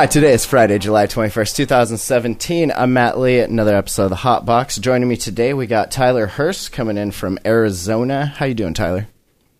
Hi. 0.00 0.06
Today 0.06 0.32
is 0.32 0.46
Friday, 0.46 0.78
July 0.78 1.06
21st, 1.06 1.56
2017. 1.56 2.72
I'm 2.74 2.94
Matt 2.94 3.18
Lee 3.18 3.40
at 3.40 3.50
another 3.50 3.76
episode 3.76 4.04
of 4.04 4.08
The 4.08 4.16
Hot 4.16 4.46
Box. 4.46 4.78
Joining 4.78 5.06
me 5.06 5.18
today, 5.18 5.52
we 5.52 5.66
got 5.66 5.90
Tyler 5.90 6.26
Hurst 6.26 6.72
coming 6.72 6.96
in 6.96 7.10
from 7.10 7.38
Arizona. 7.44 8.24
How 8.24 8.46
you 8.46 8.54
doing, 8.54 8.72
Tyler? 8.72 9.08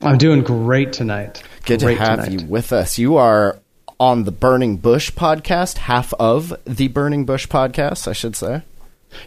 I'm 0.00 0.16
doing 0.16 0.42
great 0.42 0.94
tonight. 0.94 1.42
Good 1.66 1.80
great 1.80 1.98
to 1.98 2.00
have 2.00 2.24
tonight. 2.24 2.40
you 2.40 2.46
with 2.46 2.72
us. 2.72 2.96
You 2.96 3.18
are 3.18 3.58
on 3.98 4.24
the 4.24 4.32
Burning 4.32 4.78
Bush 4.78 5.10
podcast, 5.10 5.76
half 5.76 6.14
of 6.14 6.54
the 6.64 6.88
Burning 6.88 7.26
Bush 7.26 7.46
podcast, 7.46 8.08
I 8.08 8.14
should 8.14 8.34
say. 8.34 8.62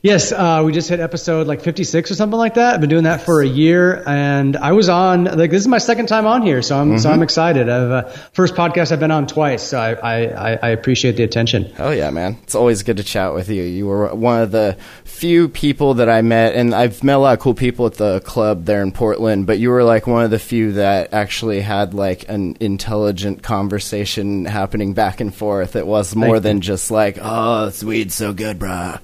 Yes, 0.01 0.31
uh, 0.31 0.63
we 0.65 0.71
just 0.71 0.89
hit 0.89 0.99
episode 0.99 1.47
like 1.47 1.61
56 1.61 2.11
or 2.11 2.15
something 2.15 2.37
like 2.37 2.55
that. 2.55 2.73
I've 2.75 2.81
been 2.81 2.89
doing 2.89 3.03
that 3.03 3.21
for 3.21 3.41
a 3.41 3.47
year, 3.47 4.03
and 4.05 4.55
I 4.57 4.71
was 4.71 4.89
on 4.89 5.25
like 5.25 5.51
this 5.51 5.61
is 5.61 5.67
my 5.67 5.77
second 5.77 6.07
time 6.07 6.25
on 6.25 6.41
here, 6.41 6.61
so 6.61 6.77
I'm 6.77 6.99
so 6.99 7.09
I'm 7.09 7.21
excited. 7.21 7.69
I've 7.69 7.91
uh, 7.91 8.09
first 8.33 8.55
podcast 8.55 8.91
I've 8.91 8.99
been 8.99 9.11
on 9.11 9.27
twice, 9.27 9.63
so 9.63 9.79
I, 9.79 10.25
I 10.25 10.59
I 10.61 10.69
appreciate 10.69 11.15
the 11.17 11.23
attention. 11.23 11.73
Oh 11.79 11.91
yeah, 11.91 12.09
man! 12.09 12.37
It's 12.43 12.55
always 12.55 12.83
good 12.83 12.97
to 12.97 13.03
chat 13.03 13.33
with 13.33 13.49
you. 13.49 13.63
You 13.63 13.87
were 13.87 14.13
one 14.13 14.41
of 14.41 14.51
the 14.51 14.77
few 15.05 15.47
people 15.49 15.95
that 15.95 16.09
I 16.09 16.21
met, 16.21 16.55
and 16.55 16.73
I've 16.73 17.03
met 17.03 17.15
a 17.15 17.19
lot 17.19 17.33
of 17.33 17.39
cool 17.39 17.53
people 17.53 17.85
at 17.85 17.95
the 17.95 18.19
club 18.21 18.65
there 18.65 18.81
in 18.81 18.91
Portland. 18.91 19.45
But 19.47 19.59
you 19.59 19.69
were 19.69 19.83
like 19.83 20.07
one 20.07 20.25
of 20.25 20.31
the 20.31 20.39
few 20.39 20.73
that 20.73 21.13
actually 21.13 21.61
had 21.61 21.93
like 21.93 22.27
an 22.29 22.57
intelligent 22.59 23.43
conversation 23.43 24.45
happening 24.45 24.93
back 24.93 25.21
and 25.21 25.33
forth. 25.33 25.75
It 25.75 25.87
was 25.87 26.15
more 26.15 26.27
Thank 26.27 26.35
you. 26.35 26.39
than 26.41 26.61
just 26.61 26.91
like, 26.91 27.17
"Oh, 27.21 27.65
this 27.67 27.83
weed's 27.83 28.15
so 28.15 28.33
good, 28.33 28.59
bruh." 28.59 28.99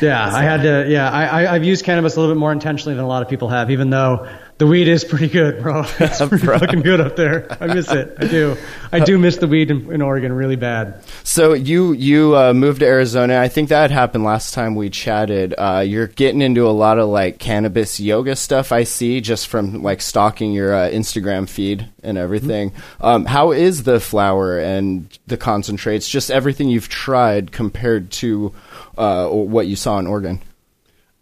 Yeah, 0.00 0.34
I 0.34 0.42
had 0.42 0.62
to. 0.62 0.86
Yeah, 0.88 1.10
I, 1.10 1.24
I 1.44 1.54
I've 1.54 1.64
used 1.64 1.84
cannabis 1.84 2.16
a 2.16 2.20
little 2.20 2.34
bit 2.34 2.38
more 2.38 2.52
intentionally 2.52 2.94
than 2.94 3.04
a 3.04 3.08
lot 3.08 3.22
of 3.22 3.28
people 3.28 3.48
have, 3.48 3.70
even 3.70 3.90
though 3.90 4.28
the 4.58 4.66
weed 4.66 4.88
is 4.88 5.04
pretty 5.04 5.28
good, 5.28 5.62
bro. 5.62 5.84
It's 5.98 6.18
pretty 6.18 6.46
Bro. 6.46 6.60
fucking 6.60 6.80
good 6.80 7.00
up 7.00 7.16
there. 7.16 7.46
I 7.60 7.66
miss 7.66 7.90
it. 7.90 8.16
I 8.18 8.26
do. 8.26 8.56
I 8.90 9.00
do 9.00 9.18
miss 9.18 9.36
the 9.36 9.46
weed 9.46 9.70
in, 9.70 9.92
in 9.92 10.00
Oregon 10.00 10.32
really 10.32 10.56
bad. 10.56 11.02
So 11.24 11.52
you 11.52 11.92
you 11.92 12.36
uh, 12.36 12.54
moved 12.54 12.80
to 12.80 12.86
Arizona. 12.86 13.38
I 13.38 13.48
think 13.48 13.68
that 13.68 13.90
happened 13.90 14.24
last 14.24 14.54
time 14.54 14.74
we 14.74 14.88
chatted. 14.88 15.54
Uh, 15.58 15.84
you're 15.86 16.06
getting 16.06 16.40
into 16.40 16.66
a 16.66 16.70
lot 16.72 16.98
of 16.98 17.08
like 17.08 17.38
cannabis 17.38 18.00
yoga 18.00 18.34
stuff. 18.34 18.72
I 18.72 18.84
see 18.84 19.20
just 19.20 19.48
from 19.48 19.82
like 19.82 20.00
stalking 20.00 20.52
your 20.52 20.74
uh, 20.74 20.88
Instagram 20.88 21.48
feed 21.48 21.88
and 22.02 22.16
everything. 22.16 22.72
Um, 23.00 23.26
how 23.26 23.52
is 23.52 23.82
the 23.82 24.00
flower 24.00 24.58
and 24.58 25.06
the 25.26 25.36
concentrates? 25.36 26.08
Just 26.08 26.30
everything 26.30 26.70
you've 26.70 26.88
tried 26.88 27.52
compared 27.52 28.10
to 28.12 28.54
uh, 28.96 29.28
what 29.28 29.66
you 29.66 29.76
saw 29.76 29.98
in 29.98 30.06
Oregon. 30.06 30.40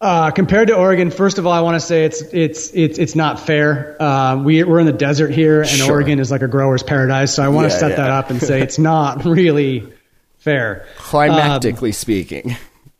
Uh, 0.04 0.30
compared 0.32 0.68
to 0.68 0.74
Oregon, 0.76 1.10
first 1.10 1.38
of 1.38 1.46
all, 1.46 1.52
I 1.52 1.62
want 1.62 1.76
to 1.76 1.80
say 1.80 2.04
it's 2.04 2.20
it's 2.20 2.70
it's 2.74 2.98
it's 2.98 3.14
not 3.14 3.40
fair. 3.40 3.96
Uh, 3.98 4.36
we 4.36 4.62
we're 4.62 4.78
in 4.80 4.84
the 4.84 4.92
desert 4.92 5.30
here, 5.30 5.62
and 5.62 5.70
Sure. 5.70 5.92
Oregon 5.92 6.20
is 6.20 6.30
like 6.30 6.42
a 6.42 6.46
grower's 6.46 6.82
paradise. 6.82 7.34
So 7.34 7.42
I 7.42 7.48
want 7.48 7.64
Yeah, 7.68 7.72
to 7.72 7.78
set 7.80 7.90
yeah. 7.92 7.96
that 7.96 8.10
up 8.10 8.28
and 8.28 8.38
say 8.38 8.60
it's 8.60 8.78
not 8.92 9.24
really 9.24 9.90
fair. 10.36 10.84
Climactically 10.98 11.94
speaking, 11.94 12.54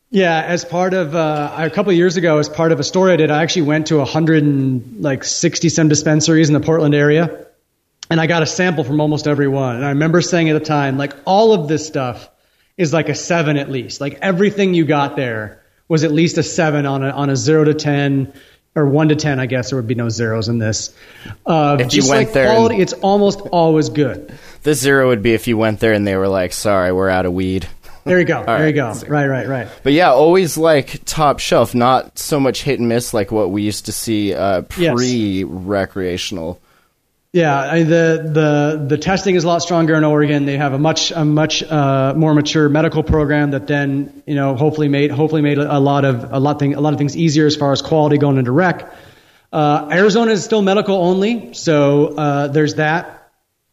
Yeah, 0.09 0.41
as 0.47 0.65
part 0.65 0.95
of 0.95 1.15
uh, 1.15 1.53
a 1.55 1.69
couple 1.69 1.91
of 1.91 1.95
years 1.95 2.17
ago, 2.17 2.39
as 2.39 2.49
part 2.49 2.71
of 2.71 2.79
a 2.79 2.83
story 2.83 3.13
I 3.13 3.17
did, 3.17 3.29
I 3.29 3.43
actually 3.43 3.67
went 3.67 3.85
to 3.87 3.97
100 3.97 4.43
and 4.43 5.03
like 5.03 5.23
60 5.23 5.69
some 5.69 5.87
dispensaries 5.89 6.49
in 6.49 6.53
the 6.55 6.59
Portland 6.59 6.95
area, 6.95 7.45
and 8.09 8.19
I 8.19 8.25
got 8.25 8.41
a 8.41 8.47
sample 8.47 8.83
from 8.83 8.99
almost 8.99 9.27
every 9.27 9.47
one. 9.47 9.75
And 9.75 9.85
I 9.85 9.89
remember 9.89 10.21
saying 10.21 10.49
at 10.49 10.53
the 10.57 10.65
time, 10.65 10.97
like 10.97 11.13
all 11.25 11.53
of 11.53 11.67
this 11.67 11.85
stuff 11.85 12.27
is 12.77 12.93
like 12.93 13.09
a 13.09 13.15
seven 13.15 13.57
at 13.57 13.69
least. 13.69 14.01
Like 14.01 14.17
everything 14.23 14.73
you 14.73 14.85
got 14.85 15.15
there 15.15 15.61
was 15.87 16.03
at 16.03 16.11
least 16.11 16.37
a 16.37 16.43
seven 16.43 16.85
on 16.85 17.03
a 17.03 17.09
on 17.09 17.29
a 17.29 17.35
zero 17.35 17.63
to 17.63 17.73
ten. 17.73 18.33
Or 18.77 18.85
one 18.85 19.07
to 19.07 19.15
ten, 19.15 19.39
I 19.39 19.45
guess 19.45 19.69
there 19.69 19.77
would 19.77 19.87
be 19.87 19.95
no 19.95 20.09
zeros 20.09 20.49
in 20.49 20.57
this. 20.57 20.93
Uh, 21.45 21.77
If 21.79 21.93
you 21.93 22.01
went 22.09 22.25
like 22.25 22.33
there 22.33 22.47
and- 22.47 22.55
quality, 22.57 22.81
it's 22.81 22.91
almost 22.91 23.39
always 23.53 23.87
good. 23.87 24.33
the 24.63 24.73
zero 24.73 25.07
would 25.07 25.21
be 25.21 25.33
if 25.33 25.47
you 25.47 25.57
went 25.57 25.79
there 25.79 25.93
and 25.93 26.05
they 26.05 26.17
were 26.17 26.27
like, 26.27 26.51
"Sorry, 26.51 26.91
we're 26.91 27.07
out 27.07 27.25
of 27.25 27.31
weed." 27.31 27.67
There 28.03 28.19
you 28.19 28.25
go. 28.25 28.43
there 28.45 28.67
you 28.67 28.73
go. 28.73 28.89
right. 28.89 29.07
Right, 29.09 29.27
right, 29.27 29.47
right. 29.47 29.67
But 29.81 29.93
yeah, 29.93 30.11
always 30.11 30.57
like 30.57 30.99
top 31.05 31.39
shelf, 31.39 31.73
not 31.73 32.19
so 32.19 32.37
much 32.37 32.63
hit 32.63 32.79
and 32.79 32.89
miss 32.89 33.13
like 33.13 33.31
what 33.31 33.49
we 33.49 33.61
used 33.63 33.85
to 33.85 33.93
see 33.93 34.33
uh, 34.33 34.63
pre 34.63 35.45
recreational. 35.45 36.59
Yeah, 37.35 37.59
I, 37.59 37.83
the 37.83 38.29
the 38.31 38.85
the 38.87 38.97
testing 38.97 39.35
is 39.35 39.43
a 39.43 39.47
lot 39.47 39.57
stronger 39.61 39.93
in 39.95 40.05
Oregon. 40.05 40.45
They 40.45 40.55
have 40.55 40.71
a 40.71 40.79
much 40.79 41.11
a 41.11 41.25
much 41.25 41.63
uh, 41.63 42.13
more 42.15 42.33
mature 42.33 42.69
medical 42.69 43.03
program 43.03 43.51
that 43.51 43.67
then 43.67 44.23
you 44.25 44.35
know 44.35 44.55
hopefully 44.55 44.87
made 44.87 45.11
hopefully 45.11 45.41
made 45.41 45.57
a 45.57 45.77
lot 45.77 46.05
of 46.05 46.31
a 46.31 46.39
lot 46.39 46.59
thing 46.59 46.75
a 46.75 46.79
lot 46.79 46.93
of 46.93 46.97
things 46.97 47.17
easier 47.17 47.45
as 47.45 47.57
far 47.57 47.73
as 47.73 47.81
quality 47.81 48.17
going 48.17 48.37
into 48.37 48.53
rec. 48.53 48.89
Uh, 49.51 49.89
Arizona 49.91 50.31
is 50.31 50.45
still 50.45 50.61
medical 50.61 50.95
only, 50.95 51.53
so 51.53 52.15
uh, 52.15 52.47
there's 52.47 52.75
that. 52.75 53.14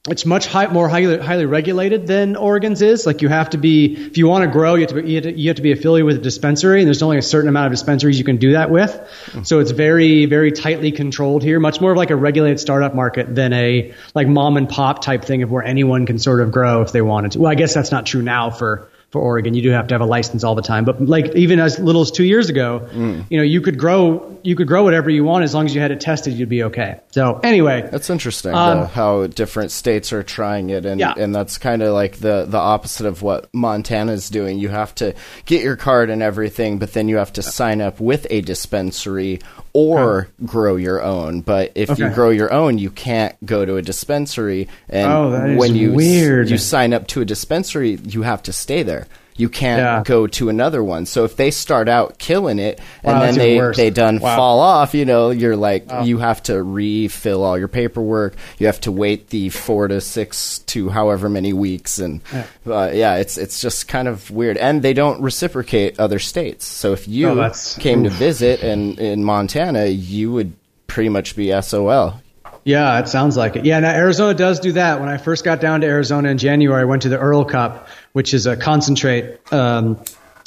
It's 0.08 0.26
much 0.26 0.48
high, 0.48 0.66
more 0.66 0.88
highly, 0.88 1.18
highly 1.18 1.46
regulated 1.46 2.08
than 2.08 2.34
Oregon's 2.34 2.82
is. 2.82 3.06
Like 3.06 3.22
you 3.22 3.28
have 3.28 3.50
to 3.50 3.56
be, 3.56 3.94
if 3.94 4.18
you 4.18 4.26
want 4.26 4.42
to 4.42 4.50
grow, 4.50 4.74
you 4.74 4.80
have 4.80 4.88
to 4.88 5.00
be, 5.00 5.08
you 5.08 5.14
have 5.14 5.22
to, 5.22 5.38
you 5.38 5.48
have 5.48 5.56
to 5.58 5.62
be 5.62 5.70
affiliated 5.70 6.06
with 6.06 6.16
a 6.16 6.20
dispensary, 6.20 6.80
and 6.80 6.88
there's 6.88 7.02
only 7.02 7.18
a 7.18 7.22
certain 7.22 7.48
amount 7.48 7.66
of 7.66 7.72
dispensaries 7.72 8.18
you 8.18 8.24
can 8.24 8.38
do 8.38 8.54
that 8.54 8.68
with. 8.68 8.90
Mm. 9.26 9.46
So 9.46 9.60
it's 9.60 9.70
very, 9.70 10.26
very 10.26 10.50
tightly 10.50 10.90
controlled 10.90 11.44
here. 11.44 11.60
Much 11.60 11.80
more 11.80 11.92
of 11.92 11.96
like 11.96 12.10
a 12.10 12.16
regulated 12.16 12.58
startup 12.58 12.96
market 12.96 13.32
than 13.32 13.52
a 13.52 13.94
like 14.12 14.26
mom 14.26 14.56
and 14.56 14.68
pop 14.68 15.02
type 15.02 15.24
thing 15.24 15.44
of 15.44 15.52
where 15.52 15.62
anyone 15.62 16.04
can 16.04 16.18
sort 16.18 16.40
of 16.40 16.50
grow 16.50 16.82
if 16.82 16.90
they 16.90 17.00
wanted 17.00 17.32
to. 17.32 17.38
Well, 17.38 17.52
I 17.52 17.54
guess 17.54 17.72
that's 17.72 17.92
not 17.92 18.04
true 18.04 18.22
now 18.22 18.50
for 18.50 18.90
for 19.12 19.20
Oregon. 19.20 19.54
You 19.54 19.62
do 19.62 19.70
have 19.70 19.86
to 19.88 19.94
have 19.94 20.00
a 20.00 20.06
license 20.06 20.42
all 20.42 20.54
the 20.54 20.62
time. 20.62 20.84
But 20.84 21.00
like 21.00 21.34
even 21.36 21.60
as 21.60 21.78
little 21.78 22.00
as 22.00 22.10
two 22.10 22.24
years 22.24 22.48
ago, 22.48 22.88
you 23.28 23.36
know, 23.36 23.44
you 23.44 23.60
could 23.60 23.78
grow 23.78 24.28
you 24.42 24.56
could 24.56 24.66
grow 24.66 24.82
whatever 24.82 25.08
you 25.08 25.22
want 25.22 25.44
as 25.44 25.54
long 25.54 25.66
as 25.66 25.74
you 25.74 25.80
had 25.80 25.92
it 25.92 26.00
tested, 26.00 26.32
you'd 26.32 26.48
be 26.48 26.64
okay. 26.64 26.98
So 27.12 27.38
anyway, 27.44 27.88
That's 27.92 28.10
interesting 28.10 28.52
Um, 28.54 28.80
though, 28.80 28.84
how 28.86 29.26
different 29.28 29.70
states 29.70 30.12
are 30.12 30.24
trying 30.24 30.70
it, 30.70 30.84
and 30.84 30.98
Yeah. 30.98 31.14
and 31.16 31.32
that's 31.32 31.58
kind 31.58 31.80
of 31.82 31.92
like 31.94 32.16
the 32.16 32.46
the 32.48 32.58
opposite 32.58 33.06
of 33.06 33.22
what 33.22 33.48
Montana's 33.52 34.28
doing. 34.30 34.58
You 34.58 34.70
have 34.70 34.94
to 34.96 35.14
get 35.46 35.62
your 35.62 35.76
card 35.76 36.10
and 36.10 36.22
everything, 36.22 36.78
but 36.78 36.92
then 36.94 37.06
you 37.08 37.18
have 37.18 37.32
to 37.34 37.42
sign 37.42 37.80
up 37.80 38.00
with 38.00 38.26
a 38.30 38.40
dispensary 38.40 39.40
or 39.74 40.28
grow 40.44 40.76
your 40.76 41.02
own. 41.02 41.40
But 41.40 41.72
if 41.74 41.98
you 41.98 42.08
grow 42.10 42.30
your 42.30 42.52
own, 42.52 42.78
you 42.78 42.90
can't 42.90 43.34
go 43.46 43.64
to 43.64 43.76
a 43.76 43.82
dispensary. 43.82 44.68
And 44.88 45.10
Oh, 45.12 45.56
when 45.56 45.74
you 45.76 45.92
weird. 45.92 46.50
you 46.50 46.58
sign 46.58 46.92
up 46.92 47.06
to 47.08 47.20
a 47.20 47.24
dispensary, 47.24 47.98
you 48.06 48.22
have 48.22 48.42
to 48.44 48.52
stay 48.52 48.82
there. 48.82 49.01
You 49.36 49.48
can't 49.48 49.80
Yeah. 49.80 50.02
go 50.04 50.26
to 50.26 50.48
another 50.48 50.84
one. 50.84 51.06
So 51.06 51.24
if 51.24 51.36
they 51.36 51.50
start 51.50 51.88
out 51.88 52.18
killing 52.18 52.58
it 52.58 52.80
and 53.02 53.14
Wow, 53.18 53.20
then 53.24 53.34
they 53.36 53.56
worse. 53.56 53.76
they 53.76 53.90
done 53.90 54.18
Wow. 54.20 54.36
fall 54.36 54.60
off, 54.60 54.94
you 54.94 55.04
know, 55.04 55.30
you're 55.30 55.56
like 55.56 55.86
you 56.04 56.18
have 56.18 56.42
to 56.44 56.62
refill 56.62 57.42
all 57.42 57.58
your 57.58 57.68
paperwork. 57.68 58.34
You 58.58 58.66
have 58.66 58.80
to 58.82 58.92
wait 58.92 59.30
the 59.30 59.48
four 59.48 59.88
to 59.88 60.00
six 60.00 60.58
to 60.66 60.88
however 60.90 61.28
many 61.28 61.52
weeks, 61.52 61.98
and 61.98 62.20
yeah, 62.32 62.44
uh, 62.70 62.90
yeah 62.92 63.16
it's 63.16 63.38
it's 63.38 63.60
just 63.60 63.88
kind 63.88 64.06
of 64.08 64.30
weird. 64.30 64.56
And 64.56 64.82
they 64.82 64.92
don't 64.94 65.20
reciprocate 65.22 65.98
other 65.98 66.18
states. 66.18 66.66
So 66.66 66.92
if 66.92 67.08
you 67.08 67.28
Oh, 67.28 67.52
came 67.78 68.04
to 68.04 68.10
visit 68.10 68.62
and 68.62 68.98
in 68.98 69.24
Montana, 69.24 69.86
you 69.86 70.32
would 70.32 70.52
pretty 70.86 71.08
much 71.08 71.34
be 71.36 71.50
SOL. 71.60 72.20
Yeah, 72.64 73.00
it 73.00 73.08
sounds 73.08 73.36
like 73.36 73.56
it. 73.56 73.64
Yeah, 73.64 73.80
now 73.80 73.90
Arizona 73.90 74.34
does 74.34 74.60
do 74.60 74.72
that. 74.72 75.00
When 75.00 75.08
I 75.08 75.16
first 75.16 75.44
got 75.44 75.60
down 75.60 75.80
to 75.80 75.86
Arizona 75.86 76.28
in 76.28 76.38
January, 76.38 76.82
I 76.82 76.84
went 76.84 77.02
to 77.02 77.08
the 77.08 77.18
Errl 77.18 77.48
Cup, 77.48 77.88
which 78.12 78.34
is 78.34 78.46
a 78.46 78.56
concentrate 78.56 79.52
um, 79.52 80.00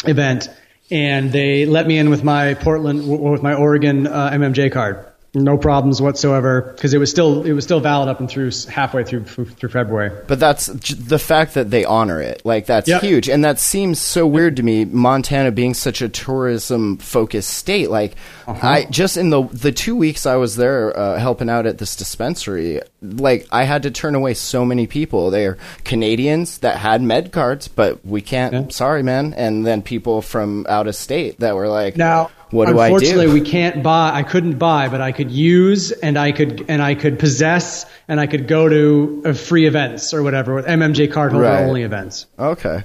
event, 0.06 0.50
and 0.90 1.32
they 1.32 1.66
let 1.66 1.86
me 1.86 1.98
in 1.98 2.10
with 2.10 2.24
my 2.24 2.54
Portland, 2.54 3.08
with 3.08 3.44
my 3.44 3.54
Oregon 3.54 4.08
uh, 4.08 4.30
MMJ 4.32 4.72
card. 4.72 5.06
No 5.36 5.58
problems 5.58 6.02
whatsoever 6.02 6.72
because 6.76 6.94
it 6.94 6.98
was 6.98 7.12
still 7.12 7.44
it 7.44 7.52
was 7.52 7.64
still 7.64 7.80
valid 7.82 8.08
up 8.10 8.20
and 8.20 8.30
through 8.30 8.52
halfway 8.70 9.04
through 9.04 9.26
through 9.26 9.70
February. 9.70 10.12
But 10.28 10.40
that's 10.40 10.68
the 10.68 11.20
fact 11.20 11.54
that 11.56 11.70
they 11.72 11.84
honor 11.86 12.22
it. 12.22 12.42
Like 12.46 12.66
that's 12.66 12.88
Yep. 12.88 13.02
huge, 13.02 13.30
and 13.30 13.44
that 13.44 13.60
seems 13.60 14.00
so 14.00 14.26
weird 14.26 14.56
to 14.58 14.64
me. 14.64 14.86
Montana 14.86 15.52
being 15.52 15.74
such 15.74 16.02
a 16.02 16.08
tourism 16.10 16.98
focused 16.98 17.50
state, 17.52 17.90
like 17.90 18.16
Uh-huh. 18.48 18.66
I 18.68 18.86
just 18.86 19.18
in 19.18 19.30
the 19.30 19.44
the 19.52 19.72
two 19.72 19.96
weeks 19.96 20.26
I 20.26 20.36
was 20.38 20.56
there 20.56 20.98
uh, 20.98 21.18
helping 21.20 21.50
out 21.50 21.66
at 21.66 21.78
this 21.80 21.96
dispensary, 21.96 22.80
like 23.02 23.48
I 23.52 23.64
had 23.64 23.84
to 23.84 23.92
turn 23.92 24.16
away 24.16 24.34
so 24.36 24.64
many 24.66 24.88
people. 24.88 25.32
They're 25.32 25.58
Canadians 25.84 26.60
that 26.60 26.78
had 26.78 27.02
med 27.02 27.32
cards, 27.32 27.68
but 27.68 28.06
we 28.06 28.22
can't. 28.22 28.54
Yeah. 28.54 28.66
Sorry, 28.70 29.02
man. 29.04 29.34
And 29.36 29.66
then 29.66 29.82
people 29.82 30.22
from 30.22 30.66
out 30.70 30.88
of 30.88 30.96
state 30.96 31.40
that 31.40 31.56
were 31.56 31.68
like, 31.68 31.98
Now, 31.98 32.30
what 32.56 32.68
do 32.68 32.80
I 32.80 32.88
unfortunately, 32.88 33.28
we 33.28 33.42
can't 33.42 33.84
buy. 33.84 34.12
I 34.14 34.24
couldn't 34.24 34.58
buy, 34.58 34.90
but 34.90 35.02
I 35.02 35.12
could 35.12 35.30
use 35.32 35.92
and 35.92 36.18
I 36.18 36.32
could 36.32 36.66
and 36.70 36.82
I 36.82 36.96
could 36.96 37.20
possess 37.20 37.86
and 38.08 38.20
I 38.20 38.28
could 38.28 38.48
go 38.48 38.68
to 38.70 39.24
uh, 39.26 39.34
free 39.34 39.66
events 39.68 40.14
or 40.14 40.24
whatever 40.24 40.56
with 40.56 40.66
MMJ 40.66 41.12
cardholder 41.12 41.42
Right. 41.42 41.64
only 41.66 41.84
events. 41.84 42.26
okay, 42.40 42.84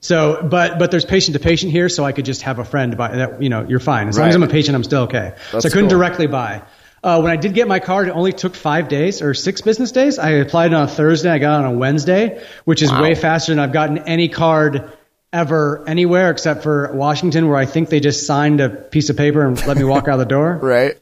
So, 0.00 0.46
but 0.48 0.78
but 0.78 0.90
there's 0.90 1.04
patient 1.04 1.34
to 1.36 1.40
patient 1.40 1.72
here, 1.72 1.88
so 1.88 2.04
I 2.04 2.12
could 2.12 2.24
just 2.24 2.42
have 2.42 2.58
a 2.58 2.64
friend 2.64 2.96
buy 2.96 3.16
that. 3.16 3.42
You 3.42 3.48
know, 3.48 3.64
you're 3.68 3.80
fine 3.80 4.08
as 4.08 4.18
long 4.18 4.28
as 4.28 4.34
I'm 4.34 4.42
a 4.42 4.48
patient. 4.48 4.74
I'm 4.76 4.84
still 4.84 5.02
okay. 5.02 5.32
That's 5.52 5.64
so 5.64 5.68
I 5.68 5.70
couldn't 5.70 5.90
cool. 5.90 5.98
directly 5.98 6.26
buy. 6.26 6.62
Uh, 7.02 7.20
when 7.20 7.30
I 7.30 7.36
did 7.36 7.54
get 7.54 7.68
my 7.68 7.78
card, 7.78 8.08
it 8.08 8.10
only 8.10 8.32
took 8.32 8.56
five 8.56 8.88
days 8.88 9.22
or 9.22 9.32
six 9.32 9.60
business 9.60 9.92
days. 9.92 10.18
I 10.18 10.30
applied 10.30 10.72
on 10.74 10.82
a 10.84 10.88
Thursday. 10.88 11.30
I 11.30 11.38
got 11.38 11.60
it 11.60 11.66
on 11.66 11.74
a 11.74 11.78
Wednesday, 11.78 12.42
which 12.64 12.82
is 12.82 12.90
Wow. 12.90 13.02
way 13.02 13.14
faster 13.14 13.52
than 13.52 13.60
I've 13.60 13.72
gotten 13.72 13.98
any 13.98 14.28
card 14.28 14.90
ever 15.32 15.84
anywhere 15.86 16.30
except 16.30 16.62
for 16.62 16.92
Washington, 16.94 17.48
where 17.48 17.56
I 17.56 17.66
think 17.66 17.88
they 17.88 18.00
just 18.00 18.26
signed 18.26 18.60
a 18.60 18.68
piece 18.68 19.10
of 19.10 19.16
paper 19.16 19.46
and 19.46 19.66
let 19.66 19.76
me 19.76 19.84
walk 19.84 20.08
out 20.08 20.16
the 20.16 20.24
door. 20.24 20.56
right? 20.62 20.96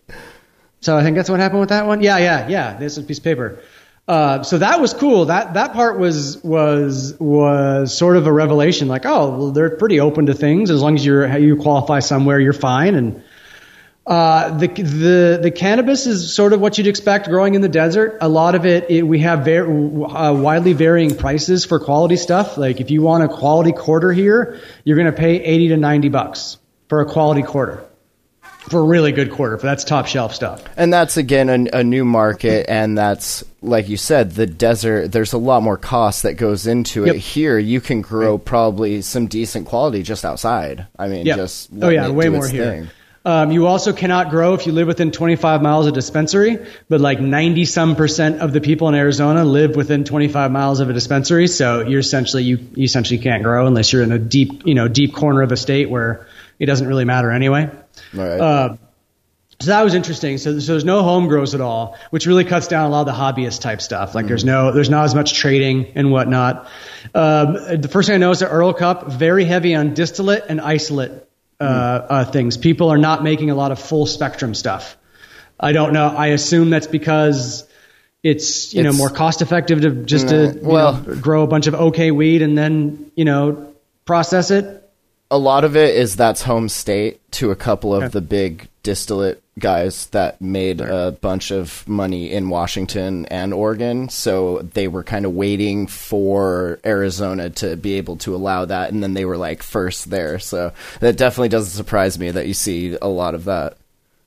So 0.80 0.96
I 0.96 1.02
think 1.02 1.16
that's 1.16 1.30
what 1.30 1.40
happened 1.40 1.60
with 1.60 1.70
that 1.70 1.86
one. 1.86 2.02
Yeah, 2.02 2.18
yeah, 2.18 2.48
yeah. 2.48 2.76
This 2.76 2.92
is 2.92 3.04
a 3.04 3.06
piece 3.06 3.18
of 3.18 3.24
paper. 3.24 3.60
Uh, 4.08 4.44
so 4.44 4.58
that 4.58 4.80
was 4.80 4.94
cool. 4.94 5.26
That 5.26 5.54
that 5.54 5.72
part 5.72 5.98
was 5.98 6.42
was 6.44 7.16
was 7.18 7.96
sort 7.96 8.16
of 8.16 8.26
a 8.26 8.32
revelation. 8.32 8.86
Like, 8.86 9.04
oh, 9.04 9.30
well, 9.30 9.50
they're 9.50 9.76
pretty 9.76 9.98
open 9.98 10.26
to 10.26 10.34
things 10.34 10.70
as 10.70 10.80
long 10.80 10.94
as 10.94 11.04
you're 11.04 11.36
you 11.38 11.56
qualify 11.56 11.98
somewhere, 11.98 12.38
you're 12.38 12.52
fine. 12.52 12.94
And 12.94 13.24
uh, 14.06 14.56
the 14.56 14.68
the 14.68 15.38
the 15.42 15.50
cannabis 15.50 16.06
is 16.06 16.32
sort 16.32 16.52
of 16.52 16.60
what 16.60 16.78
you'd 16.78 16.86
expect 16.86 17.28
growing 17.28 17.54
in 17.54 17.60
the 17.60 17.68
desert. 17.68 18.18
A 18.20 18.28
lot 18.28 18.54
of 18.54 18.64
it, 18.64 18.88
it 18.88 19.02
we 19.02 19.18
have 19.20 19.44
very, 19.44 19.66
uh, 19.66 20.32
widely 20.32 20.74
varying 20.74 21.16
prices 21.16 21.64
for 21.64 21.80
quality 21.80 22.16
stuff. 22.16 22.56
Like 22.56 22.80
if 22.80 22.90
you 22.90 23.02
want 23.02 23.24
a 23.24 23.28
quality 23.28 23.72
quarter 23.72 24.12
here, 24.12 24.60
you're 24.84 24.96
going 24.96 25.12
to 25.12 25.18
pay 25.18 25.42
eighty 25.42 25.68
to 25.68 25.76
ninety 25.76 26.08
bucks 26.08 26.58
for 26.88 27.00
a 27.00 27.06
quality 27.06 27.42
quarter 27.42 27.84
for 28.68 28.80
a 28.80 28.82
really 28.82 29.10
good 29.10 29.32
quarter. 29.32 29.58
For 29.58 29.66
that's 29.66 29.82
top 29.82 30.06
shelf 30.06 30.34
stuff. 30.34 30.62
And 30.76 30.92
that's 30.92 31.16
again 31.16 31.48
a, 31.48 31.78
a, 31.80 31.82
new 31.82 32.04
market, 32.04 32.66
and 32.68 32.96
that's 32.96 33.42
like 33.60 33.88
you 33.88 33.96
said, 33.96 34.32
the 34.32 34.46
desert. 34.46 35.10
There's 35.10 35.32
a 35.32 35.38
lot 35.38 35.64
more 35.64 35.76
cost 35.76 36.22
that 36.22 36.34
goes 36.34 36.68
into 36.68 37.06
Yep. 37.06 37.14
it. 37.16 37.18
Here, 37.18 37.58
you 37.58 37.80
can 37.80 38.02
grow 38.02 38.38
probably 38.38 39.02
some 39.02 39.26
decent 39.26 39.66
quality 39.66 40.04
just 40.04 40.24
outside. 40.24 40.86
I 40.96 41.08
mean, 41.08 41.26
Yep. 41.26 41.36
just 41.36 41.70
oh 41.82 41.88
yeah, 41.88 42.08
way 42.08 42.28
more 42.28 42.44
its 42.44 42.52
here. 42.52 42.88
Um, 43.26 43.50
you 43.50 43.66
also 43.66 43.92
cannot 43.92 44.30
grow 44.30 44.54
if 44.54 44.66
you 44.66 44.72
live 44.72 44.86
within 44.86 45.10
25 45.10 45.60
miles 45.60 45.86
of 45.86 45.92
a 45.92 45.94
dispensary, 45.96 46.64
but 46.88 47.00
like 47.00 47.18
90 47.18 47.64
some 47.64 47.96
percent 47.96 48.40
of 48.40 48.52
the 48.52 48.60
people 48.60 48.88
in 48.88 48.94
Arizona 48.94 49.44
live 49.44 49.74
within 49.74 50.04
25 50.04 50.52
miles 50.52 50.78
of 50.78 50.88
a 50.90 50.92
dispensary. 50.92 51.48
So 51.48 51.80
you're 51.80 51.98
essentially 51.98 52.44
you, 52.44 52.58
you 52.74 52.84
essentially 52.84 53.18
can't 53.18 53.42
grow 53.42 53.66
unless 53.66 53.92
you're 53.92 54.04
in 54.04 54.12
a 54.12 54.18
deep 54.20 54.64
you 54.64 54.74
know 54.74 54.86
deep 54.86 55.12
corner 55.12 55.42
of 55.42 55.50
a 55.50 55.56
state 55.56 55.90
where 55.90 56.28
it 56.60 56.66
doesn't 56.66 56.86
really 56.86 57.04
matter 57.04 57.32
anyway. 57.32 57.68
Right. 58.14 58.40
Uh, 58.40 58.76
so 59.58 59.70
that 59.70 59.82
was 59.82 59.94
interesting. 59.94 60.38
So, 60.38 60.60
so 60.60 60.72
there's 60.72 60.84
no 60.84 61.02
home 61.02 61.26
grows 61.26 61.54
at 61.56 61.60
all, 61.60 61.98
which 62.10 62.26
really 62.26 62.44
cuts 62.44 62.68
down 62.68 62.84
a 62.84 62.88
lot 62.90 63.00
of 63.00 63.06
the 63.06 63.12
hobbyist 63.12 63.60
type 63.60 63.82
stuff. 63.82 64.14
Like 64.14 64.28
there's 64.28 64.44
no, 64.44 64.70
there's 64.70 64.90
not 64.90 65.04
as 65.04 65.16
much 65.16 65.34
trading 65.34 65.92
and 65.96 66.12
whatnot. 66.12 66.68
Um, 67.12 67.54
the 67.80 67.88
first 67.90 68.06
thing 68.06 68.14
I 68.14 68.18
noticed 68.18 68.42
at 68.42 68.52
Errl 68.52 68.76
Cup, 68.76 69.10
very 69.10 69.44
heavy 69.44 69.74
on 69.74 69.94
distillate 69.94 70.44
and 70.48 70.60
isolate 70.60 71.10
uh, 71.60 71.64
uh, 71.64 72.24
things. 72.24 72.56
People 72.56 72.90
are 72.90 72.98
not 72.98 73.22
making 73.22 73.50
a 73.50 73.54
lot 73.54 73.72
of 73.72 73.78
full 73.78 74.06
spectrum 74.06 74.54
stuff. 74.54 74.96
I 75.58 75.72
don't 75.72 75.92
know. 75.92 76.08
I 76.08 76.28
assume 76.28 76.70
that's 76.70 76.86
because 76.86 77.66
it's 78.22 78.74
you 78.74 78.82
know 78.82 78.92
more 78.92 79.08
cost 79.10 79.40
effective 79.40 79.80
to 79.82 79.90
just 80.04 80.28
to 80.28 80.58
well- 80.62 81.00
know, 81.00 81.14
grow 81.16 81.42
a 81.42 81.46
bunch 81.46 81.66
of 81.66 81.74
okay 81.74 82.10
weed 82.10 82.42
and 82.42 82.58
then 82.58 83.10
you 83.14 83.24
know 83.24 83.72
process 84.04 84.50
it. 84.50 84.82
a 85.30 85.38
lot 85.38 85.64
of 85.64 85.76
it 85.76 85.94
is 85.94 86.16
that's 86.16 86.42
home 86.42 86.68
state 86.68 87.20
to 87.32 87.50
a 87.50 87.56
couple 87.56 87.94
of 87.94 88.12
the 88.12 88.20
big 88.20 88.68
distillate 88.86 89.42
guys 89.58 90.06
that 90.10 90.40
made 90.40 90.80
a 90.80 91.10
bunch 91.20 91.50
of 91.50 91.86
money 91.88 92.30
in 92.30 92.48
Washington 92.48 93.26
and 93.26 93.52
Oregon. 93.52 94.08
So 94.08 94.60
they 94.60 94.86
were 94.86 95.02
kind 95.02 95.26
of 95.26 95.32
waiting 95.32 95.88
for 95.88 96.78
Arizona 96.86 97.50
to 97.50 97.74
be 97.76 97.94
able 97.94 98.16
to 98.18 98.36
allow 98.36 98.64
that. 98.64 98.92
And 98.92 99.02
then 99.02 99.12
they 99.14 99.24
were 99.24 99.36
like 99.36 99.64
first 99.64 100.08
there. 100.08 100.38
So 100.38 100.72
that 101.00 101.16
definitely 101.16 101.48
doesn't 101.48 101.72
surprise 101.72 102.16
me 102.16 102.30
that 102.30 102.46
you 102.46 102.54
see 102.54 102.96
a 103.02 103.08
lot 103.08 103.34
of 103.34 103.46
that. 103.46 103.76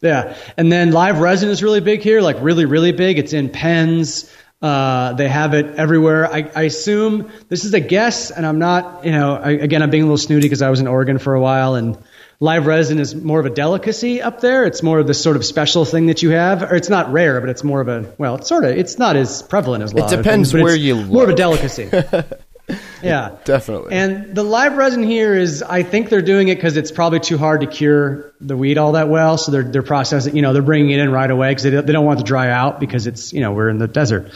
Yeah, 0.01 0.35
and 0.57 0.69
then 0.69 0.91
live 0.91 1.19
resin 1.19 1.47
is 1.47 1.63
really 1.63 1.79
big 1.79 2.01
here, 2.01 2.19
like 2.19 2.35
really, 2.41 2.65
really 2.65 2.91
big. 2.91 3.17
It's 3.17 3.31
in 3.31 3.49
pens. 3.49 4.29
Uh, 4.61 5.13
they 5.13 5.29
have 5.29 5.53
it 5.53 5.75
everywhere. 5.75 6.27
I, 6.27 6.51
I 6.53 6.63
assume 6.63 7.31
this 7.47 7.63
is 7.63 7.73
a 7.73 7.79
guess, 7.79 8.29
and 8.29 8.45
I'm 8.45 8.59
not, 8.59 9.05
you 9.05 9.11
know, 9.11 9.35
I, 9.35 9.51
again, 9.51 9.81
I'm 9.81 9.89
being 9.89 10.03
a 10.03 10.05
little 10.05 10.17
snooty 10.17 10.43
because 10.45 10.61
I 10.61 10.69
was 10.69 10.81
in 10.81 10.87
Oregon 10.87 11.17
for 11.17 11.33
a 11.33 11.39
while, 11.39 11.75
and 11.75 11.97
live 12.39 12.65
resin 12.65 12.99
is 12.99 13.13
more 13.15 13.39
of 13.39 13.45
a 13.45 13.49
delicacy 13.49 14.21
up 14.21 14.39
there. 14.39 14.65
It's 14.65 14.81
more 14.81 14.99
of 14.99 15.07
this 15.07 15.21
sort 15.21 15.35
of 15.35 15.45
special 15.45 15.85
thing 15.85 16.07
that 16.07 16.23
you 16.23 16.29
have, 16.31 16.63
or 16.63 16.75
it's 16.75 16.89
not 16.89 17.11
rare, 17.11 17.39
but 17.41 17.49
it's 17.49 17.63
more 17.63 17.81
of 17.81 17.87
a, 17.87 18.13
well, 18.17 18.35
it's 18.35 18.47
sort 18.47 18.63
of, 18.63 18.77
it's 18.77 18.97
not 18.97 19.15
as 19.15 19.41
prevalent 19.41 19.83
as 19.83 19.91
of 19.91 20.09
depends 20.09 20.51
things, 20.51 20.63
where 20.63 20.75
you 20.75 20.95
More 20.95 21.23
of 21.23 21.29
a 21.29 21.35
delicacy. 21.35 21.89
yeah, 23.03 23.35
Definitely. 23.43 23.93
and 23.93 24.35
the 24.35 24.43
live 24.43 24.77
resin 24.77 25.03
here 25.03 25.35
is, 25.35 25.63
I 25.63 25.83
think 25.83 26.09
they're 26.09 26.21
doing 26.21 26.47
it 26.47 26.55
because 26.55 26.77
it's 26.77 26.91
probably 26.91 27.19
too 27.19 27.37
hard 27.37 27.61
to 27.61 27.67
cure 27.67 28.33
the 28.39 28.55
weed 28.55 28.77
all 28.77 28.93
that 28.93 29.09
well. 29.09 29.37
So 29.37 29.51
they're 29.51 29.63
they're 29.63 29.83
processing, 29.83 30.35
you 30.35 30.41
know, 30.41 30.53
they're 30.53 30.61
bringing 30.61 30.91
it 30.91 30.99
in 30.99 31.11
right 31.11 31.29
away 31.29 31.49
because 31.49 31.63
they 31.63 31.71
don't, 31.71 31.85
they 31.85 31.93
don't 31.93 32.05
want 32.05 32.19
it 32.19 32.23
to 32.23 32.27
dry 32.27 32.49
out 32.49 32.79
because 32.79 33.07
it's 33.07 33.33
you 33.33 33.41
know 33.41 33.51
we're 33.51 33.69
in 33.69 33.79
the 33.79 33.87
desert. 33.87 34.31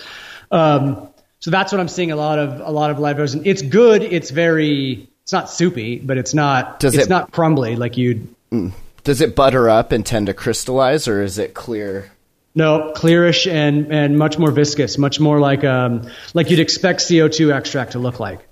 Um, 0.51 1.09
so 1.39 1.51
that's 1.51 1.71
what 1.71 1.79
I'm 1.79 1.88
seeing 1.88 2.11
a 2.11 2.15
lot 2.15 2.39
of 2.39 2.59
a 2.59 2.71
lot 2.71 2.89
of 2.89 3.00
live 3.00 3.17
resin. 3.17 3.44
It's 3.45 3.61
good. 3.61 4.01
It's 4.01 4.31
very 4.31 5.09
it's 5.24 5.31
not 5.34 5.50
soupy, 5.50 6.00
but 6.00 6.18
it's 6.18 6.34
not 6.34 6.80
Does 6.80 6.96
it's 6.96 7.06
it- 7.06 7.10
not 7.10 7.31
crumbly 7.31 7.75
like 7.75 7.98
you'd 7.98 8.28
Does 9.04 9.22
it 9.22 9.36
butter 9.36 9.70
up 9.70 9.92
and 9.92 10.06
tend 10.06 10.28
to 10.28 10.34
crystallize 10.34 11.08
or 11.08 11.22
is 11.22 11.38
it 11.40 11.54
clear? 11.54 12.12
no 12.56 12.94
clearish 12.96 13.52
and 13.52 13.92
and 13.92 14.16
much 14.18 14.38
more 14.38 14.52
viscous, 14.52 14.98
much 15.00 15.20
more 15.20 15.40
like 15.40 15.64
um 15.64 16.08
like 16.36 16.50
you'd 16.52 16.60
expect 16.60 17.00
CO2 17.00 17.52
extract 17.52 17.94
to 17.94 18.00
look 18.00 18.20
like. 18.20 18.48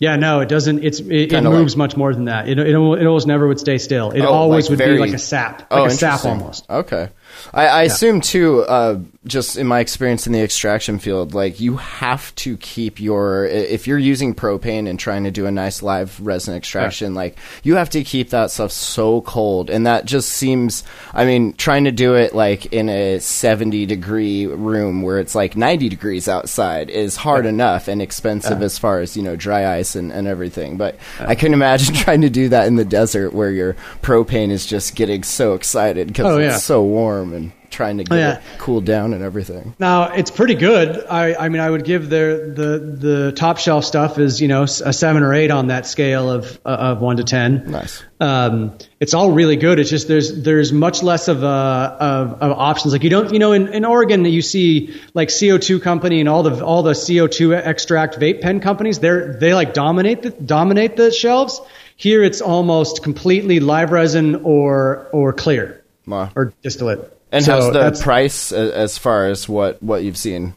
Yeah, 0.00 0.14
no, 0.16 0.40
it 0.40 0.48
doesn't. 0.48 0.84
It's 0.84 1.00
it, 1.00 1.32
it 1.32 1.42
moves 1.44 1.74
like- 1.74 1.78
much 1.78 1.96
more 1.96 2.14
than 2.14 2.26
that. 2.26 2.48
It, 2.48 2.58
it 2.58 2.68
it 2.68 2.74
almost 2.76 3.26
never 3.26 3.46
would 3.48 3.58
stay 3.60 3.78
still. 3.78 4.10
It 4.12 4.20
Oh, 4.22 4.28
always 4.32 4.64
like 4.66 4.70
would 4.70 4.78
very- 4.78 4.94
be 4.94 4.98
like 5.00 5.12
a 5.12 5.18
sap, 5.18 5.66
Oh, 5.70 5.82
like 5.82 5.90
a 5.90 5.94
sap 5.94 6.24
almost. 6.24 6.68
Okay. 6.70 7.08
I, 7.52 7.66
I 7.66 7.82
assume 7.84 8.20
too, 8.20 8.60
uh, 8.62 8.98
just 9.26 9.56
in 9.58 9.66
my 9.66 9.80
experience 9.80 10.26
in 10.26 10.32
the 10.32 10.40
extraction 10.42 10.98
field, 10.98 11.34
like 11.34 11.60
you 11.60 11.76
have 11.76 12.34
to 12.36 12.56
keep 12.56 13.00
your 13.00 13.44
if 13.44 13.86
you're 13.86 13.98
using 13.98 14.34
propane 14.34 14.88
and 14.88 14.98
trying 14.98 15.24
to 15.24 15.30
do 15.30 15.46
a 15.46 15.50
nice 15.50 15.82
live 15.82 16.18
resin 16.20 16.54
extraction, 16.54 17.14
like 17.14 17.36
you 17.62 17.76
have 17.76 17.90
to 17.90 18.02
keep 18.04 18.30
that 18.30 18.50
stuff 18.50 18.72
so 18.72 19.20
cold, 19.22 19.68
and 19.70 19.86
that 19.86 20.04
just 20.04 20.30
seems. 20.30 20.84
I 21.12 21.24
mean, 21.24 21.52
trying 21.54 21.84
to 21.84 21.92
do 21.92 22.14
it 22.14 22.34
like 22.34 22.72
in 22.72 22.88
a 22.88 23.18
70 23.18 23.86
degree 23.86 24.46
room 24.46 25.02
where 25.02 25.18
it's 25.18 25.34
like 25.34 25.56
90 25.56 25.88
degrees 25.88 26.28
outside 26.28 26.88
is 26.90 27.16
hard 27.16 27.44
enough 27.46 27.88
and 27.88 28.00
expensive 28.00 28.62
as 28.62 28.78
far 28.78 29.00
as 29.00 29.16
you 29.16 29.22
know 29.22 29.36
dry 29.36 29.76
ice 29.78 29.94
and, 29.94 30.12
and 30.12 30.26
everything. 30.26 30.76
But 30.76 30.96
I 31.20 31.34
can 31.34 31.52
imagine 31.52 31.94
trying 31.94 32.22
to 32.22 32.30
do 32.30 32.48
that 32.50 32.66
in 32.66 32.76
the 32.76 32.84
desert 32.84 33.32
where 33.34 33.50
your 33.50 33.74
propane 34.02 34.50
is 34.50 34.64
just 34.64 34.94
getting 34.94 35.22
so 35.22 35.54
excited 35.54 36.08
because 36.08 36.26
Oh, 36.26 36.38
it's 36.38 36.52
yeah. 36.54 36.58
so 36.58 36.82
warm 36.82 37.27
and 37.32 37.52
trying 37.70 37.98
to 37.98 38.04
get 38.04 38.16
yeah. 38.16 38.38
it 38.38 38.42
cooled 38.58 38.84
down 38.84 39.12
and 39.12 39.22
everything. 39.22 39.74
Now 39.78 40.12
it's 40.12 40.30
pretty 40.30 40.54
good. 40.54 41.04
I, 41.06 41.34
I 41.34 41.48
mean, 41.48 41.60
I 41.60 41.68
would 41.68 41.84
give 41.84 42.08
their 42.08 42.50
the 42.50 42.78
the 42.78 43.32
top 43.32 43.58
shelf 43.58 43.84
stuff 43.84 44.18
is 44.18 44.40
you 44.40 44.48
know 44.48 44.62
a 44.62 44.68
seven 44.68 45.22
or 45.22 45.34
eight 45.34 45.50
on 45.50 45.68
that 45.68 45.86
scale 45.86 46.30
of 46.30 46.58
uh, 46.64 46.68
of 46.68 47.00
one 47.00 47.18
to 47.18 47.24
ten. 47.24 47.70
Nice. 47.70 48.02
Um, 48.20 48.76
it's 48.98 49.14
all 49.14 49.30
really 49.30 49.56
good. 49.56 49.78
It's 49.78 49.90
just 49.90 50.08
there's 50.08 50.42
there's 50.42 50.72
much 50.72 51.02
less 51.02 51.28
of 51.28 51.44
uh 51.44 51.96
of, 52.00 52.42
of 52.42 52.58
options. 52.58 52.92
Like 52.92 53.04
you 53.04 53.10
don't 53.10 53.32
you 53.32 53.38
know 53.38 53.52
in, 53.52 53.68
in 53.68 53.84
Oregon 53.84 54.24
you 54.24 54.42
see 54.42 55.00
like 55.14 55.28
CO2 55.28 55.80
company 55.82 56.20
and 56.20 56.28
all 56.28 56.42
the 56.42 56.64
all 56.64 56.82
the 56.82 56.92
CO2 56.92 57.56
extract 57.56 58.18
vape 58.18 58.40
pen 58.40 58.60
companies. 58.60 58.98
They're 58.98 59.34
they 59.34 59.54
like 59.54 59.74
dominate 59.74 60.22
the 60.22 60.30
dominate 60.30 60.96
the 60.96 61.10
shelves. 61.10 61.60
Here 61.96 62.22
it's 62.22 62.40
almost 62.40 63.02
completely 63.02 63.60
live 63.60 63.90
resin 63.92 64.36
or 64.44 65.08
or 65.12 65.32
clear 65.32 65.84
Wow. 66.06 66.30
or 66.34 66.54
distillate. 66.62 67.17
And 67.30 67.44
So 67.44 67.52
how's 67.52 67.72
the 67.72 68.02
price 68.02 68.52
as 68.52 68.98
far 68.98 69.26
as 69.26 69.48
what, 69.48 69.82
what 69.82 70.02
you've 70.02 70.16
seen? 70.16 70.54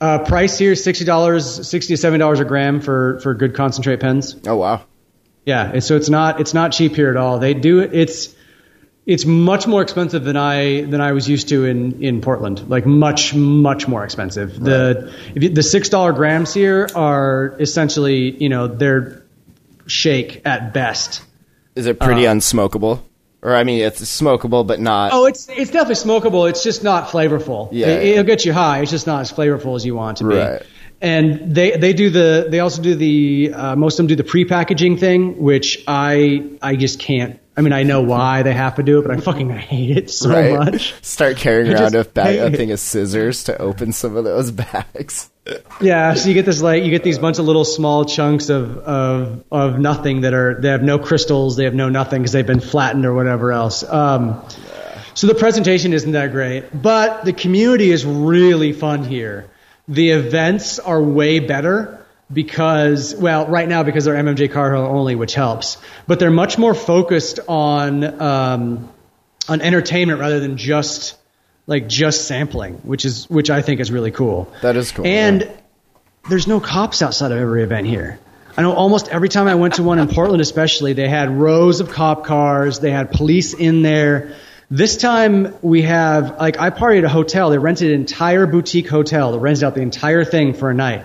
Uh, 0.00 0.18
price 0.18 0.58
here 0.58 0.72
is 0.72 0.82
sixty 0.82 1.04
dollars, 1.04 1.66
sixty 1.66 1.94
to 1.94 1.96
seventy 1.96 2.18
dollars 2.18 2.40
a 2.40 2.44
gram 2.44 2.80
for 2.80 3.20
for 3.20 3.32
good 3.34 3.54
concentrate 3.54 4.00
pens. 4.00 4.36
Oh 4.46 4.56
wow. 4.56 4.82
Yeah, 5.46 5.78
so 5.78 5.96
it's 5.96 6.08
not 6.08 6.40
it's 6.40 6.52
not 6.52 6.72
cheap 6.72 6.96
here 6.96 7.10
at 7.10 7.16
all. 7.16 7.38
They 7.38 7.54
do 7.54 7.80
it. 7.80 7.94
It's 7.94 8.34
it's 9.06 9.24
much 9.24 9.66
more 9.66 9.82
expensive 9.82 10.24
than 10.24 10.36
I 10.36 10.82
than 10.82 11.00
I 11.00 11.12
was 11.12 11.28
used 11.28 11.48
to 11.50 11.64
in 11.64 12.02
in 12.02 12.20
Portland. 12.20 12.68
Like 12.68 12.86
much 12.86 13.34
much 13.34 13.86
more 13.86 14.04
expensive. 14.04 14.58
The 14.58 15.14
if 15.34 15.42
you, 15.42 15.48
the 15.50 15.62
six 15.62 15.88
dollar 15.88 16.12
grams 16.12 16.52
here 16.52 16.88
are 16.94 17.54
essentially 17.60 18.42
you 18.42 18.48
know 18.48 18.66
they're 18.66 19.22
shake 19.86 20.42
at 20.44 20.72
best. 20.72 21.22
Is 21.74 21.86
it 21.86 22.00
pretty 22.00 22.22
unsmokable? 22.22 23.00
Or 23.44 23.54
I 23.54 23.62
mean, 23.62 23.82
it's 23.82 24.00
smokable, 24.00 24.66
but 24.66 24.80
not. 24.80 25.12
Oh, 25.12 25.26
it's 25.26 25.48
it's 25.50 25.70
definitely 25.70 25.96
smokable. 25.96 26.48
It's 26.48 26.64
just 26.64 26.82
not 26.82 27.08
flavorful. 27.08 27.68
Yeah, 27.72 27.88
it, 27.88 27.90
yeah. 28.04 28.12
it'll 28.12 28.24
get 28.24 28.46
you 28.46 28.54
high. 28.54 28.80
It's 28.80 28.90
just 28.90 29.06
not 29.06 29.20
as 29.20 29.30
flavorful 29.30 29.76
as 29.76 29.84
you 29.84 29.94
want 29.94 30.18
it 30.18 30.24
to 30.24 30.30
be. 30.30 30.36
Right. 30.36 30.62
And 31.02 31.54
they 31.54 31.76
they 31.76 31.92
do 31.92 32.08
the 32.08 32.46
they 32.48 32.60
also 32.60 32.80
do 32.80 32.94
the 32.94 33.52
uh, 33.54 33.76
most 33.76 33.94
of 33.94 33.96
them 33.98 34.06
do 34.06 34.16
the 34.16 34.24
pre-packaging 34.24 34.96
thing, 34.96 35.42
which 35.42 35.84
I 35.86 36.56
I 36.62 36.76
just 36.76 36.98
can't. 36.98 37.38
I 37.56 37.60
mean, 37.60 37.72
I 37.72 37.84
know 37.84 38.00
why 38.00 38.42
they 38.42 38.52
have 38.52 38.76
to 38.76 38.82
do 38.82 38.98
it, 38.98 39.02
but 39.06 39.16
I 39.16 39.20
fucking 39.20 39.48
hate 39.50 39.96
it 39.96 40.10
so 40.10 40.30
right? 40.30 40.52
much. 40.52 40.94
Start 41.02 41.36
carrying 41.36 41.72
I 41.72 41.80
around 41.80 41.94
a, 41.94 42.04
bag, 42.04 42.38
a 42.38 42.56
thing 42.56 42.72
of 42.72 42.80
scissors 42.80 43.44
to 43.44 43.56
open 43.60 43.92
some 43.92 44.16
of 44.16 44.24
those 44.24 44.50
bags. 44.50 45.30
Yeah, 45.80 46.14
so 46.14 46.28
you 46.28 46.34
get 46.34 46.46
this 46.46 46.62
like 46.62 46.84
you 46.84 46.90
get 46.90 47.04
these 47.04 47.18
bunch 47.18 47.38
of 47.38 47.44
little 47.44 47.66
small 47.66 48.06
chunks 48.06 48.48
of 48.48 48.78
of 48.78 49.44
of 49.52 49.78
nothing 49.78 50.22
that 50.22 50.32
are 50.32 50.58
they 50.60 50.70
have 50.70 50.82
no 50.82 50.98
crystals, 50.98 51.56
they 51.56 51.64
have 51.64 51.74
no 51.74 51.90
nothing 51.90 52.22
because 52.22 52.32
they've 52.32 52.46
been 52.46 52.60
flattened 52.60 53.04
or 53.04 53.14
whatever 53.14 53.52
else. 53.52 53.84
Um, 53.84 54.42
so 55.12 55.26
the 55.26 55.34
presentation 55.34 55.92
isn't 55.92 56.12
that 56.12 56.32
great, 56.32 56.64
but 56.72 57.24
the 57.24 57.32
community 57.32 57.90
is 57.90 58.04
really 58.04 58.72
fun 58.72 59.04
here. 59.04 59.50
The 59.86 60.10
events 60.10 60.78
are 60.78 61.00
way 61.00 61.38
better 61.38 62.03
because 62.34 63.14
well, 63.14 63.46
right 63.46 63.68
now 63.68 63.82
because 63.82 64.04
they're 64.04 64.14
MMJ 64.14 64.52
card 64.52 64.74
only, 64.74 65.14
which 65.14 65.34
helps, 65.34 65.78
but 66.06 66.18
they're 66.18 66.30
much 66.30 66.58
more 66.58 66.74
focused 66.74 67.40
on 67.48 68.20
um, 68.20 68.92
on 69.48 69.60
entertainment 69.60 70.20
rather 70.20 70.40
than 70.40 70.56
just 70.56 71.16
like 71.66 71.88
just 71.88 72.26
sampling, 72.26 72.74
which 72.82 73.04
is 73.04 73.28
which 73.30 73.50
I 73.50 73.62
think 73.62 73.80
is 73.80 73.90
really 73.90 74.10
cool. 74.10 74.52
That 74.62 74.76
is 74.76 74.92
cool. 74.92 75.06
And 75.06 75.42
yeah. 75.42 75.56
there's 76.28 76.46
no 76.46 76.60
cops 76.60 77.02
outside 77.02 77.32
of 77.32 77.38
every 77.38 77.62
event 77.62 77.86
here. 77.86 78.18
I 78.56 78.62
know 78.62 78.72
almost 78.72 79.08
every 79.08 79.28
time 79.28 79.48
I 79.48 79.56
went 79.56 79.74
to 79.74 79.82
one 79.82 79.98
in 79.98 80.08
Portland, 80.08 80.40
especially, 80.40 80.92
they 80.92 81.08
had 81.08 81.30
rows 81.30 81.80
of 81.80 81.90
cop 81.90 82.24
cars. 82.24 82.78
They 82.78 82.90
had 82.90 83.10
police 83.10 83.52
in 83.52 83.82
there. 83.82 84.36
This 84.70 84.96
time 84.96 85.54
we 85.60 85.82
have 85.82 86.38
like 86.38 86.58
I 86.58 86.70
partied 86.70 86.98
at 86.98 87.04
a 87.04 87.08
hotel. 87.08 87.50
They 87.50 87.58
rented 87.58 87.90
an 87.90 88.00
entire 88.00 88.46
boutique 88.46 88.88
hotel. 88.88 89.32
They 89.32 89.38
rented 89.38 89.64
out 89.64 89.74
the 89.74 89.82
entire 89.82 90.24
thing 90.24 90.54
for 90.54 90.70
a 90.70 90.74
night, 90.74 91.04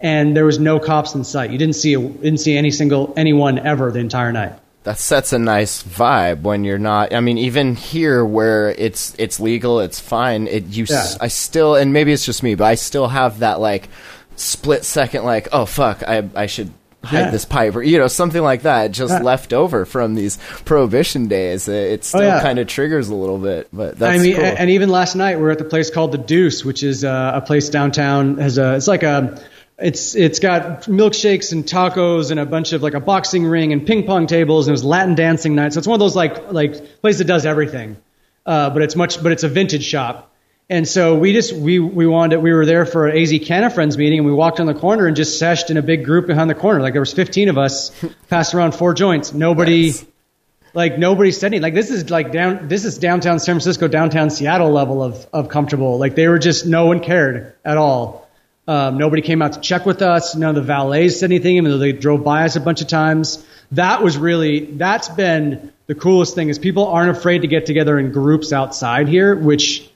and 0.00 0.36
there 0.36 0.44
was 0.44 0.58
no 0.58 0.78
cops 0.78 1.14
in 1.14 1.24
sight. 1.24 1.50
You 1.50 1.58
didn't 1.58 1.76
see 1.76 1.94
a, 1.94 2.00
didn't 2.00 2.38
see 2.40 2.56
any 2.56 2.70
single 2.70 3.12
anyone 3.16 3.58
ever 3.58 3.90
the 3.90 3.98
entire 4.00 4.32
night. 4.32 4.52
That 4.84 4.98
sets 4.98 5.32
a 5.32 5.38
nice 5.40 5.82
vibe 5.82 6.42
when 6.42 6.62
you're 6.62 6.78
not. 6.78 7.12
I 7.12 7.18
mean, 7.20 7.38
even 7.38 7.74
here 7.74 8.24
where 8.24 8.70
it's 8.70 9.14
it's 9.18 9.40
legal, 9.40 9.80
it's 9.80 9.98
fine. 9.98 10.46
It 10.46 10.64
you 10.66 10.84
Yeah. 10.88 10.98
s 11.00 11.18
I 11.20 11.28
still 11.28 11.74
and 11.74 11.92
maybe 11.92 12.12
it's 12.12 12.24
just 12.24 12.42
me, 12.42 12.54
but 12.54 12.64
I 12.66 12.76
still 12.76 13.08
have 13.08 13.40
that 13.40 13.58
like 13.60 13.88
split 14.36 14.84
second 14.84 15.24
like 15.24 15.48
oh 15.52 15.64
fuck 15.66 16.02
I 16.06 16.28
I 16.36 16.46
should 16.46 16.70
hide 17.02 17.18
Yeah. 17.18 17.30
this 17.30 17.44
pipe 17.44 17.74
or 17.74 17.82
you 17.82 17.98
know 17.98 18.06
something 18.06 18.42
like 18.42 18.62
that 18.62 18.92
just 18.92 19.12
Yeah. 19.12 19.22
left 19.22 19.52
over 19.52 19.86
from 19.86 20.14
these 20.14 20.38
prohibition 20.64 21.26
days. 21.28 21.66
It, 21.68 21.74
it 21.92 22.04
still 22.04 22.20
Oh, 22.20 22.24
yeah. 22.24 22.42
kind 22.42 22.58
of 22.58 22.66
triggers 22.68 23.08
a 23.08 23.14
little 23.14 23.38
bit, 23.38 23.68
but 23.72 23.98
that's 23.98 24.20
I 24.20 24.22
mean, 24.22 24.36
cool. 24.36 24.44
and 24.44 24.70
even 24.70 24.88
last 24.88 25.16
night 25.16 25.40
we're 25.40 25.50
at 25.50 25.58
the 25.58 25.64
place 25.64 25.90
called 25.90 26.12
the 26.12 26.18
Duce, 26.18 26.64
which 26.64 26.82
is 26.82 27.02
uh, 27.04 27.32
a 27.34 27.40
place 27.40 27.68
downtown. 27.70 28.38
Has 28.38 28.58
a 28.58 28.74
it's 28.76 28.86
like 28.88 29.02
a 29.02 29.40
it's 29.78 30.14
it's 30.14 30.38
got 30.38 30.82
milkshakes 30.82 31.52
and 31.52 31.64
tacos 31.64 32.30
and 32.30 32.40
a 32.40 32.46
bunch 32.46 32.72
of 32.72 32.82
like 32.82 32.94
a 32.94 33.00
boxing 33.00 33.44
ring 33.44 33.72
and 33.72 33.86
ping 33.86 34.04
pong 34.06 34.26
tables 34.26 34.66
and 34.66 34.72
it 34.72 34.72
was 34.72 34.84
Latin 34.84 35.14
dancing 35.14 35.54
night. 35.54 35.72
So 35.74 35.78
it's 35.78 35.86
one 35.86 35.96
of 35.96 36.00
those 36.00 36.16
like 36.16 36.50
like 36.52 37.00
place 37.02 37.18
that 37.18 37.26
does 37.26 37.44
everything, 37.44 37.96
uh, 38.46 38.70
but 38.70 38.82
it's 38.82 38.96
much 38.96 39.22
but 39.22 39.32
it's 39.32 39.42
a 39.42 39.48
vintage 39.48 39.84
shop. 39.84 40.32
And 40.68 40.88
so 40.88 41.14
we 41.16 41.32
just 41.32 41.52
we 41.52 41.78
we 41.78 42.06
wanted 42.06 42.38
we 42.38 42.52
were 42.52 42.64
there 42.66 42.86
for 42.86 43.06
an 43.06 43.16
AZ 43.16 43.32
Canna 43.44 43.70
Friends 43.70 43.96
meeting 43.98 44.20
and 44.20 44.26
we 44.26 44.32
walked 44.32 44.58
on 44.60 44.66
the 44.66 44.74
corner 44.74 45.06
and 45.06 45.14
just 45.14 45.40
seshed 45.40 45.70
in 45.70 45.76
a 45.76 45.82
big 45.82 46.04
group 46.04 46.26
behind 46.26 46.48
the 46.50 46.54
corner. 46.54 46.80
Like 46.80 46.94
there 46.94 47.02
was 47.02 47.12
15 47.12 47.50
of 47.50 47.58
us, 47.58 47.92
passed 48.30 48.54
around 48.54 48.74
four 48.74 48.94
joints. 48.94 49.32
Nobody 49.32 49.88
Nice. 49.90 50.06
like 50.74 50.98
nobody 50.98 51.30
said 51.32 51.48
anything. 51.48 51.62
Like 51.62 51.74
this 51.74 51.90
is 51.90 52.10
like 52.10 52.32
down 52.32 52.66
this 52.66 52.84
is 52.84 52.98
downtown 52.98 53.38
San 53.38 53.54
Francisco, 53.56 53.86
downtown 53.88 54.30
Seattle 54.30 54.70
level 54.72 55.02
of 55.02 55.26
of 55.32 55.48
comfortable. 55.50 55.98
Like 55.98 56.14
they 56.16 56.26
were 56.28 56.38
just 56.38 56.66
no 56.66 56.86
one 56.86 57.00
cared 57.00 57.54
at 57.64 57.76
all. 57.76 58.25
Um, 58.68 58.98
nobody 58.98 59.22
came 59.22 59.42
out 59.42 59.52
to 59.52 59.60
check 59.60 59.86
with 59.86 60.02
us. 60.02 60.34
None 60.34 60.50
of 60.50 60.56
the 60.56 60.62
valets 60.62 61.20
said 61.20 61.30
anything, 61.30 61.56
even 61.56 61.70
though 61.70 61.78
they 61.78 61.92
drove 61.92 62.24
by 62.24 62.44
us 62.44 62.56
a 62.56 62.60
bunch 62.60 62.80
of 62.80 62.88
times. 62.88 63.44
That 63.72 64.02
was 64.02 64.16
really 64.16 64.60
that's 64.64 65.08
been 65.08 65.72
the 65.86 65.94
coolest 65.94 66.34
thing 66.34 66.48
is 66.48 66.58
people 66.58 66.86
aren't 66.86 67.16
afraid 67.16 67.42
to 67.42 67.48
get 67.48 67.66
together 67.66 67.98
in 67.98 68.12
groups 68.12 68.52
outside 68.52 69.08
here, 69.08 69.36
which 69.36 69.88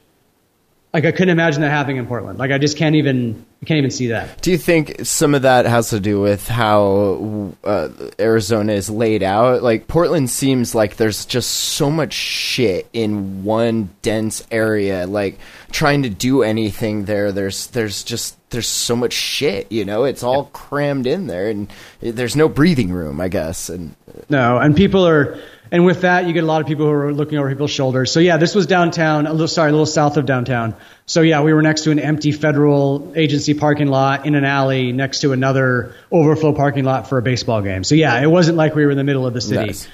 like 0.92 1.04
I 1.04 1.12
couldn't 1.12 1.30
imagine 1.30 1.62
that 1.62 1.70
happening 1.70 1.98
in 1.98 2.06
Portland. 2.06 2.38
Like 2.38 2.50
I 2.50 2.58
just 2.58 2.76
can't 2.76 2.96
even 2.96 3.44
can't 3.64 3.78
even 3.78 3.90
see 3.90 4.08
that. 4.08 4.40
Do 4.40 4.50
you 4.50 4.58
think 4.58 5.04
some 5.04 5.34
of 5.34 5.42
that 5.42 5.66
has 5.66 5.90
to 5.90 6.00
do 6.00 6.20
with 6.20 6.48
how 6.48 7.54
uh, 7.62 7.88
Arizona 8.18 8.72
is 8.72 8.90
laid 8.90 9.22
out? 9.22 9.62
Like 9.62 9.86
Portland 9.86 10.30
seems 10.30 10.74
like 10.74 10.96
there's 10.96 11.26
just 11.26 11.50
so 11.50 11.90
much 11.90 12.12
shit 12.12 12.88
in 12.92 13.44
one 13.44 13.90
dense 14.02 14.46
area. 14.50 15.06
Like 15.06 15.38
trying 15.70 16.04
to 16.04 16.10
do 16.10 16.42
anything 16.42 17.04
there, 17.04 17.30
there's 17.30 17.68
there's 17.68 18.02
just 18.02 18.36
there's 18.50 18.69
so 18.69 18.97
much 18.97 19.12
shit. 19.12 19.71
You 19.73 19.85
know, 19.85 20.04
it's 20.04 20.23
all 20.23 20.45
crammed 20.47 21.07
in 21.07 21.26
there, 21.26 21.49
and 21.49 21.73
there's 22.00 22.37
no 22.37 22.49
breathing 22.49 22.90
room, 22.92 23.21
I 23.21 23.28
guess. 23.28 23.69
And 23.69 23.95
No, 24.28 24.59
and 24.59 24.76
people 24.76 25.07
are, 25.07 25.38
and 25.71 25.85
with 25.85 26.02
that, 26.02 26.26
you 26.26 26.33
get 26.33 26.42
a 26.42 26.47
lot 26.47 26.61
of 26.61 26.66
people 26.66 26.87
who 26.87 26.92
are 26.92 27.12
looking 27.12 27.38
over 27.38 27.49
people's 27.49 27.71
shoulders. 27.71 28.11
So 28.11 28.21
yeah, 28.21 28.37
this 28.37 28.54
was 28.54 28.66
downtown, 28.66 29.26
a 29.26 29.33
little, 29.33 29.49
sorry, 29.49 29.71
a 29.71 29.73
little 29.73 29.87
south 29.87 30.16
of 30.16 30.26
downtown. 30.26 30.75
So 31.07 31.23
yeah, 31.23 31.42
we 31.42 31.52
were 31.52 31.62
next 31.62 31.83
to 31.85 31.92
an 31.92 32.00
empty 32.00 32.33
federal 32.33 33.12
agency 33.16 33.54
parking 33.54 33.88
lot 33.88 34.26
in 34.26 34.35
an 34.35 34.45
alley 34.45 34.92
next 34.92 35.21
to 35.21 35.33
another 35.33 35.95
overflow 36.11 36.52
parking 36.52 36.85
lot 36.85 37.09
for 37.09 37.19
a 37.19 37.23
baseball 37.23 37.62
game. 37.62 37.85
So 37.85 37.95
yeah, 37.95 38.21
it 38.21 38.30
wasn't 38.30 38.57
like 38.57 38.75
we 38.75 38.85
were 38.85 38.90
in 38.90 38.99
the 38.99 39.04
middle 39.04 39.26
of 39.26 39.35
the 39.35 39.40
city. 39.40 39.66
Nice. 39.66 39.88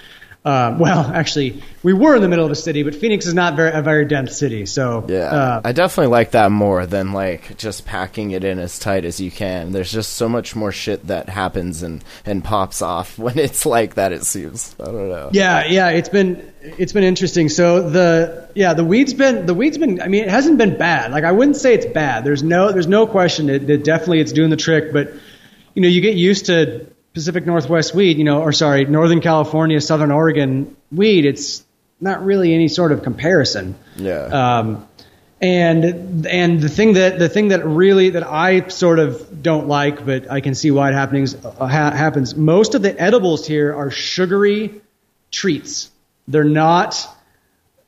Um, 0.47 0.79
well, 0.79 1.00
actually, 1.15 1.61
we 1.83 1.93
were 1.93 2.15
in 2.15 2.23
the 2.23 2.29
middle 2.29 2.45
of 2.45 2.53
a 2.53 2.57
city, 2.57 2.85
but 2.85 2.95
Phoenix 2.95 3.26
is 3.26 3.35
not 3.35 3.57
very, 3.57 3.73
a 3.73 3.83
very 3.83 4.05
dense 4.05 4.38
city. 4.38 4.65
So 4.65 5.05
yeah, 5.09 5.25
uh, 5.25 5.61
I 5.65 5.73
definitely 5.73 6.12
like 6.12 6.31
that 6.31 6.53
more 6.53 6.87
than 6.87 7.12
like 7.12 7.59
just 7.59 7.85
packing 7.85 8.31
it 8.31 8.45
in 8.45 8.61
as 8.61 8.79
tight 8.79 9.05
as 9.05 9.19
you 9.19 9.33
can. 9.33 9.73
There's 9.73 9.91
just 9.91 10.15
so 10.15 10.29
much 10.29 10.55
more 10.55 10.71
shit 10.71 11.09
that 11.09 11.29
happens 11.29 11.83
and 11.83 12.05
and 12.25 12.45
pops 12.45 12.81
off 12.81 13.19
when 13.19 13.38
it's 13.38 13.67
like 13.67 13.95
that. 13.95 14.12
It 14.12 14.23
seems. 14.23 14.76
I 14.79 14.85
don't 14.85 15.09
know. 15.09 15.31
Yeah, 15.33 15.67
yeah, 15.67 15.88
it's 15.88 16.09
been 16.09 16.53
it's 16.62 16.93
been 16.93 17.05
interesting. 17.05 17.49
So 17.49 17.91
the 17.91 18.49
yeah, 18.55 18.73
the 18.75 18.85
weed's 18.85 19.15
been 19.15 19.47
the 19.47 19.55
weed's 19.55 19.79
been. 19.79 20.00
I 20.00 20.07
mean, 20.07 20.23
it 20.23 20.31
hasn't 20.31 20.59
been 20.59 20.79
bad. 20.79 21.11
Like 21.11 21.25
I 21.25 21.33
wouldn't 21.33 21.57
say 21.57 21.75
it's 21.75 21.87
bad. 21.87 22.25
There's 22.25 22.45
no 22.45 22.71
there's 22.71 22.87
no 22.87 23.09
question. 23.09 23.50
It, 23.50 23.69
it 23.69 23.83
definitely 23.83 24.21
it's 24.21 24.33
doing 24.33 24.50
the 24.50 24.57
trick. 24.57 24.93
But 24.93 25.12
you 25.75 25.83
know, 25.83 25.88
you 25.88 26.00
get 26.00 26.15
used 26.15 26.47
to 26.47 26.87
Pacific 27.16 27.46
Northwest 27.46 27.94
weed. 27.94 28.18
You 28.18 28.25
know, 28.25 28.42
or 28.42 28.52
sorry, 28.52 28.85
Northern 28.85 29.23
California, 29.23 29.80
Southern 29.80 30.11
Oregon 30.11 30.76
weed. 30.92 31.25
It's 31.25 31.64
not 31.99 32.23
really 32.23 32.52
any 32.52 32.68
sort 32.68 32.92
of 32.92 33.02
comparison. 33.02 33.75
Yeah. 33.96 34.58
Um, 34.58 34.87
and 35.40 36.26
and 36.26 36.61
the 36.61 36.68
thing 36.68 36.92
that 36.92 37.18
the 37.18 37.30
thing 37.30 37.49
that 37.49 37.64
really 37.66 38.11
that 38.11 38.23
I 38.26 38.68
sort 38.68 38.99
of 38.99 39.42
don't 39.42 39.66
like, 39.66 40.04
but 40.04 40.30
I 40.30 40.42
can 40.42 40.54
see 40.54 40.70
why 40.70 40.90
it 40.90 40.94
happenings 40.94 41.35
uh, 41.35 41.50
ha- 41.52 41.90
happens. 41.92 42.35
Most 42.37 42.75
of 42.75 42.82
the 42.82 42.99
edibles 43.00 43.46
here 43.46 43.75
are 43.75 43.90
sugary 43.90 44.82
treats. 45.30 45.90
They're 46.28 46.44
not 46.44 47.08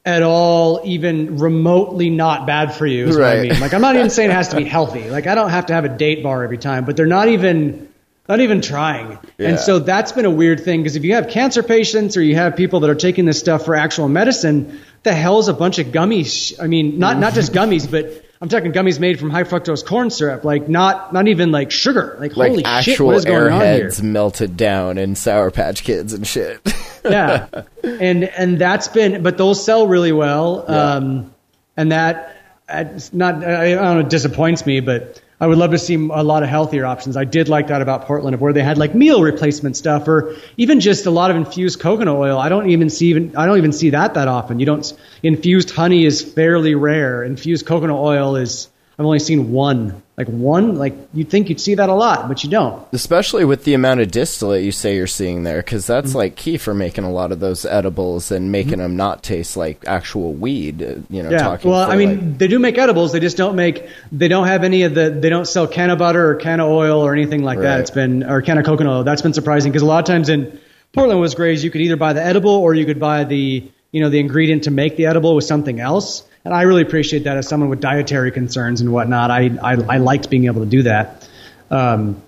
at 0.07 0.23
all 0.23 0.81
even 0.85 1.37
remotely 1.37 2.09
not 2.09 2.47
bad 2.47 2.75
for 2.75 2.87
you. 2.87 3.09
Is 3.09 3.17
what 3.19 3.27
I 3.27 3.37
Right. 3.41 3.51
mean. 3.51 3.61
Like 3.61 3.75
I'm 3.75 3.83
not 3.83 3.95
even 3.95 4.09
saying 4.09 4.31
it 4.31 4.35
has 4.35 4.49
to 4.49 4.57
be 4.57 4.65
healthy. 4.77 5.11
Like 5.11 5.27
I 5.27 5.35
don't 5.35 5.51
have 5.51 5.67
to 5.67 5.75
have 5.75 5.85
a 5.85 5.91
date 5.91 6.23
bar 6.23 6.45
every 6.45 6.57
time, 6.57 6.87
but 6.87 6.97
they're 6.97 7.05
not 7.07 7.29
even 7.29 7.88
not 8.29 8.41
even 8.41 8.61
trying. 8.61 9.19
Yeah. 9.39 9.49
And 9.51 9.59
so 9.59 9.79
that's 9.79 10.13
been 10.13 10.25
a 10.27 10.31
weird 10.31 10.61
thing 10.61 10.81
because 10.83 10.97
if 10.97 11.05
you 11.05 11.15
have 11.15 11.29
cancer 11.29 11.63
patients 11.63 12.17
or 12.17 12.23
you 12.23 12.35
have 12.37 12.57
people 12.57 12.81
that 12.81 12.91
are 12.91 12.95
taking 12.95 13.25
this 13.25 13.39
stuff 13.39 13.65
for 13.65 13.75
actual 13.75 14.09
medicine, 14.09 14.79
the 15.03 15.15
hell's 15.15 15.49
a 15.49 15.55
bunch 15.55 15.79
of 15.79 15.89
gummies? 15.89 16.61
I 16.63 16.67
mean, 16.67 16.99
not 16.99 17.19
not 17.19 17.35
just 17.35 17.53
gummies, 17.53 17.91
but 17.91 18.25
I'm 18.41 18.49
talking 18.49 18.73
gummies 18.73 19.01
made 19.01 19.19
from 19.19 19.31
high 19.31 19.45
fructose 19.45 19.85
corn 19.85 20.11
syrup, 20.11 20.45
like 20.45 20.69
not 20.69 21.13
not 21.13 21.27
even 21.29 21.51
like 21.51 21.71
sugar. 21.71 22.17
Like, 22.21 22.37
like 22.37 22.51
holy 22.51 22.83
shit, 22.83 23.01
what 23.01 23.17
is 23.17 23.25
going 23.25 23.53
on 23.53 23.61
here? 23.61 23.89
airheads 23.89 24.03
melted 24.03 24.57
down 24.57 24.99
in 24.99 25.15
Sour 25.15 25.51
Patch 25.51 25.83
Kids 25.83 26.13
and 26.13 26.27
shit. 26.27 26.61
yeah, 27.05 27.47
and 27.83 28.25
and 28.25 28.59
that's 28.59 28.89
been, 28.89 29.23
but 29.23 29.39
those 29.39 29.65
sell 29.65 29.87
really 29.87 30.13
well, 30.13 30.65
Yeah. 30.69 30.75
um, 30.95 31.35
and 31.77 31.93
that 31.93 32.37
it's 32.69 33.13
not 33.15 33.43
I, 33.43 33.73
I 33.73 33.75
don't 33.75 33.95
know, 33.95 34.01
it 34.01 34.11
disappoints 34.11 34.67
me, 34.67 34.81
but 34.81 35.21
I 35.41 35.47
would 35.47 35.59
love 35.59 35.71
to 35.71 35.79
see 35.79 35.95
a 35.95 36.23
lot 36.25 36.43
of 36.43 36.49
healthier 36.49 36.85
options. 36.85 37.17
I 37.17 37.25
did 37.25 37.49
like 37.49 37.69
that 37.69 37.81
about 37.81 38.07
Portland, 38.07 38.35
of 38.35 38.41
where 38.41 38.53
they 38.53 38.63
had 38.63 38.77
like 38.77 38.95
meal 38.95 39.23
replacement 39.23 39.77
stuff, 39.77 40.09
or 40.09 40.35
even 40.57 40.81
just 40.81 41.07
a 41.07 41.11
lot 41.11 41.31
of 41.31 41.37
infused 41.37 41.79
coconut 41.79 42.17
oil. 42.17 42.39
I 42.39 42.49
don't 42.49 42.71
even 42.71 42.91
see 42.91 43.09
even 43.09 43.37
I 43.37 43.47
don't 43.47 43.59
even 43.59 43.73
see 43.73 43.91
that 43.91 44.15
that 44.15 44.27
often. 44.27 44.59
You 44.59 44.67
don't 44.67 44.93
infused 45.23 45.71
honey 45.71 46.05
is 46.05 46.23
fairly 46.23 46.75
rare. 46.75 47.23
Infused 47.23 47.67
coconut 47.67 47.99
oil 47.99 48.35
is 48.35 48.69
I've 48.99 49.05
only 49.07 49.21
seen 49.21 49.53
one, 49.53 50.03
like 50.17 50.27
one. 50.27 50.75
Like 50.75 50.93
you'd 51.15 51.31
think 51.31 51.49
you'd 51.49 51.61
see 51.61 51.77
that 51.77 51.89
a 51.89 51.95
lot, 51.95 52.27
but 52.27 52.43
you 52.43 52.51
don't. 52.51 52.85
Especially 52.93 53.45
with 53.45 53.63
the 53.63 53.75
amount 53.75 54.01
of 54.01 54.11
distillate 54.11 54.65
you 54.65 54.73
say 54.73 54.97
you're 54.97 55.07
seeing 55.07 55.45
there, 55.45 55.59
because 55.59 55.87
that's 55.87 56.09
Mm-hmm. 56.09 56.19
like 56.19 56.35
key 56.37 56.57
for 56.59 56.75
making 56.75 57.05
a 57.05 57.11
lot 57.13 57.31
of 57.31 57.39
those 57.39 57.65
edibles 57.65 58.33
and 58.33 58.51
making 58.51 58.79
them 58.79 58.97
not 58.97 59.23
taste 59.23 59.57
like 59.57 59.85
actual 59.87 60.33
weed. 60.33 60.83
uh, 60.83 60.87
You 61.11 61.23
know, 61.23 61.31
Yeah. 61.31 61.59
Well, 61.63 61.87
for, 61.87 61.93
I 61.93 61.97
mean, 61.97 62.09
like- 62.31 62.39
they 62.39 62.49
do 62.49 62.59
make 62.59 62.77
edibles. 62.77 63.13
They 63.13 63.21
just 63.21 63.37
don't 63.37 63.55
make. 63.55 63.87
They 64.11 64.27
don't 64.27 64.49
have 64.49 64.65
any 64.65 64.83
of 64.83 64.95
the. 64.95 65.11
They 65.11 65.29
don't 65.31 65.47
sell 65.47 65.69
canna 65.69 65.95
butter 65.95 66.31
or 66.31 66.35
canna 66.35 66.67
oil 66.69 67.01
or 67.01 67.13
anything 67.13 67.45
like 67.45 67.61
that. 67.61 67.79
It's 67.81 67.93
been 67.93 68.25
or 68.25 68.43
canna 68.43 68.65
coconut 68.65 68.93
oil. 68.93 69.05
That's 69.05 69.23
been 69.23 69.35
surprising 69.35 69.71
because 69.71 69.83
a 69.83 69.87
lot 69.87 70.01
of 70.01 70.07
times 70.07 70.29
in 70.29 70.59
Portland 70.93 71.21
was 71.21 71.37
great. 71.37 71.63
You 71.63 71.71
could 71.71 71.83
either 71.83 71.97
buy 71.97 72.15
the 72.15 72.25
edible 72.25 72.51
or 72.51 72.75
you 72.75 72.85
could 72.85 72.99
buy 72.99 73.23
the 73.23 73.63
you 73.93 74.01
know 74.03 74.09
the 74.11 74.19
ingredient 74.19 74.65
to 74.65 74.73
make 74.73 74.97
the 74.97 75.07
edible 75.07 75.37
with 75.37 75.45
something 75.45 75.79
else. 75.79 76.25
And 76.45 76.55
I 76.55 76.63
really 76.63 76.83
appreciate 76.83 77.25
that 77.25 77.37
as 77.37 77.49
someone 77.49 77.69
with 77.69 77.81
dietary 77.81 78.31
concerns 78.33 78.81
and 78.81 78.93
whatnot. 78.93 79.31
I 79.31 79.51
I, 79.63 79.73
I 79.73 79.99
liked 79.99 80.31
being 80.31 80.47
able 80.47 80.63
to 80.63 80.71
do 80.71 80.85
that. 80.85 81.29
Um, 81.71 82.23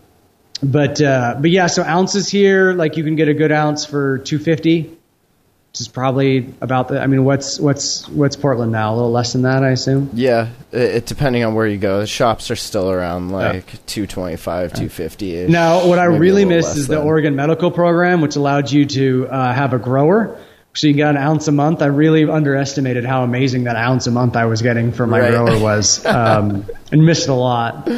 but 0.62 1.00
uh, 1.00 1.36
but 1.40 1.50
yeah, 1.50 1.68
so 1.68 1.82
ounces 1.82 2.28
here, 2.28 2.72
like 2.72 2.96
you 2.96 3.04
can 3.04 3.16
get 3.16 3.28
a 3.28 3.34
good 3.34 3.50
ounce 3.52 3.86
for 3.86 4.18
two 4.18 4.38
fifty, 4.38 4.82
which 4.82 5.80
is 5.80 5.88
probably 5.88 6.52
about 6.60 6.88
the. 6.88 7.00
I 7.00 7.06
mean, 7.06 7.24
what's 7.24 7.58
what's 7.58 8.06
what's 8.08 8.36
Portland 8.36 8.70
now? 8.70 8.92
A 8.92 8.96
little 8.96 9.10
less 9.10 9.32
than 9.32 9.42
that, 9.42 9.62
I 9.62 9.70
assume. 9.70 10.10
yeah, 10.12 10.50
it, 10.70 11.06
depending 11.06 11.44
on 11.44 11.54
where 11.54 11.66
you 11.66 11.78
go, 11.78 12.00
the 12.00 12.06
shops 12.06 12.50
are 12.50 12.56
still 12.56 12.90
around 12.90 13.30
like 13.30 13.86
two 13.86 14.06
twenty 14.06 14.36
five, 14.36 14.74
two 14.74 14.90
fifty. 14.90 15.46
Now, 15.46 15.86
what 15.86 15.98
I 15.98 16.04
really 16.04 16.44
miss 16.44 16.76
is 16.76 16.88
the 16.88 17.00
Oregon 17.00 17.36
Medical 17.36 17.70
Program, 17.70 18.20
which 18.20 18.36
allowed 18.36 18.70
you 18.70 18.84
to 18.84 19.28
uh, 19.30 19.54
have 19.54 19.72
a 19.72 19.78
grower, 19.78 20.38
so 20.74 20.86
you 20.86 20.92
get 20.92 21.10
an 21.10 21.16
ounce 21.16 21.48
a 21.48 21.52
month. 21.52 21.82
I 21.82 21.86
really 21.86 22.28
underestimated 22.28 23.04
how 23.04 23.24
amazing 23.24 23.64
that 23.64 23.76
ounce 23.76 24.06
a 24.06 24.10
month 24.10 24.36
I 24.36 24.46
was 24.46 24.62
getting 24.62 24.92
from 24.92 25.10
my 25.10 25.20
Right. 25.20 25.30
grower 25.30 25.58
was, 25.58 26.04
um, 26.06 26.66
and 26.92 27.04
missed 27.04 27.28
a 27.28 27.34
lot. 27.34 27.88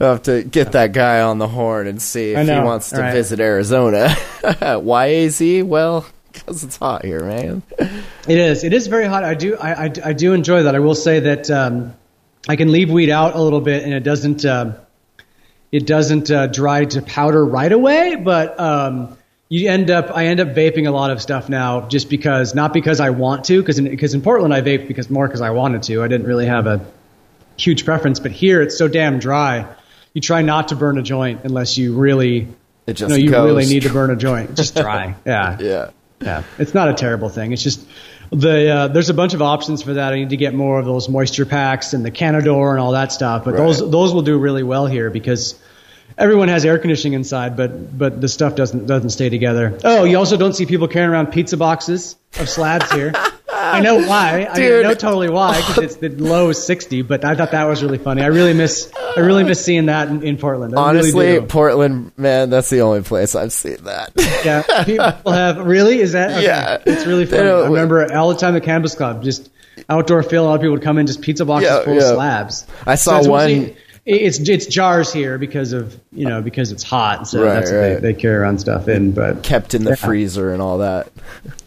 I'll 0.00 0.10
have 0.12 0.22
to 0.24 0.42
get 0.42 0.72
that 0.72 0.92
guy 0.92 1.20
on 1.22 1.38
the 1.38 1.48
horn 1.48 1.86
and 1.86 2.00
see 2.02 2.32
if 2.32 2.46
he 2.46 2.52
wants 2.60 2.90
to 2.90 3.00
right. 3.00 3.12
visit 3.12 3.40
Arizona. 3.40 4.10
Why 4.80 5.14
AZ? 5.14 5.40
Well, 5.40 6.04
because 6.32 6.64
it's 6.64 6.76
hot 6.76 7.04
here, 7.04 7.20
man. 7.24 7.62
It 7.78 8.38
is. 8.38 8.64
It 8.64 8.72
is 8.72 8.88
very 8.88 9.06
hot. 9.06 9.22
I 9.24 9.34
do. 9.34 9.56
I, 9.56 9.84
I, 9.84 9.92
I 10.06 10.12
do 10.12 10.32
enjoy 10.32 10.64
that. 10.64 10.74
I 10.74 10.80
will 10.80 10.96
say 10.96 11.20
that 11.20 11.48
um, 11.50 11.94
I 12.48 12.56
can 12.56 12.72
leave 12.72 12.90
weed 12.90 13.08
out 13.10 13.36
a 13.36 13.40
little 13.40 13.60
bit, 13.60 13.84
and 13.84 13.94
it 13.94 14.02
doesn't. 14.02 14.44
Uh, 14.44 14.72
it 15.70 15.86
doesn't 15.86 16.30
uh, 16.30 16.46
dry 16.48 16.84
to 16.84 17.02
powder 17.02 17.44
right 17.44 17.72
away, 17.72 18.14
but 18.16 18.58
um, 18.60 19.16
you 19.54 19.70
end 19.70 19.90
up. 19.90 20.10
I 20.14 20.26
end 20.26 20.40
up 20.40 20.48
vaping 20.48 20.88
a 20.88 20.90
lot 20.90 21.10
of 21.10 21.22
stuff 21.22 21.48
now, 21.48 21.86
just 21.88 22.10
because, 22.10 22.54
not 22.54 22.72
because 22.72 22.98
I 22.98 23.10
want 23.10 23.44
to, 23.44 23.60
because 23.60 23.80
because 23.80 24.14
in, 24.14 24.20
in 24.20 24.24
Portland 24.24 24.52
I 24.52 24.62
vape 24.62 24.88
because 24.88 25.08
more 25.08 25.26
because 25.28 25.40
I 25.40 25.50
wanted 25.50 25.84
to. 25.84 26.02
I 26.02 26.08
didn't 26.08 26.26
really 26.26 26.46
have 26.46 26.66
a 26.66 26.84
huge 27.56 27.84
preference, 27.84 28.18
but 28.20 28.32
here 28.32 28.62
it's 28.62 28.76
so 28.76 28.88
damn 28.88 29.18
dry. 29.18 29.66
You 30.12 30.20
try 30.20 30.42
not 30.42 30.68
to 30.68 30.76
burn 30.76 30.98
a 30.98 31.02
joint 31.02 31.42
unless 31.44 31.78
you 31.78 31.94
really. 31.94 32.48
It 32.86 32.94
just 32.94 33.08
no, 33.10 33.16
you 33.16 33.30
goes. 33.30 33.44
really 33.46 33.66
need 33.66 33.82
to 33.82 33.90
burn 33.92 34.10
a 34.10 34.16
joint. 34.16 34.56
Just 34.56 34.74
dry. 34.74 35.14
Yeah. 35.24 35.58
Yeah. 35.60 35.90
Yeah, 36.20 36.42
it's 36.58 36.72
not 36.74 36.88
a 36.88 36.94
terrible 36.94 37.28
thing. 37.28 37.52
It's 37.52 37.62
just 37.62 37.86
the 38.30 38.70
uh, 38.70 38.88
there's 38.88 39.10
a 39.10 39.14
bunch 39.14 39.34
of 39.34 39.42
options 39.42 39.82
for 39.82 39.94
that. 39.94 40.12
I 40.12 40.16
need 40.16 40.30
to 40.30 40.36
get 40.36 40.54
more 40.54 40.78
of 40.78 40.86
those 40.86 41.08
moisture 41.08 41.44
packs 41.44 41.92
and 41.92 42.04
the 42.04 42.10
Cannador 42.10 42.70
and 42.70 42.80
all 42.80 42.92
that 42.92 43.12
stuff. 43.12 43.44
But 43.44 43.56
those 43.56 43.82
Right. 43.82 43.90
those 43.90 44.14
will 44.14 44.22
do 44.22 44.38
really 44.38 44.62
well 44.62 44.86
here 44.86 45.10
because 45.10 45.58
everyone 46.18 46.48
has 46.48 46.64
air 46.64 46.78
conditioning 46.78 47.14
inside, 47.14 47.56
but 47.56 47.96
but 47.96 48.20
the 48.20 48.28
stuff 48.28 48.54
doesn't 48.54 48.86
doesn't 48.86 49.10
stay 49.10 49.28
together. 49.28 49.78
Oh, 49.84 50.04
you 50.04 50.18
also 50.18 50.36
don't 50.36 50.54
see 50.54 50.66
people 50.66 50.88
carrying 50.88 51.10
around 51.10 51.28
pizza 51.28 51.56
boxes 51.56 52.16
of 52.38 52.48
slabs 52.48 52.90
here. 52.92 53.12
I 53.56 53.80
know 53.80 53.96
why. 54.06 54.46
I 54.50 54.58
know 54.58 54.94
totally 54.94 55.30
why 55.30 55.56
because 55.56 55.78
it's 55.78 55.96
the 55.96 56.08
low 56.10 56.52
60. 56.52 57.02
But 57.02 57.24
I 57.24 57.34
thought 57.34 57.52
that 57.52 57.64
was 57.64 57.82
really 57.82 57.98
funny. 57.98 58.22
I 58.22 58.26
really 58.26 58.52
miss 58.52 58.92
I 59.16 59.20
really 59.20 59.44
miss 59.44 59.64
seeing 59.64 59.86
that 59.86 60.08
in, 60.08 60.22
in 60.22 60.36
Portland. 60.36 60.76
I 60.76 60.82
Honestly, 60.88 61.26
really. 61.34 61.46
Portland, 61.46 62.12
man, 62.16 62.50
that's 62.50 62.68
the 62.70 62.80
only 62.82 63.02
place 63.02 63.34
I've 63.34 63.52
seen 63.52 63.84
that. 63.84 64.12
Yeah, 64.44 64.62
people 64.84 65.32
have 65.32 65.58
really. 65.64 66.00
Is 66.00 66.12
that 66.12 66.32
okay. 66.32 66.44
Yeah. 66.44 66.82
It's 66.84 67.06
really 67.06 67.26
funny. 67.26 67.48
I 67.48 67.64
remember 67.66 68.12
all 68.14 68.28
the 68.28 68.36
time 68.38 68.54
at 68.56 68.64
Campus 68.64 68.94
Club, 68.94 69.22
just 69.22 69.50
outdoor 69.88 70.22
field. 70.22 70.46
A 70.46 70.48
lot 70.48 70.54
of 70.56 70.60
people 70.60 70.72
would 70.74 70.82
come 70.82 70.98
in 70.98 71.06
just 71.06 71.22
pizza 71.22 71.44
boxes 71.44 71.70
Yeah, 71.70 71.84
full 71.84 71.94
yeah. 71.94 72.00
of 72.10 72.14
slabs. 72.14 72.66
I 72.86 72.94
saw 72.96 73.18
it's 73.18 73.28
one- 73.28 73.74
It's 74.06 74.38
it's 74.38 74.66
jars 74.66 75.10
here 75.12 75.38
because 75.38 75.72
of 75.72 75.98
you 76.12 76.28
know 76.28 76.42
because 76.42 76.72
it's 76.72 76.82
hot, 76.82 77.26
so 77.26 77.42
Right, 77.42 77.54
that's 77.54 77.70
what 77.70 77.78
right. 77.78 77.94
they, 77.94 78.12
they 78.12 78.14
carry 78.14 78.36
around 78.36 78.58
stuff 78.58 78.86
in. 78.86 79.12
But 79.12 79.42
Kept 79.42 79.72
in 79.72 79.84
the 79.84 79.90
Yeah. 79.90 79.96
freezer 79.96 80.52
and 80.52 80.60
all 80.60 80.78
that. 80.78 81.08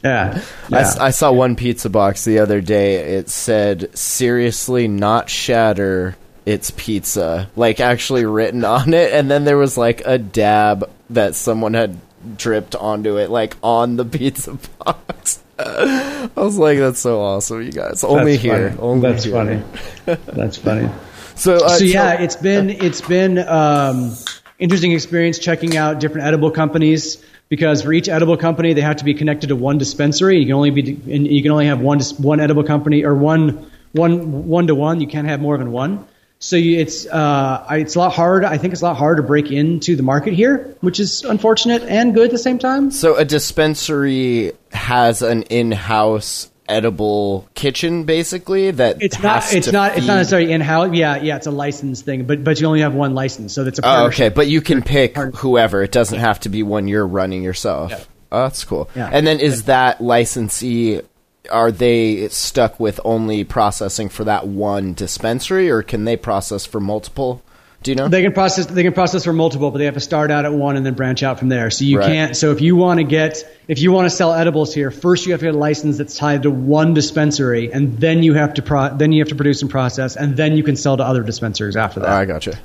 yeah, 0.04 0.40
I, 0.40 0.42
yeah. 0.70 0.78
s- 0.82 0.98
I 1.00 1.10
saw 1.10 1.32
one 1.32 1.56
pizza 1.56 1.90
box 1.90 2.26
the 2.26 2.38
other 2.40 2.62
day. 2.62 3.16
It 3.16 3.30
said, 3.30 3.90
seriously, 3.98 4.88
not 4.88 5.32
shatter, 5.32 6.16
it's 6.46 6.70
pizza. 6.72 7.50
Like, 7.56 7.80
actually 7.80 8.26
written 8.26 8.64
on 8.78 8.94
it. 8.94 9.14
And 9.14 9.32
then 9.32 9.44
there 9.44 9.58
was, 9.58 9.76
like, 9.76 10.04
a 10.06 10.20
dab 10.20 10.88
that 11.10 11.34
someone 11.34 11.74
had 11.74 11.98
dripped 12.38 12.76
onto 12.76 13.18
it, 13.18 13.32
like, 13.32 13.56
on 13.64 13.96
the 13.96 14.06
pizza 14.06 14.58
box. 14.86 15.40
I 15.60 16.30
was 16.36 16.58
like, 16.60 16.78
that's 16.78 17.00
so 17.00 17.20
awesome, 17.20 17.64
you 17.64 17.72
guys. 17.72 18.04
Only 18.04 18.34
That's 18.34 18.44
here. 18.44 18.70
funny. 18.70 18.80
Only 18.82 19.12
That's 19.12 19.24
here. 19.24 19.34
funny. 19.34 19.64
That's 20.34 20.58
funny. 20.58 20.90
So, 21.38 21.56
uh, 21.56 21.70
so 21.70 21.84
yeah, 21.84 22.22
it's 22.22 22.36
been 22.36 22.70
it's 22.70 23.02
been 23.02 23.38
um, 23.40 24.16
interesting 24.60 24.92
experience 24.92 25.40
checking 25.40 25.78
out 25.78 26.00
different 26.00 26.28
edible 26.28 26.52
companies 26.52 27.24
because 27.50 27.84
for 27.84 27.94
each 27.94 28.10
edible 28.10 28.38
company 28.38 28.74
they 28.74 28.82
have 28.82 28.98
to 28.98 29.06
be 29.06 29.14
connected 29.14 29.48
to 29.48 29.56
one 29.56 29.78
dispensary. 29.78 30.40
You 30.40 30.46
can 30.46 30.56
only 30.56 30.72
be 30.72 31.00
and 31.14 31.28
you 31.28 31.42
can 31.42 31.52
only 31.52 31.68
have 31.68 31.80
one 31.80 32.00
one 32.18 32.40
edible 32.40 32.64
company 32.64 33.06
or 33.06 33.14
one 33.14 33.70
one 33.92 34.48
one 34.48 34.68
to 34.68 34.76
one. 34.76 35.00
You 35.00 35.08
can't 35.08 35.28
have 35.28 35.40
more 35.40 35.58
than 35.58 35.72
one. 35.72 36.08
So 36.40 36.56
you, 36.56 36.80
it's 36.80 37.08
uh, 37.08 37.66
it's 37.72 37.96
a 37.96 38.00
lot 38.00 38.14
hard. 38.14 38.44
I 38.44 38.58
think 38.58 38.74
it's 38.74 38.82
a 38.82 38.86
lot 38.86 38.98
hard 38.98 39.18
to 39.18 39.24
break 39.24 39.52
into 39.52 39.96
the 39.96 40.04
market 40.04 40.34
here, 40.34 40.76
which 40.82 41.00
is 41.00 41.24
unfortunate 41.24 41.84
and 41.84 42.14
good 42.14 42.26
at 42.26 42.32
the 42.32 42.38
same 42.38 42.60
time. 42.60 42.92
So 42.92 43.16
a 43.16 43.26
dispensary 43.26 44.54
has 44.72 45.22
an 45.22 45.44
in-house 45.44 46.52
edible 46.68 47.48
kitchen, 47.54 48.04
basically. 48.04 48.72
That 48.72 49.02
It's 49.02 49.20
not. 49.20 49.54
It's 49.54 49.72
not. 49.72 49.98
It's 49.98 50.08
not 50.08 50.16
necessarily 50.16 50.52
in 50.52 50.62
house. 50.62 50.94
Yeah, 50.94 51.18
yeah. 51.22 51.38
It's 51.38 51.48
a 51.48 51.52
license 51.52 52.02
thing, 52.02 52.26
but 52.26 52.44
but 52.44 52.60
you 52.60 52.68
only 52.68 52.82
have 52.82 52.94
one 52.94 53.16
license, 53.16 53.54
so 53.54 53.64
that's 53.64 53.80
a 53.80 53.82
Oh, 53.86 54.06
okay, 54.08 54.30
but 54.30 54.48
you 54.48 54.62
can 54.62 54.82
pick 54.82 55.18
whoever. 55.18 55.84
It 55.84 55.92
doesn't 55.92 56.20
have 56.20 56.40
to 56.42 56.50
be 56.50 56.64
one 56.64 56.88
you're 56.88 57.08
running 57.08 57.44
yourself. 57.44 57.92
Yeah. 57.92 58.04
Oh, 58.32 58.44
that's 58.44 58.64
cool. 58.64 58.90
Yeah. 58.96 59.10
And 59.12 59.26
then 59.26 59.40
is 59.40 59.64
that 59.64 60.02
licensee? 60.02 61.02
Are 61.50 61.72
they 61.72 62.28
stuck 62.28 62.78
with 62.78 63.00
only 63.06 63.46
processing 63.46 64.10
for 64.10 64.26
that 64.26 64.48
one 64.48 64.94
dispensary, 64.94 65.70
or 65.70 65.82
can 65.82 66.04
they 66.04 66.18
process 66.18 66.66
for 66.66 66.82
multiple? 66.82 67.42
Do 67.84 67.92
you 67.92 67.96
know? 67.96 68.08
They 68.08 68.24
can 68.24 68.34
process. 68.34 68.66
They 68.66 68.84
can 68.84 68.94
process 68.94 69.24
for 69.24 69.34
multiple, 69.34 69.72
but 69.72 69.78
they 69.78 69.86
have 69.86 69.94
to 69.94 70.00
start 70.00 70.32
out 70.32 70.46
at 70.46 70.54
one 70.54 70.78
and 70.78 70.86
then 70.86 70.94
branch 70.96 71.24
out 71.24 71.40
from 71.40 71.50
there. 71.50 71.70
So 71.70 71.86
you 71.86 72.00
Right. 72.00 72.08
can't. 72.08 72.36
So 72.36 72.52
if 72.52 72.60
you 72.60 72.76
want 72.76 73.00
to 73.00 73.04
get, 73.04 73.44
if 73.68 73.80
you 73.80 73.92
want 73.92 74.06
to 74.06 74.10
sell 74.10 74.34
edibles 74.34 74.74
here, 74.74 74.92
first 74.92 75.26
you 75.26 75.34
have 75.34 75.42
to 75.42 75.46
get 75.46 75.56
a 75.56 75.58
license 75.58 75.98
that's 75.98 76.18
tied 76.18 76.44
to 76.44 76.52
one 76.52 76.94
dispensary, 76.94 77.72
and 77.72 77.98
then 77.98 78.24
you 78.24 78.34
have 78.34 78.56
to 78.56 78.62
pro, 78.62 78.96
then 78.98 79.12
you 79.12 79.22
have 79.22 79.30
to 79.30 79.36
produce 79.36 79.62
and 79.62 79.72
process, 79.72 80.16
and 80.16 80.36
then 80.36 80.58
you 80.58 80.64
can 80.64 80.76
sell 80.76 80.98
to 80.98 81.04
other 81.04 81.24
dispensaries 81.24 81.76
after 81.76 82.00
that. 82.02 82.10
I 82.10 82.26
gotcha. 82.26 82.58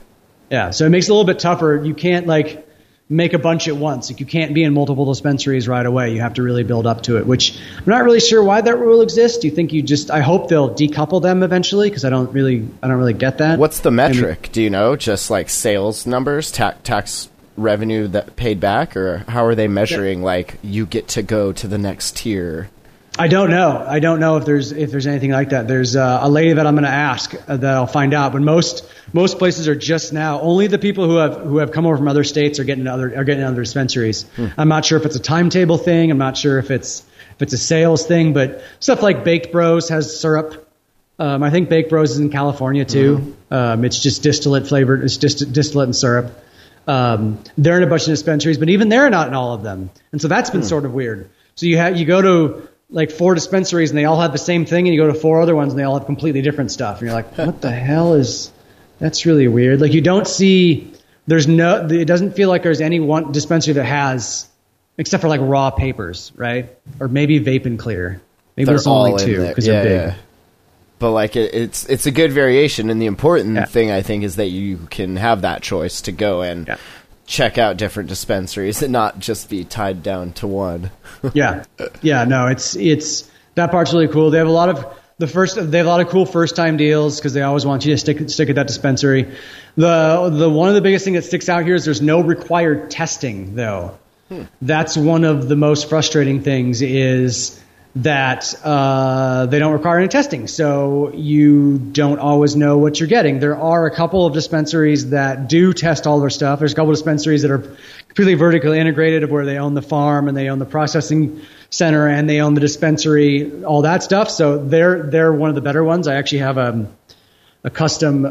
Yeah. 0.51 0.71
So 0.71 0.87
it 0.87 0.91
makes 0.91 1.07
it 1.09 1.11
a 1.11 1.15
little 1.15 1.27
bit 1.27 1.39
tougher. 1.39 1.81
You 1.85 1.95
can't 1.95 2.27
like 2.27 2.67
make 3.13 3.35
a 3.35 3.39
bunch 3.39 3.69
at 3.69 3.77
once. 3.77 4.11
Like 4.11 4.21
you 4.21 4.27
can't 4.27 4.55
be 4.55 4.65
in 4.65 4.73
multiple 4.73 5.05
dispensaries 5.05 5.69
right 5.69 5.85
away. 5.85 6.13
You 6.15 6.21
have 6.21 6.35
to 6.35 6.43
really 6.43 6.65
build 6.65 6.87
up 6.87 7.03
to 7.03 7.19
it. 7.19 7.27
Which 7.27 7.59
I'm 7.77 7.85
not 7.87 8.05
really 8.05 8.21
sure 8.21 8.43
why 8.43 8.61
that 8.61 8.79
rule 8.79 9.03
exists. 9.03 9.39
Do 9.39 9.49
you 9.49 9.55
think 9.55 9.73
you 9.73 9.83
just? 9.83 10.11
I 10.11 10.21
hope 10.21 10.49
they'll 10.49 10.75
decouple 10.75 11.23
them 11.23 11.43
eventually 11.43 11.89
because 11.89 12.05
I 12.05 12.11
don't 12.11 12.33
really, 12.33 12.69
I 12.83 12.89
don't 12.89 12.97
really 12.97 13.13
get 13.13 13.39
that. 13.39 13.59
What's 13.59 13.81
the 13.81 13.91
metric? 13.91 14.49
Do 14.53 14.63
you 14.63 14.71
know? 14.71 14.97
Just 14.97 15.31
like 15.31 15.49
sales 15.49 16.07
numbers, 16.07 16.51
ta- 16.51 16.75
tax 16.83 17.29
revenue 17.57 18.09
that 18.09 18.37
paid 18.37 18.61
back, 18.61 18.97
or 18.97 19.19
how 19.29 19.45
are 19.45 19.55
they 19.55 19.69
measuring? 19.69 20.23
Like 20.23 20.59
you 20.63 20.87
get 20.87 21.09
to 21.09 21.23
go 21.23 21.53
to 21.53 21.69
the 21.69 21.79
next 21.79 22.17
tier. 22.17 22.71
I 23.19 23.29
don't 23.29 23.51
know. 23.51 23.85
I 23.87 23.99
don't 23.99 24.21
know 24.21 24.39
if 24.39 24.47
there's 24.47 24.73
if 24.73 24.91
there's 24.91 25.07
anything 25.07 25.33
like 25.33 25.51
that. 25.51 25.69
There's 25.69 25.97
uh, 25.97 26.21
a 26.23 26.31
lady 26.31 26.55
that 26.55 26.67
I'm 26.67 26.75
going 26.75 26.85
to 26.85 26.91
ask 26.91 27.35
uh, 27.47 27.59
that 27.59 27.75
I'll 27.75 27.87
find 27.87 28.15
out. 28.15 28.33
But 28.33 28.41
most 28.41 28.89
most 29.13 29.39
places 29.39 29.69
are 29.69 29.75
just 29.75 30.15
now 30.15 30.41
only 30.41 30.67
the 30.67 30.79
people 30.79 31.07
who 31.07 31.17
have 31.17 31.37
who 31.37 31.59
have 31.59 31.73
come 31.73 31.85
over 31.85 31.99
from 31.99 32.09
other 32.09 32.25
states 32.25 32.59
are 32.59 32.65
getting 32.65 32.87
other 32.87 33.15
are 33.15 33.25
getting 33.25 33.45
other 33.45 33.63
dispensaries. 33.63 34.25
I'm 34.57 34.69
not 34.69 34.87
sure 34.87 34.99
if 34.99 35.05
it's 35.05 35.17
a 35.17 35.21
timetable 35.21 35.77
thing. 35.77 36.11
I'm 36.11 36.19
not 36.19 36.39
sure 36.39 36.59
if 36.59 36.71
it's 36.71 37.05
if 37.35 37.43
it's 37.43 37.53
a 37.53 37.59
sales 37.59 38.07
thing. 38.07 38.33
But 38.33 38.63
stuff 38.81 39.03
like 39.03 39.25
Baked 39.25 39.53
Bros 39.53 39.91
has 39.91 40.19
syrup. 40.19 40.71
Um, 41.19 41.43
I 41.43 41.51
think 41.51 41.69
Baked 41.69 41.91
Bros 41.91 42.13
is 42.13 42.19
in 42.19 42.31
California 42.31 42.87
too. 42.87 43.37
Um, 43.51 43.85
it's 43.85 44.01
just 44.01 44.23
distillate 44.23 44.67
flavored. 44.67 45.05
It's 45.05 45.19
just 45.19 45.53
distillate 45.53 45.89
and 45.89 45.97
syrup. 45.97 46.33
Um, 46.89 47.45
they're 47.59 47.77
in 47.77 47.83
a 47.83 47.87
bunch 47.87 48.03
of 48.03 48.09
dispensaries, 48.09 48.57
but 48.57 48.71
even 48.71 48.89
they're 48.89 49.11
not 49.11 49.29
in 49.29 49.35
all 49.35 49.53
of 49.53 49.63
them, 49.63 49.91
and 50.13 50.21
so 50.21 50.29
that's 50.29 50.49
been 50.49 50.63
sort 50.63 50.87
of 50.87 50.95
weird. 50.95 51.29
So 51.55 51.67
you 51.67 51.77
have 51.77 51.99
you 51.99 52.07
go 52.07 52.23
to 52.23 52.69
like 52.93 53.11
four 53.11 53.35
dispensaries 53.35 53.91
and 53.91 53.99
they 53.99 54.05
all 54.05 54.21
have 54.21 54.33
the 54.33 54.39
same 54.39 54.65
thing, 54.67 54.87
and 54.87 54.95
you 54.95 55.01
go 55.01 55.09
to 55.09 55.19
four 55.19 55.41
other 55.43 55.57
ones 55.57 55.73
and 55.73 55.79
they 55.81 55.85
all 55.85 55.99
have 55.99 56.07
completely 56.07 56.43
different 56.43 56.71
stuff, 56.71 56.99
and 57.01 57.07
you're 57.09 57.15
like, 57.17 57.37
what 57.37 57.61
the 57.61 57.71
hell 57.73 58.15
is? 58.15 58.53
That's 59.01 59.27
really 59.27 59.49
weird. 59.49 59.81
Like 59.81 59.93
you 59.95 60.01
don't 60.01 60.27
see 60.29 60.93
there's 61.27 61.49
no 61.49 61.87
it 61.91 62.05
doesn't 62.05 62.35
feel 62.37 62.49
like 62.49 62.63
there's 62.63 62.81
any 62.81 63.01
one 63.01 63.33
dispensary 63.33 63.75
that 63.75 63.85
has 63.85 64.49
except 64.99 65.23
for 65.23 65.29
like 65.29 65.41
raw 65.43 65.71
papers, 65.71 66.31
right? 66.37 66.71
Or 67.01 67.09
maybe 67.09 67.41
vape 67.41 67.67
and 67.67 67.79
clear. 67.79 68.21
Maybe 68.57 68.67
there's 68.67 68.87
only 68.87 69.19
two 69.25 69.47
because 69.49 69.67
yeah, 69.67 69.83
they're 69.83 70.07
big. 70.07 70.15
yeah. 70.17 70.23
But 70.99 71.11
like 71.13 71.35
it, 71.35 71.53
it's 71.55 71.85
it's 71.87 72.07
a 72.07 72.11
good 72.13 72.31
variation, 72.31 72.91
and 72.91 73.03
the 73.03 73.07
important 73.07 73.57
Yeah. 73.57 73.65
thing 73.65 73.91
I 73.91 74.03
think 74.03 74.23
is 74.23 74.37
that 74.37 74.49
you 74.51 74.87
can 74.91 75.17
have 75.17 75.43
that 75.43 75.63
choice 75.63 76.03
to 76.03 76.13
go 76.13 76.43
and 76.43 76.69
Yeah. 76.69 76.77
Check 77.27 77.59
out 77.59 77.77
different 77.77 78.09
dispensaries 78.09 78.83
and 78.83 78.93
not 78.93 79.19
just 79.19 79.49
be 79.49 79.65
tied 79.65 80.03
down 80.03 80.33
to 80.35 80.47
one. 80.47 80.91
yeah, 81.35 81.65
yeah. 82.03 82.25
No, 82.25 82.49
it's 82.49 82.77
it's 82.77 83.31
that 83.55 83.71
part's 83.71 83.93
really 83.93 84.09
cool. 84.09 84.31
They 84.31 84.39
have 84.39 84.47
a 84.47 84.53
lot 84.53 84.69
of 84.69 84.99
the 85.19 85.27
first. 85.27 85.57
They 85.57 85.79
have 85.79 85.87
a 85.87 85.91
lot 85.91 86.01
of 86.01 86.09
cool 86.09 86.27
first 86.27 86.57
time 86.57 86.77
deals 86.77 87.19
because 87.19 87.33
they 87.35 87.43
always 87.43 87.65
want 87.65 87.85
you 87.85 87.93
to 87.93 87.99
stick 87.99 88.29
stick 88.31 88.49
at 88.49 88.57
that 88.57 88.67
dispensary. 88.67 89.33
The 89.77 90.31
the 90.31 90.51
one 90.51 90.69
of 90.69 90.75
the 90.75 90.81
biggest 90.81 91.05
thing 91.05 91.15
that 91.15 91.25
sticks 91.25 91.49
out 91.49 91.65
here 91.65 91.75
is 91.75 91.85
there's 91.85 92.03
no 92.03 92.21
required 92.21 92.91
testing 92.91 93.55
though. 93.55 93.99
Hmm. 94.29 94.43
That's 94.61 94.97
one 94.97 95.25
of 95.25 95.49
the 95.49 95.57
most 95.57 95.89
frustrating 95.89 96.43
things 96.43 96.83
is 96.83 97.61
that 97.95 98.55
uh, 98.65 99.47
they 99.47 99.59
don't 99.59 99.73
require 99.73 99.99
any 99.99 100.09
testing, 100.09 100.47
so 100.47 101.13
you 101.13 101.77
don't 101.77 102.19
always 102.19 102.57
know 102.57 102.79
what 102.79 102.99
you're 102.99 103.09
getting. 103.09 103.39
There 103.39 103.57
are 103.57 103.85
a 103.85 103.95
couple 103.95 104.25
of 104.25 104.33
dispensaries 104.33 105.11
that 105.11 105.49
do 105.49 105.75
test 105.75 106.07
all 106.07 106.19
their 106.21 106.31
stuff. 106.31 106.59
There's 106.59 106.73
a 106.73 106.75
couple 106.75 106.91
of 106.91 106.97
dispensaries 106.97 107.43
that 107.43 107.51
are 107.51 107.59
completely 108.07 108.35
vertically 108.35 108.79
integrated, 108.79 109.31
where 109.31 109.45
they 109.45 109.59
own 109.59 109.75
the 109.75 109.83
farm 109.83 110.29
and 110.29 110.37
they 110.37 110.49
own 110.49 110.59
the 110.59 110.65
processing 110.65 111.43
center 111.69 112.09
and 112.09 112.29
they 112.29 112.41
own 112.41 112.55
the 112.55 112.63
dispensary, 112.63 113.63
all 113.65 113.83
that 113.83 114.03
stuff. 114.03 114.31
So 114.31 114.57
they're 114.57 115.03
they're 115.03 115.33
one 115.33 115.51
of 115.51 115.55
the 115.55 115.63
better 115.63 115.85
ones. 115.85 116.09
I 116.09 116.15
actually 116.15 116.39
have 116.39 116.57
a 116.57 116.87
a 117.63 117.71
custom 117.71 118.25
uh, 118.25 118.29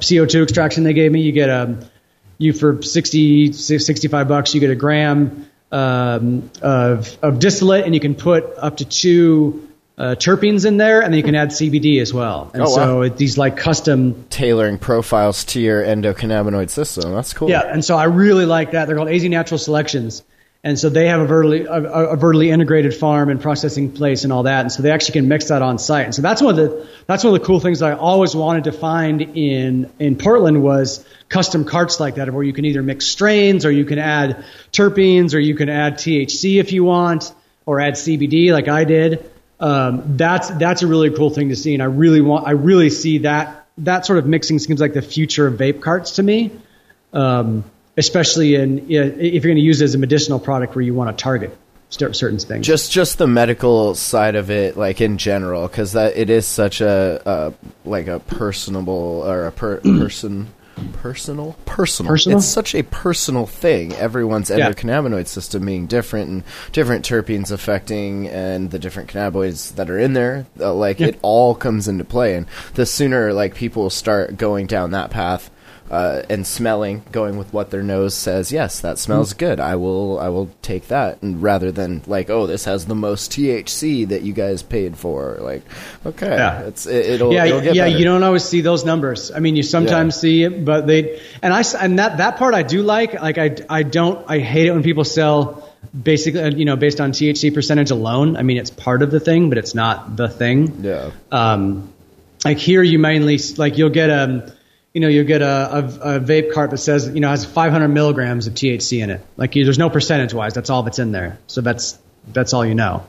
CO2 0.00 0.42
extraction 0.42 0.82
they 0.82 0.92
gave 0.92 1.12
me. 1.12 1.22
You 1.22 1.32
get 1.32 1.48
a 1.48 1.88
you 2.36 2.52
for 2.52 2.82
60, 2.82 3.52
65 3.52 4.28
bucks, 4.28 4.54
you 4.54 4.60
get 4.60 4.70
a 4.70 4.74
gram 4.74 5.48
um, 5.74 6.50
of, 6.62 7.16
of 7.22 7.38
distillate, 7.38 7.84
and 7.84 7.94
you 7.94 8.00
can 8.00 8.14
put 8.14 8.44
up 8.58 8.76
to 8.78 8.84
two 8.84 9.68
uh, 9.98 10.14
terpenes 10.18 10.64
in 10.66 10.76
there, 10.76 11.00
and 11.02 11.12
then 11.12 11.18
you 11.18 11.22
can 11.24 11.34
add 11.34 11.48
CBD 11.50 12.00
as 12.00 12.12
well. 12.14 12.50
And 12.54 12.62
Oh, 12.62 12.66
wow. 12.70 12.74
so 12.74 13.02
it, 13.02 13.16
these 13.16 13.36
like 13.38 13.56
custom, 13.56 14.24
Tailoring 14.30 14.78
profiles 14.78 15.44
to 15.46 15.60
your 15.60 15.82
endocannabinoid 15.82 16.70
system. 16.70 17.12
That's 17.12 17.32
cool. 17.32 17.48
yeah. 17.50 17.62
And 17.62 17.84
so 17.84 17.96
I 17.96 18.04
really 18.04 18.46
like 18.46 18.72
that. 18.72 18.86
They're 18.86 18.96
called 18.96 19.08
AZ 19.08 19.22
Natural 19.24 19.58
Selections, 19.58 20.22
And 20.64 20.78
so 20.78 20.88
they 20.88 21.08
have 21.08 21.20
a 21.20 21.26
vertically, 21.26 21.66
a, 21.66 21.74
a 21.74 22.16
vertically 22.16 22.50
integrated 22.50 22.94
farm 22.94 23.28
and 23.28 23.38
processing 23.38 23.92
place 23.92 24.24
and 24.24 24.32
all 24.32 24.44
that. 24.44 24.62
And 24.62 24.72
so 24.72 24.82
they 24.82 24.90
actually 24.90 25.12
can 25.12 25.28
mix 25.28 25.48
that 25.48 25.60
on 25.60 25.78
site. 25.78 26.06
And 26.06 26.14
so 26.14 26.22
that's 26.22 26.40
one 26.40 26.58
of 26.58 26.70
the, 26.70 26.88
that's 27.06 27.22
one 27.22 27.34
of 27.34 27.40
the 27.40 27.46
cool 27.46 27.60
things 27.60 27.82
I 27.82 27.92
always 27.92 28.34
wanted 28.34 28.64
to 28.64 28.72
find 28.72 29.20
in, 29.20 29.92
in 29.98 30.16
Portland 30.16 30.62
was 30.62 31.06
custom 31.28 31.66
carts 31.66 32.00
like 32.00 32.14
that 32.14 32.32
where 32.32 32.42
you 32.42 32.54
can 32.54 32.64
either 32.64 32.82
mix 32.82 33.04
strains 33.04 33.66
or 33.66 33.70
you 33.70 33.84
can 33.84 33.98
add 33.98 34.42
terpenes 34.72 35.34
or 35.34 35.38
you 35.38 35.54
can 35.54 35.68
add 35.68 35.96
THC 35.96 36.58
if 36.58 36.72
you 36.72 36.82
want 36.82 37.30
or 37.66 37.78
add 37.78 37.94
CBD 37.94 38.50
like 38.50 38.66
I 38.66 38.84
did. 38.84 39.30
Um, 39.60 40.16
that's, 40.16 40.48
that's 40.48 40.80
a 40.80 40.86
really 40.86 41.10
cool 41.10 41.28
thing 41.28 41.50
to 41.50 41.56
see. 41.56 41.74
And 41.74 41.82
I 41.82 41.86
really 41.86 42.22
want, 42.22 42.46
I 42.46 42.52
really 42.52 42.88
see 42.88 43.18
that, 43.18 43.66
that 43.78 44.06
sort 44.06 44.18
of 44.18 44.24
mixing 44.24 44.58
seems 44.58 44.80
like 44.80 44.94
the 44.94 45.02
future 45.02 45.46
of 45.46 45.58
vape 45.58 45.82
carts 45.82 46.12
to 46.12 46.22
me. 46.22 46.52
Um, 47.12 47.64
especially 47.96 48.54
in 48.54 48.78
if 48.90 48.90
you're 48.90 49.40
going 49.40 49.56
to 49.56 49.60
use 49.62 49.80
it 49.80 49.84
as 49.84 49.94
a 49.94 49.98
medicinal 49.98 50.38
product 50.38 50.74
where 50.74 50.82
you 50.82 50.94
want 50.94 51.16
to 51.16 51.22
target 51.22 51.56
certain 51.90 52.38
things. 52.38 52.66
Just 52.66 52.90
just 52.90 53.18
the 53.18 53.26
medical 53.28 53.94
side 53.94 54.34
of 54.34 54.50
it, 54.50 54.76
like 54.76 55.00
in 55.00 55.16
general, 55.16 55.68
because 55.68 55.92
that 55.92 56.16
it 56.16 56.28
is 56.30 56.44
such 56.46 56.80
a, 56.80 57.22
a 57.24 57.54
like 57.88 58.08
a 58.08 58.18
personable 58.20 59.22
or 59.24 59.46
a 59.46 59.52
per, 59.52 59.76
person. 59.80 60.48
Personal, 60.94 61.54
personal, 61.66 62.10
personal. 62.10 62.38
It's 62.38 62.48
such 62.48 62.74
a 62.74 62.82
personal 62.82 63.46
thing. 63.46 63.92
Everyone's 63.92 64.50
Yeah. 64.50 64.68
endocannabinoid 64.72 65.28
system 65.28 65.64
being 65.66 65.86
different, 65.86 66.28
and 66.28 66.42
different 66.72 67.04
terpenes 67.04 67.52
affecting, 67.52 68.26
and 68.26 68.72
the 68.72 68.80
different 68.80 69.08
cannabinoids 69.08 69.76
that 69.76 69.88
are 69.88 70.00
in 70.00 70.14
there. 70.14 70.46
Uh, 70.58 70.74
like 70.74 70.98
Yeah. 70.98 71.08
it 71.08 71.18
all 71.22 71.54
comes 71.54 71.86
into 71.86 72.04
play, 72.04 72.34
and 72.34 72.46
the 72.74 72.86
sooner 72.86 73.32
like 73.32 73.54
people 73.54 73.88
start 73.88 74.36
going 74.36 74.66
down 74.66 74.90
that 74.90 75.10
path, 75.10 75.48
uh, 75.90 76.22
and 76.30 76.46
smelling, 76.46 77.02
going 77.12 77.36
with 77.36 77.52
what 77.52 77.70
their 77.70 77.82
nose 77.82 78.14
says. 78.14 78.50
Yes, 78.50 78.80
that 78.80 78.98
smells 78.98 79.34
Mm. 79.34 79.38
good. 79.38 79.60
I 79.60 79.76
will. 79.76 80.18
I 80.18 80.28
will 80.30 80.48
take 80.62 80.88
that, 80.88 81.22
and 81.22 81.42
rather 81.42 81.70
than 81.70 82.02
like, 82.06 82.30
oh, 82.30 82.46
this 82.46 82.64
has 82.64 82.86
the 82.86 82.94
most 82.94 83.30
THC 83.32 84.08
that 84.08 84.22
you 84.22 84.32
guys 84.32 84.62
paid 84.62 84.96
for. 84.96 85.36
Like, 85.40 85.62
okay, 86.06 86.26
Yeah. 86.36 86.60
it's 86.62 86.86
it, 86.86 87.06
it'll. 87.06 87.32
yeah, 87.32 87.44
it'll 87.44 87.60
get 87.60 87.74
yeah. 87.74 87.84
better. 87.84 87.98
You 87.98 88.04
don't 88.04 88.22
always 88.22 88.44
see 88.44 88.60
those 88.62 88.84
numbers. 88.84 89.30
I 89.34 89.40
mean, 89.40 89.56
you 89.56 89.62
sometimes 89.62 90.16
Yeah. 90.16 90.20
see 90.20 90.42
it, 90.44 90.64
but 90.64 90.86
they 90.86 91.20
and 91.42 91.52
I 91.52 91.62
and 91.80 91.98
that 91.98 92.16
that 92.18 92.38
part 92.38 92.54
I 92.54 92.62
do 92.62 92.82
like. 92.82 93.20
Like 93.20 93.38
I 93.38 93.54
I 93.68 93.82
don't 93.82 94.24
I 94.28 94.38
hate 94.38 94.66
it 94.66 94.72
when 94.72 94.82
people 94.82 95.04
sell 95.04 95.68
basically 96.02 96.40
uh, 96.42 96.50
you 96.50 96.64
know 96.64 96.76
based 96.76 97.00
on 97.00 97.12
THC 97.12 97.52
percentage 97.52 97.90
alone. 97.90 98.36
I 98.38 98.42
mean, 98.42 98.56
it's 98.56 98.70
part 98.70 99.02
of 99.02 99.10
the 99.10 99.20
thing, 99.20 99.48
but 99.50 99.58
it's 99.58 99.74
not 99.74 100.16
the 100.16 100.28
thing. 100.30 100.78
Yeah. 100.82 101.10
Um, 101.30 101.90
like 102.44 102.58
here, 102.58 102.82
you 102.82 102.98
mainly 102.98 103.38
like 103.58 103.78
you'll 103.78 103.90
get 103.90 104.10
a, 104.10 104.52
you 104.94 105.00
know, 105.00 105.08
you'll 105.08 105.26
get 105.26 105.42
a, 105.42 105.46
a, 105.74 105.78
a 106.16 106.20
vape 106.20 106.52
cart 106.52 106.70
that 106.70 106.78
says 106.78 107.08
you 107.12 107.20
know 107.20 107.28
has 107.28 107.44
500 107.44 107.88
milligrams 107.88 108.46
of 108.46 108.54
THC 108.54 109.02
in 109.02 109.10
it. 109.10 109.20
Like 109.36 109.56
you, 109.56 109.64
there's 109.64 109.78
no 109.78 109.90
percentage 109.90 110.32
wise. 110.32 110.54
That's 110.54 110.70
all 110.70 110.84
that's 110.84 111.00
in 111.00 111.10
there. 111.10 111.38
So 111.48 111.60
that's 111.60 111.98
that's 112.28 112.54
all 112.54 112.64
you 112.64 112.74
know. 112.74 113.04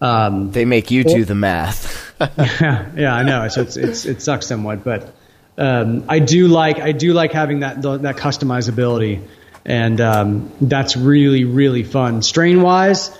Um, 0.00 0.50
They 0.52 0.64
make 0.64 0.90
you 0.90 1.04
do 1.04 1.24
the 1.24 1.34
math. 1.34 2.14
yeah, 2.20 2.90
yeah, 2.96 3.14
I 3.14 3.22
know. 3.22 3.48
So 3.48 3.62
it's, 3.62 3.76
it's 3.76 4.04
it 4.04 4.20
sucks 4.20 4.46
somewhat, 4.46 4.84
but 4.84 5.14
um, 5.56 6.04
I 6.08 6.18
do 6.18 6.48
like 6.48 6.80
I 6.80 6.92
do 6.92 7.12
like 7.12 7.32
having 7.32 7.60
that 7.60 7.82
that 7.82 8.16
customizability, 8.16 9.22
and 9.64 10.00
um, 10.00 10.52
that's 10.60 10.96
really 10.96 11.44
really 11.44 11.84
fun. 11.84 12.22
Strain 12.22 12.62
wise, 12.62 13.16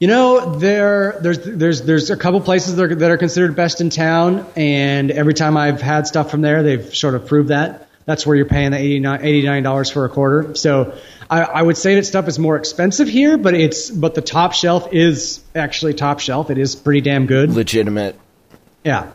you 0.00 0.08
know, 0.08 0.56
there 0.56 1.18
there's 1.20 1.38
there's 1.40 1.82
there's 1.82 2.10
a 2.10 2.16
couple 2.16 2.40
places 2.40 2.74
that 2.76 2.90
are, 2.90 2.94
that 2.96 3.10
are 3.10 3.18
considered 3.18 3.54
best 3.54 3.80
in 3.80 3.90
town, 3.90 4.46
and 4.56 5.10
every 5.10 5.34
time 5.34 5.56
I've 5.56 5.80
had 5.82 6.06
stuff 6.06 6.30
from 6.30 6.40
there, 6.40 6.62
they've 6.62 6.94
sort 6.96 7.14
of 7.14 7.26
proved 7.26 7.50
that. 7.50 7.86
That's 8.06 8.26
where 8.26 8.34
you're 8.34 8.46
paying 8.46 8.70
the 8.72 8.78
89 8.78 9.20
$89 9.20 9.92
for 9.92 10.04
a 10.06 10.08
quarter. 10.08 10.54
So 10.56 10.94
I, 11.28 11.42
I 11.42 11.62
would 11.62 11.76
say 11.76 11.94
that 11.96 12.06
stuff 12.06 12.26
is 12.28 12.38
more 12.38 12.56
expensive 12.56 13.08
here, 13.08 13.36
but 13.38 13.54
it's 13.54 13.90
but 13.90 14.14
the 14.14 14.22
top 14.22 14.52
shelf 14.54 14.88
is 14.92 15.42
actually 15.54 15.94
top 15.94 16.18
shelf. 16.18 16.50
It 16.50 16.56
is 16.58 16.74
pretty 16.74 17.02
damn 17.02 17.26
good. 17.26 17.50
Legitimate. 17.50 18.18
Yeah. 18.82 19.12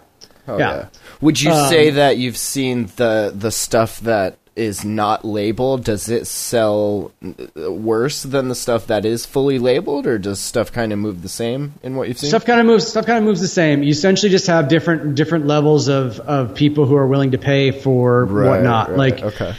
Oh, 0.48 0.58
Yeah. 0.60 0.76
yeah. 0.76 0.86
Would 1.20 1.42
you 1.42 1.52
Um, 1.52 1.68
say 1.70 1.90
that 1.90 2.18
you've 2.18 2.38
seen 2.38 2.90
the 2.96 3.34
the 3.36 3.52
stuff 3.52 4.00
that 4.02 4.38
is 4.56 4.86
not 4.86 5.26
labeled? 5.26 5.84
Does 5.84 6.10
it 6.10 6.28
sell 6.28 7.12
worse 7.56 8.24
than 8.24 8.48
the 8.48 8.56
stuff 8.56 8.88
that 8.88 9.06
is 9.06 9.26
fully 9.26 9.60
labeled, 9.60 10.08
or 10.08 10.18
does 10.18 10.40
stuff 10.40 10.72
kind 10.72 10.94
of 10.94 11.00
move 11.00 11.22
the 11.22 11.30
same 11.30 11.74
in 11.84 11.96
what 11.96 12.08
you've 12.08 12.18
seen? 12.18 12.30
Stuff 12.30 12.46
kind 12.46 12.60
of 12.60 12.66
moves. 12.66 12.88
Stuff 12.88 13.06
kind 13.06 13.18
of 13.18 13.24
moves 13.26 13.42
the 13.42 13.48
same. 13.48 13.84
You 13.84 13.90
essentially 13.92 14.30
just 14.32 14.48
have 14.48 14.68
different 14.68 15.16
different 15.16 15.46
levels 15.48 15.88
of, 15.88 16.20
of 16.22 16.56
people 16.56 16.86
who 16.86 16.96
are 16.96 17.08
willing 17.08 17.32
to 17.32 17.38
pay 17.38 17.72
for 17.72 18.26
Right, 18.26 18.50
whatnot. 18.50 18.90
right, 18.90 18.98
Like 18.98 19.24
okay. 19.24 19.56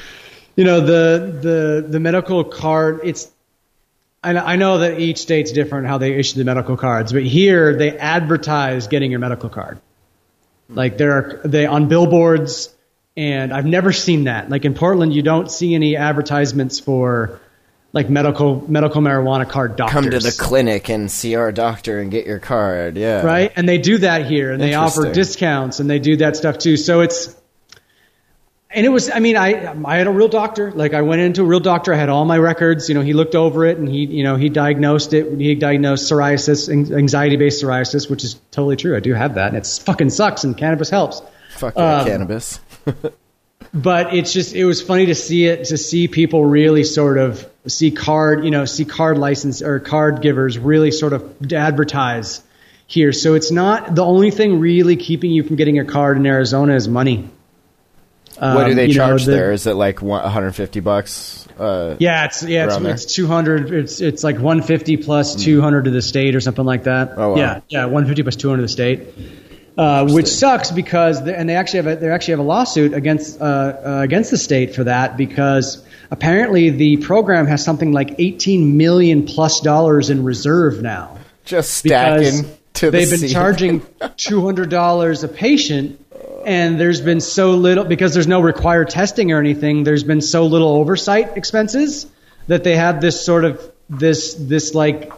you 0.56 0.64
know 0.64 0.80
the 0.80 1.38
the 1.42 1.86
the 1.88 2.00
medical 2.00 2.44
card. 2.44 3.00
It's 3.04 3.30
I 4.24 4.56
know 4.56 4.78
that 4.78 4.98
each 4.98 5.18
state's 5.18 5.52
different 5.52 5.86
how 5.86 5.98
they 5.98 6.14
issue 6.14 6.38
the 6.38 6.44
medical 6.44 6.76
cards, 6.76 7.12
but 7.12 7.22
here 7.22 7.76
they 7.76 7.96
advertise 7.96 8.88
getting 8.88 9.12
your 9.12 9.20
medical 9.20 9.48
card. 9.48 9.78
Like 10.68 10.98
there 10.98 11.12
are 11.12 11.40
they 11.44 11.64
on 11.66 11.86
billboards, 11.86 12.74
and 13.16 13.52
I've 13.52 13.66
never 13.66 13.92
seen 13.92 14.24
that. 14.24 14.50
Like 14.50 14.64
in 14.64 14.74
Portland, 14.74 15.14
you 15.14 15.22
don't 15.22 15.50
see 15.50 15.74
any 15.74 15.96
advertisements 15.96 16.78
for 16.78 17.40
like 17.92 18.10
medical 18.10 18.62
medical 18.70 19.00
marijuana 19.00 19.48
card 19.48 19.76
doctors. 19.76 19.94
Come 20.02 20.10
to 20.10 20.18
the 20.18 20.36
clinic 20.38 20.90
and 20.90 21.10
see 21.10 21.34
our 21.34 21.50
doctor 21.50 21.98
and 21.98 22.10
get 22.10 22.26
your 22.26 22.38
card. 22.38 22.96
Yeah. 22.96 23.22
right? 23.22 23.52
And 23.56 23.66
they 23.66 23.78
do 23.78 23.98
that 23.98 24.26
here, 24.26 24.52
and 24.52 24.60
they 24.62 24.74
offer 24.74 25.12
discounts, 25.12 25.80
and 25.80 25.88
they 25.88 25.98
do 25.98 26.16
that 26.18 26.36
stuff 26.36 26.58
too. 26.58 26.76
So 26.76 27.00
it's, 27.00 27.34
and 28.70 28.84
it 28.84 28.90
was, 28.90 29.08
I 29.08 29.20
mean, 29.20 29.38
I 29.38 29.74
I 29.86 29.96
had 29.96 30.08
a 30.08 30.10
real 30.10 30.28
doctor. 30.28 30.72
Like 30.72 30.92
I 30.92 31.00
went 31.00 31.22
into 31.22 31.40
a 31.40 31.46
real 31.46 31.60
doctor. 31.60 31.94
I 31.94 31.96
had 31.96 32.10
all 32.10 32.26
my 32.26 32.36
records. 32.36 32.90
You 32.90 32.96
know, 32.96 33.00
he 33.00 33.14
looked 33.14 33.34
over 33.34 33.64
it, 33.64 33.78
and 33.78 33.88
he, 33.88 34.04
you 34.04 34.24
know, 34.24 34.36
he 34.36 34.50
diagnosed 34.50 35.14
it. 35.14 35.38
He 35.38 35.54
diagnosed 35.54 36.12
psoriasis, 36.12 36.68
anxiety-based 36.68 37.62
psoriasis, 37.62 38.10
which 38.10 38.24
is 38.24 38.34
totally 38.50 38.76
true. 38.76 38.94
I 38.94 39.00
do 39.00 39.14
have 39.14 39.36
that, 39.36 39.48
and 39.48 39.56
it 39.56 39.66
fucking 39.66 40.10
sucks. 40.10 40.44
And 40.44 40.54
cannabis 40.54 40.90
helps. 40.90 41.22
Fuck 41.56 41.76
yeah, 41.76 42.00
Um, 42.00 42.06
cannabis. 42.06 42.60
But 43.74 44.14
it's 44.14 44.32
just 44.32 44.54
it 44.54 44.64
was 44.64 44.80
funny 44.80 45.06
to 45.06 45.14
see 45.14 45.46
it 45.46 45.64
to 45.66 45.76
see 45.76 46.08
people 46.08 46.44
really 46.44 46.84
sort 46.84 47.18
of 47.18 47.46
see 47.66 47.90
card 47.90 48.44
you 48.44 48.50
know 48.50 48.64
see 48.64 48.84
card 48.84 49.18
license 49.18 49.62
or 49.62 49.80
card 49.80 50.22
givers 50.22 50.58
really 50.58 50.90
sort 50.90 51.12
of 51.12 51.52
advertise 51.52 52.42
here 52.86 53.12
so 53.12 53.34
it's 53.34 53.50
not 53.50 53.94
the 53.94 54.04
only 54.04 54.30
thing 54.30 54.60
really 54.60 54.96
keeping 54.96 55.30
you 55.32 55.42
from 55.42 55.56
getting 55.56 55.78
a 55.78 55.84
card 55.84 56.16
in 56.16 56.24
arizona 56.26 56.74
is 56.74 56.86
money 56.88 57.28
what 58.38 58.64
do 58.64 58.70
Um, 58.70 58.76
they 58.76 58.86
you 58.88 58.94
know, 58.98 59.06
charge 59.08 59.24
the- 59.24 59.30
there? 59.32 59.52
Is 59.52 59.66
it 59.66 59.72
like 59.76 60.02
150 60.02 60.80
bucks? 60.80 61.48
Uh, 61.58 61.96
yeah 61.98 62.26
it's 62.26 62.42
yeah 62.42 62.66
it's, 62.66 63.04
it's 63.04 63.14
200 63.14 63.72
it's 63.72 64.00
it's 64.02 64.22
like 64.22 64.36
150 64.36 64.98
plus 64.98 65.34
200 65.42 65.86
to 65.86 65.90
the 65.90 66.02
state 66.02 66.34
or 66.36 66.40
something 66.40 66.66
like 66.66 66.84
that 66.84 67.14
Oh, 67.16 67.30
wow. 67.30 67.36
yeah 67.36 67.60
yeah 67.70 67.84
150 67.86 68.22
plus 68.24 68.36
200 68.36 68.58
to 68.58 68.62
the 68.62 68.68
state 68.68 69.00
uh, 69.76 70.06
which 70.08 70.26
sucks 70.26 70.70
because 70.70 71.22
they, 71.24 71.34
and 71.34 71.48
they 71.48 71.54
actually 71.54 71.78
have 71.78 71.86
a, 71.86 71.96
they 71.96 72.10
actually 72.10 72.32
have 72.32 72.40
a 72.40 72.44
lawsuit 72.44 72.94
against 72.94 73.40
uh, 73.40 73.44
uh, 73.44 74.00
against 74.02 74.30
the 74.30 74.38
state 74.38 74.74
for 74.74 74.84
that 74.84 75.16
because 75.16 75.84
apparently 76.10 76.70
the 76.70 76.96
program 76.98 77.46
has 77.46 77.62
something 77.62 77.92
like 77.92 78.14
18 78.18 78.76
million 78.76 79.26
plus 79.26 79.60
dollars 79.60 80.10
in 80.10 80.24
reserve 80.24 80.82
now. 80.82 81.18
Just 81.44 81.74
stacking 81.74 82.56
to 82.74 82.90
the 82.90 82.98
they've 82.98 83.20
been 83.20 83.28
charging 83.28 83.80
$200 84.00 85.24
a 85.24 85.28
patient 85.28 86.04
and 86.46 86.80
there's 86.80 87.00
been 87.00 87.20
so 87.20 87.52
little 87.52 87.84
because 87.84 88.14
there's 88.14 88.26
no 88.26 88.40
required 88.40 88.88
testing 88.88 89.32
or 89.32 89.40
anything 89.40 89.84
there's 89.84 90.04
been 90.04 90.20
so 90.20 90.46
little 90.46 90.68
oversight 90.68 91.36
expenses 91.36 92.06
that 92.46 92.64
they 92.64 92.76
have 92.76 93.00
this 93.00 93.24
sort 93.24 93.44
of 93.44 93.72
this 93.90 94.34
this 94.34 94.74
like 94.74 95.12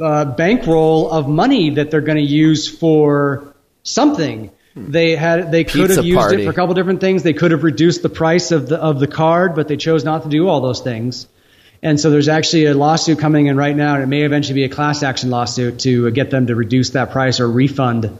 uh, 0.00 0.24
bankroll 0.24 1.10
of 1.10 1.28
money 1.28 1.70
that 1.70 1.90
they're 1.90 2.00
going 2.00 2.18
to 2.18 2.22
use 2.22 2.68
for 2.68 3.54
something 3.86 4.50
hmm. 4.74 4.90
they 4.90 5.16
had 5.16 5.50
they 5.52 5.64
could 5.64 5.86
Pizza 5.86 5.96
have 5.96 6.04
used 6.04 6.18
party. 6.18 6.42
it 6.42 6.44
for 6.44 6.50
a 6.50 6.54
couple 6.54 6.74
different 6.74 7.00
things 7.00 7.22
they 7.22 7.32
could 7.32 7.50
have 7.50 7.64
reduced 7.64 8.02
the 8.02 8.08
price 8.08 8.50
of 8.50 8.68
the 8.68 8.76
of 8.76 9.00
the 9.00 9.06
card 9.06 9.54
but 9.54 9.68
they 9.68 9.76
chose 9.76 10.04
not 10.04 10.22
to 10.24 10.28
do 10.28 10.48
all 10.48 10.60
those 10.60 10.80
things 10.80 11.26
and 11.82 12.00
so 12.00 12.10
there's 12.10 12.28
actually 12.28 12.66
a 12.66 12.74
lawsuit 12.74 13.18
coming 13.18 13.46
in 13.46 13.56
right 13.56 13.76
now, 13.76 13.94
and 13.94 14.02
it 14.02 14.06
may 14.06 14.22
eventually 14.22 14.54
be 14.54 14.64
a 14.64 14.68
class 14.68 15.02
action 15.02 15.30
lawsuit 15.30 15.80
to 15.80 16.10
get 16.10 16.30
them 16.30 16.46
to 16.46 16.56
reduce 16.56 16.90
that 16.90 17.10
price 17.10 17.38
or 17.38 17.48
refund, 17.48 18.18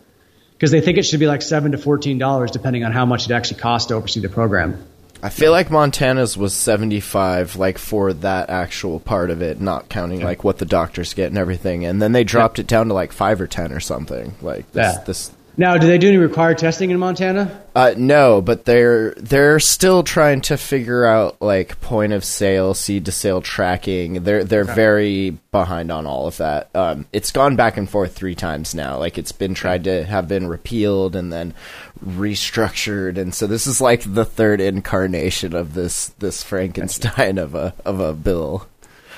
because 0.52 0.70
they 0.70 0.81
think 0.81 0.98
it 0.98 1.02
should 1.02 1.20
be 1.20 1.26
like 1.26 1.42
seven 1.42 1.72
to 1.72 1.79
fourteen 1.79 2.18
dollars, 2.18 2.50
depending 2.50 2.85
on 2.85 2.92
how 2.92 3.07
much 3.07 3.26
it 3.26 3.33
actually 3.33 3.61
costs 3.61 3.88
to 3.88 3.94
oversee 3.94 4.20
the 4.20 4.29
program. 4.29 4.85
I 5.22 5.31
feel 5.31 5.50
like 5.50 5.70
Montana's 5.70 6.37
was 6.37 6.52
75 6.52 7.57
like 7.57 7.79
for 7.79 8.12
that 8.12 8.50
actual 8.50 9.00
part 9.00 9.31
of 9.31 9.40
it, 9.40 9.61
not 9.61 9.88
counting 9.88 10.20
like 10.20 10.44
what 10.44 10.59
the 10.59 10.66
doctors 10.66 11.14
get 11.14 11.29
and 11.29 11.38
everything. 11.38 11.87
And 11.87 12.00
then 12.00 12.12
they 12.12 12.22
dropped 12.22 12.59
it 12.59 12.66
down 12.66 12.88
to 12.88 12.94
like 12.94 13.12
5 13.12 13.40
or 13.40 13.46
10 13.46 13.72
or 13.72 13.81
something. 13.81 14.35
Like 14.42 14.70
this 14.72 14.94
Yeah. 14.94 15.05
this 15.05 15.31
Now, 15.59 15.79
do 15.79 15.87
they 15.87 15.97
do 15.97 16.09
any 16.09 16.19
required 16.19 16.59
testing 16.59 16.90
in 16.90 16.99
Montana? 16.99 17.62
uh 17.75 17.95
no, 17.97 18.40
but 18.40 18.64
they're 18.64 19.12
they're 19.16 19.61
still 19.61 20.03
trying 20.03 20.40
to 20.42 20.57
figure 20.57 21.05
out 21.05 21.40
like 21.42 21.79
point 21.81 22.14
of 22.14 22.25
sale, 22.25 22.73
seed 22.73 23.05
to 23.05 23.12
sale 23.12 23.42
tracking. 23.42 24.25
They're 24.25 24.45
they're 24.45 24.64
very 24.64 25.37
behind 25.53 25.92
on 25.92 26.07
all 26.07 26.27
of 26.27 26.38
that. 26.38 26.71
Um 26.75 27.07
it's 27.12 27.31
gone 27.31 27.55
back 27.55 27.77
and 27.77 27.88
forth 27.88 28.14
3 28.14 28.35
times 28.35 28.75
now. 28.75 28.99
Like 28.99 29.19
it's 29.19 29.33
been 29.33 29.55
tried 29.55 29.85
to 29.85 30.05
have 30.05 30.27
been 30.27 30.47
repealed 30.47 31.14
and 31.16 31.31
then 31.31 31.53
restructured 32.05 33.19
and 33.19 33.35
so 33.35 33.47
this 33.47 33.66
is 33.66 33.81
like 33.81 34.03
the 34.07 34.25
third 34.25 34.61
incarnation 34.61 35.55
of 35.55 35.75
this 35.75 36.09
this 36.19 36.42
Frankenstein 36.42 37.37
of 37.38 37.55
a 37.55 37.75
of 37.85 38.01
a 38.01 38.14
bill. 38.14 38.66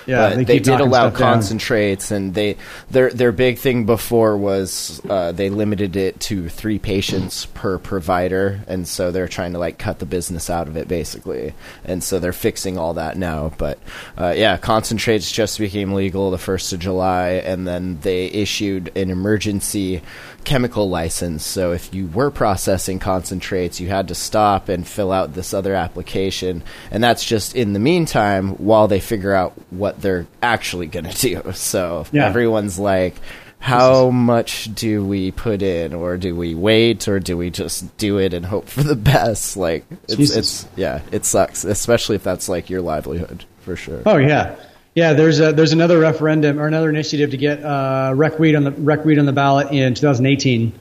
Yeah, 0.09 0.31
they 0.31 0.45
they, 0.45 0.59
did 0.59 0.81
allow 0.81 1.11
stuff 1.11 1.19
down. 1.19 1.35
concentrates, 1.35 2.11
and 2.11 2.33
they 2.33 2.57
their 2.91 3.11
their 3.11 3.31
big 3.31 3.59
thing 3.59 3.85
before 3.85 4.39
was 4.39 5.03
uh, 5.09 5.33
they 5.33 5.51
limited 5.51 5.97
it 5.97 6.19
to 6.21 6.49
three 6.49 6.79
patients 6.79 7.45
per 7.47 7.79
provider, 7.79 8.61
and 8.67 8.89
so 8.89 9.11
they're 9.11 9.29
trying 9.29 9.53
to 9.53 9.59
like 9.59 9.77
cut 9.79 9.99
the 9.99 10.07
business 10.07 10.49
out 10.49 10.67
of 10.67 10.79
it 10.79 10.89
basically, 10.89 11.53
and 11.85 12.03
so 12.03 12.19
they're 12.19 12.33
fixing 12.33 12.79
all 12.79 12.95
that 12.95 13.19
now. 13.19 13.53
But 13.59 13.79
uh, 14.17 14.35
yeah, 14.35 14.57
concentrates 14.57 15.31
just 15.31 15.59
became 15.59 15.93
legal 15.93 16.31
the 16.31 16.39
first 16.39 16.73
of 16.73 16.81
July, 16.81 17.43
and 17.45 17.69
then 17.69 18.01
they 18.01 18.27
issued 18.27 18.91
an 18.97 19.11
emergency 19.11 20.01
chemical 20.49 20.89
license. 20.89 21.45
So 21.45 21.73
if 21.73 21.93
you 21.95 22.07
were 22.07 22.31
processing 22.31 22.99
concentrates, 22.99 23.81
you 23.81 23.89
had 23.89 24.09
to 24.09 24.15
stop 24.15 24.69
and 24.71 24.87
fill 24.87 25.13
out 25.13 25.35
this 25.35 25.53
other 25.53 25.75
application, 25.75 26.63
and 26.91 27.05
that's 27.05 27.25
just 27.25 27.55
in 27.55 27.75
the 27.75 27.79
meantime 27.79 28.51
while 28.57 28.89
they 28.89 28.99
figure 29.01 29.35
out 29.35 29.53
what 29.71 30.01
they're 30.01 30.27
actually 30.43 30.87
going 30.87 31.05
to 31.05 31.17
do. 31.17 31.43
So 31.55 32.07
Yeah. 32.13 32.27
everyone's 32.27 32.79
like. 32.79 33.15
How 33.61 34.11
much 34.11 34.73
do 34.73 35.05
we 35.05 35.33
put 35.33 35.63
in, 35.63 35.93
or 35.93 36.17
do 36.17 36.37
we 36.37 36.55
wait, 36.55 37.09
or 37.09 37.19
do 37.19 37.37
we 37.37 37.51
just 37.51 37.97
do 37.97 38.19
it 38.19 38.33
and 38.33 38.47
hope 38.47 38.69
for 38.69 38.85
the 38.85 38.95
best? 39.15 39.57
Like, 39.57 39.85
it's, 40.09 40.31
it's 40.37 40.69
yeah, 40.77 41.01
it 41.11 41.25
sucks, 41.25 41.65
especially 41.65 42.15
if 42.15 42.23
that's 42.23 42.49
like 42.49 42.71
your 42.71 42.83
livelihood 42.83 43.45
for 43.63 43.75
sure. 43.75 44.01
Oh 44.07 44.17
yeah, 44.17 44.55
yeah. 44.95 45.13
There's 45.13 45.41
a, 45.41 45.53
there's 45.53 45.73
another 45.73 45.99
referendum 45.99 46.61
or 46.61 46.67
another 46.67 46.91
initiative 46.91 47.31
to 47.31 47.37
get 47.37 47.63
uh, 47.63 48.13
rec 48.15 48.39
weed 48.39 48.55
on 48.55 48.65
the 48.65 48.73
rec 48.73 49.05
weed 49.05 49.19
on 49.19 49.27
the 49.27 49.33
ballot 49.33 49.73
in 49.73 49.95
2018 49.95 50.79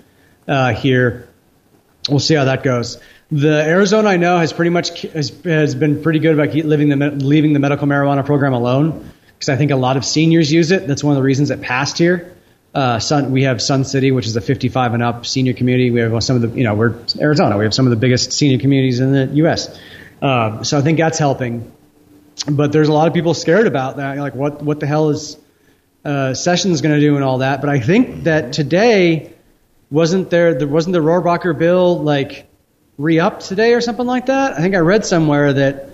uh, 0.48 0.74
here. 0.74 1.28
We'll 2.10 2.20
see 2.20 2.36
how 2.36 2.46
that 2.46 2.64
goes. 2.64 3.02
The 3.32 3.62
Arizona 3.62 4.08
I 4.10 4.18
know 4.18 4.38
has 4.38 4.54
pretty 4.54 4.70
much 4.70 5.02
has, 5.02 5.30
has 5.44 5.76
been 5.76 6.02
pretty 6.02 6.20
good 6.20 6.34
about 6.34 6.54
keep 6.54 6.66
living 6.66 6.90
the 6.90 7.12
leaving 7.12 7.54
the 7.54 7.60
medical 7.60 7.88
marijuana 7.88 8.26
program 8.26 8.54
alone 8.54 9.12
because 9.38 9.50
I 9.50 9.58
think 9.58 9.72
a 9.72 9.76
lot 9.76 9.98
of 9.98 10.06
seniors 10.06 10.52
use 10.52 10.72
it. 10.72 10.88
That's 10.88 11.04
one 11.04 11.12
of 11.12 11.18
the 11.18 11.24
reasons 11.24 11.52
it 11.52 11.62
passed 11.62 11.98
here. 11.98 12.34
Uh, 12.74 13.00
Sun, 13.00 13.32
we 13.32 13.44
have 13.44 13.62
Sun 13.62 13.86
City, 13.86 14.12
which 14.12 14.28
is 14.28 14.36
a 14.36 14.42
55 14.42 14.94
and 14.94 15.04
up 15.04 15.26
senior 15.26 15.54
community. 15.54 15.90
We 15.90 16.00
have 16.00 16.24
some 16.24 16.36
of 16.36 16.42
the, 16.44 16.58
you 16.58 16.64
know, 16.64 16.76
we're 16.76 16.96
Arizona. 17.20 17.58
We 17.58 17.64
have 17.64 17.74
some 17.74 17.86
of 17.86 17.90
the 17.90 17.96
biggest 17.96 18.32
senior 18.32 18.60
communities 18.60 19.00
in 19.00 19.12
the 19.12 19.26
U.S. 19.38 19.80
Uh, 20.22 20.64
so 20.64 20.78
I 20.78 20.82
think 20.82 20.98
that's 20.98 21.18
helping 21.18 21.72
but 22.50 22.72
there's 22.72 22.88
a 22.88 22.94
lot 22.94 23.08
of 23.08 23.14
people 23.14 23.34
scared 23.34 23.68
about 23.68 23.98
that. 23.98 24.18
Like, 24.18 24.36
what 24.36 24.62
what 24.62 24.80
the 24.80 24.88
hell 24.88 25.10
is 25.10 25.38
uh, 26.06 26.34
Sessions 26.34 26.82
going 26.82 26.96
to 26.96 27.02
do 27.02 27.16
and 27.16 27.24
all 27.24 27.40
that? 27.40 27.62
But 27.62 27.70
I 27.70 27.80
think 27.80 28.24
that 28.24 28.54
today 28.54 29.34
wasn't 29.90 30.30
there 30.30 30.54
there 30.54 30.68
wasn't 30.68 30.94
the 30.94 31.00
Rohrabacher 31.00 31.58
bill 31.58 32.02
like 32.02 32.48
re-upped 32.98 33.42
today 33.42 33.74
or 33.74 33.82
something 33.82 34.06
like 34.06 34.28
that. 34.28 34.54
I 34.54 34.62
think 34.62 34.76
I 34.76 34.80
read 34.80 35.06
somewhere 35.06 35.54
that 35.54 35.90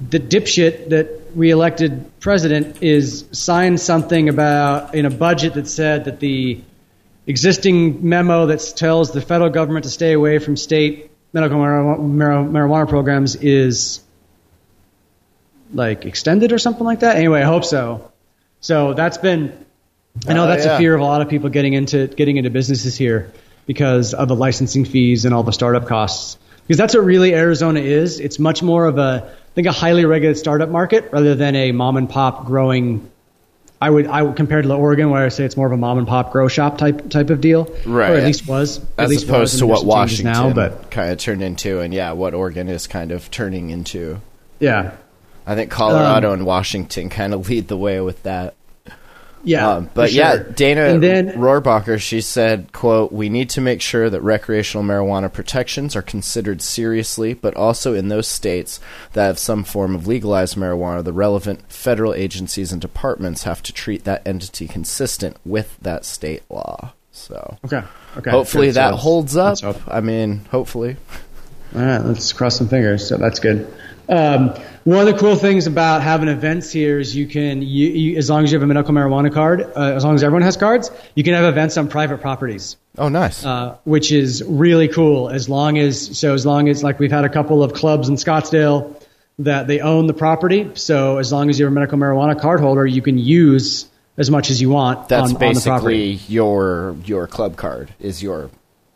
the 0.00 0.20
dipshit 0.20 0.90
that 0.90 1.34
we 1.34 1.50
elected 1.50 2.10
president 2.20 2.82
is 2.82 3.24
signed 3.32 3.80
something 3.80 4.28
about 4.28 4.94
in 4.94 5.06
a 5.06 5.10
budget 5.10 5.54
that 5.54 5.68
said 5.68 6.04
that 6.04 6.20
the 6.20 6.60
existing 7.26 8.08
memo 8.08 8.46
that 8.46 8.60
tells 8.76 9.12
the 9.12 9.20
federal 9.20 9.50
government 9.50 9.84
to 9.84 9.90
stay 9.90 10.12
away 10.12 10.38
from 10.38 10.56
state 10.56 11.10
medical 11.32 11.58
marijuana 11.58 12.88
programs 12.88 13.34
is 13.36 14.00
like 15.74 16.04
extended 16.06 16.52
or 16.52 16.58
something 16.58 16.84
like 16.84 17.00
that. 17.00 17.16
Anyway, 17.16 17.40
I 17.40 17.44
hope 17.44 17.64
so. 17.64 18.10
So 18.60 18.94
that's 18.94 19.18
been. 19.18 19.52
I 20.28 20.32
know 20.32 20.44
Oh, 20.44 20.46
that's 20.46 20.64
yeah. 20.64 20.76
a 20.76 20.78
fear 20.78 20.94
of 20.94 21.00
a 21.00 21.04
lot 21.04 21.20
of 21.22 21.28
people 21.28 21.50
getting 21.50 21.72
into 21.74 22.06
getting 22.06 22.36
into 22.36 22.50
businesses 22.50 22.96
here 22.96 23.32
because 23.66 24.14
of 24.14 24.28
the 24.28 24.36
licensing 24.36 24.84
fees 24.84 25.24
and 25.24 25.34
all 25.34 25.42
the 25.42 25.52
startup 25.52 25.86
costs. 25.86 26.38
Because 26.66 26.78
that's 26.78 26.94
what 26.94 27.04
really 27.04 27.34
Arizona 27.34 27.80
is. 27.80 28.20
It's 28.20 28.38
much 28.38 28.62
more 28.62 28.86
of 28.86 28.96
a 28.98 29.32
I 29.34 29.54
think 29.54 29.66
a 29.66 29.72
highly 29.72 30.04
regulated 30.04 30.38
startup 30.38 30.68
market 30.68 31.10
rather 31.12 31.34
than 31.34 31.54
a 31.56 31.72
mom 31.72 31.96
and 31.96 32.08
pop 32.08 32.46
growing. 32.46 33.10
I 33.82 33.90
would 33.90 34.06
I 34.06 34.22
would 34.22 34.36
compare 34.36 34.62
to 34.62 34.72
Oregon 34.74 35.10
where 35.10 35.26
I 35.26 35.28
say 35.28 35.44
it's 35.44 35.56
more 35.56 35.66
of 35.66 35.72
a 35.72 35.76
mom 35.76 35.98
and 35.98 36.06
pop 36.06 36.30
grow 36.32 36.48
shop 36.48 36.78
type 36.78 37.10
type 37.10 37.28
of 37.30 37.40
deal, 37.40 37.64
Right. 37.84 38.10
Or 38.10 38.14
at 38.16 38.24
least 38.24 38.46
was 38.48 38.78
at 38.78 38.84
As 39.04 39.10
least 39.10 39.24
was, 39.24 39.30
opposed 39.30 39.54
and 39.54 39.58
to 39.60 39.66
what 39.66 39.84
Washington 39.84 40.32
now, 40.32 40.52
but 40.54 40.90
kind 40.90 41.10
of 41.10 41.18
turned 41.18 41.42
into, 41.42 41.80
and 41.80 41.92
yeah, 41.92 42.12
what 42.12 42.32
Oregon 42.34 42.68
is 42.68 42.86
kind 42.86 43.10
of 43.12 43.30
turning 43.30 43.70
into. 43.70 44.20
yeah, 44.60 44.92
I 45.46 45.54
think 45.54 45.70
Colorado 45.70 46.28
Um, 46.28 46.34
and 46.40 46.46
Washington 46.46 47.08
kind 47.10 47.34
of 47.34 47.48
lead 47.48 47.68
the 47.68 47.76
way 47.76 48.00
with 48.00 48.22
that. 48.22 48.54
yeah. 49.44 49.68
Um, 49.68 49.90
but 49.92 50.08
for 50.08 50.16
yeah. 50.16 50.36
Dana 50.36 50.84
and 50.84 51.02
then 51.02 51.32
Rohrabacher, 51.32 52.00
she 52.00 52.22
said, 52.22 52.72
"quote 52.72 53.12
We 53.12 53.28
need 53.28 53.50
to 53.50 53.60
make 53.60 53.82
sure 53.82 54.08
that 54.08 54.22
recreational 54.22 54.84
marijuana 54.84 55.30
protections 55.30 55.94
are 55.94 56.00
considered 56.02 56.62
seriously, 56.62 57.34
but 57.34 57.54
also 57.56 57.92
in 57.92 58.08
those 58.08 58.26
states 58.26 58.80
that 59.12 59.26
have 59.26 59.38
some 59.38 59.64
form 59.64 59.94
of 59.94 60.06
legalized 60.06 60.56
marijuana, 60.56 61.04
the 61.04 61.12
relevant 61.12 61.60
federal 61.70 62.14
agencies 62.14 62.72
and 62.72 62.80
departments 62.80 63.42
have 63.42 63.62
to 63.64 63.72
treat 63.72 64.04
that 64.04 64.22
entity 64.26 64.66
consistent 64.66 65.36
with 65.44 65.76
that 65.82 66.04
state 66.06 66.42
law." 66.48 66.92
So 67.12 67.58
okay, 67.66 67.82
okay. 68.16 68.30
hopefully 68.30 68.68
good. 68.68 68.76
That 68.76 68.92
let's- 68.92 69.02
holds 69.02 69.36
up. 69.36 69.58
I 69.88 70.00
mean, 70.00 70.40
hopefully. 70.50 70.96
All 71.76 71.82
right, 71.82 71.98
let's 72.04 72.32
cross 72.32 72.56
some 72.56 72.68
fingers. 72.68 73.06
So 73.06 73.16
that's 73.18 73.40
good. 73.40 73.66
Um, 74.08 74.50
one 74.84 74.98
of 74.98 75.06
the 75.06 75.18
cool 75.18 75.36
things 75.36 75.66
about 75.66 76.02
having 76.02 76.28
events 76.28 76.70
here 76.70 76.98
is 77.00 77.16
you 77.16 77.26
can, 77.26 77.62
you, 77.62 77.88
you, 77.88 78.18
as 78.18 78.28
long 78.28 78.44
as 78.44 78.52
you 78.52 78.56
have 78.58 78.62
a 78.62 78.66
medical 78.66 78.92
marijuana 78.92 79.32
card, 79.32 79.62
uh, 79.62 79.94
as 79.94 80.04
long 80.04 80.14
as 80.14 80.22
everyone 80.22 80.42
has 80.42 80.56
cards, 80.56 80.90
you 81.14 81.24
can 81.24 81.32
have 81.34 81.44
events 81.44 81.76
on 81.78 81.88
private 81.88 82.20
properties, 82.20 82.76
Oh, 82.98 83.08
nice. 83.08 83.44
uh, 83.44 83.76
which 83.84 84.12
is 84.12 84.42
really 84.44 84.88
cool. 84.88 85.30
As 85.30 85.48
long 85.48 85.78
as, 85.78 86.18
so 86.18 86.34
as 86.34 86.44
long 86.44 86.68
as, 86.68 86.82
like 86.84 86.98
we've 86.98 87.10
had 87.12 87.24
a 87.24 87.30
couple 87.30 87.62
of 87.62 87.72
clubs 87.72 88.08
in 88.08 88.16
Scottsdale 88.16 88.94
that 89.38 89.66
they 89.66 89.80
own 89.80 90.06
the 90.06 90.14
property. 90.14 90.70
So 90.74 91.18
as 91.18 91.32
long 91.32 91.48
as 91.50 91.58
you're 91.58 91.68
a 91.68 91.72
medical 91.72 91.98
marijuana 91.98 92.38
card 92.38 92.60
holder, 92.60 92.86
you 92.86 93.00
can 93.02 93.18
use 93.18 93.86
as 94.16 94.30
much 94.30 94.50
as 94.50 94.60
you 94.60 94.68
want 94.68 95.08
That's 95.08 95.32
on, 95.34 95.42
on 95.42 95.54
the 95.54 95.60
property. 95.60 96.12
basically 96.12 96.32
your 96.32 96.94
your 97.04 97.26
club 97.26 97.56
card 97.56 97.92
is 97.98 98.22
your 98.22 98.48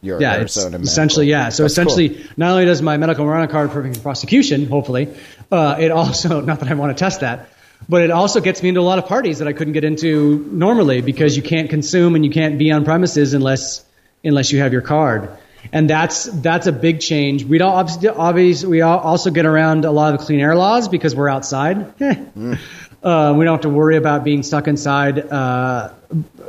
your 0.03 0.21
Yeah, 0.21 0.35
it's 0.35 0.57
Arizona 0.57 0.71
medical. 0.79 0.89
essentially 0.89 1.27
yeah. 1.27 1.49
So 1.49 1.63
That's 1.65 1.75
cool. 1.77 1.83
essentially, 1.87 2.27
not 2.37 2.53
only 2.53 2.65
does 2.67 2.83
my 2.83 2.97
medical 2.97 3.25
marijuana 3.27 3.51
card 3.51 3.71
prevent 3.71 4.03
prosecution, 4.03 4.67
hopefully, 4.67 5.09
uh, 5.51 5.77
it 5.79 5.91
also 5.91 6.41
not 6.51 6.61
that 6.61 6.69
I 6.71 6.75
want 6.75 6.97
to 6.97 7.01
test 7.03 7.21
that, 7.21 7.49
but 7.89 8.03
it 8.03 8.11
also 8.11 8.41
gets 8.41 8.63
me 8.63 8.69
into 8.71 8.81
a 8.81 8.83
lot 8.83 8.99
of 8.99 9.07
parties 9.07 9.39
that 9.39 9.49
I 9.49 9.53
couldn't 9.53 9.73
get 9.73 9.85
into 9.85 10.47
normally 10.53 11.01
because 11.01 11.37
you 11.37 11.43
can't 11.43 11.69
consume 11.71 12.15
and 12.15 12.25
you 12.25 12.31
can't 12.31 12.59
be 12.59 12.71
on 12.71 12.85
premises 12.85 13.35
unless 13.35 13.85
unless 14.25 14.53
you 14.53 14.61
have 14.61 14.73
your 14.73 14.83
card. 14.83 15.31
And 15.73 15.91
that's 15.91 16.25
that's 16.25 16.67
a 16.69 16.73
big 16.73 17.01
change. 17.01 17.45
We 17.45 17.59
don't 17.59 17.73
obviously, 17.73 18.09
obviously 18.09 18.69
we 18.69 18.81
al- 18.83 19.01
also 19.01 19.31
get 19.31 19.45
around 19.47 19.85
a 19.85 19.91
lot 19.91 20.15
of 20.15 20.21
clean 20.21 20.39
air 20.41 20.55
laws 20.55 20.89
because 20.89 21.15
we're 21.17 21.29
outside. 21.29 21.93
Uh, 23.01 23.33
we 23.39 23.45
don't 23.45 23.55
have 23.55 23.61
to 23.61 23.69
worry 23.69 23.97
about 23.97 24.25
being 24.25 24.43
stuck 24.43 24.67
inside, 24.67 25.21
uh, 25.31 25.91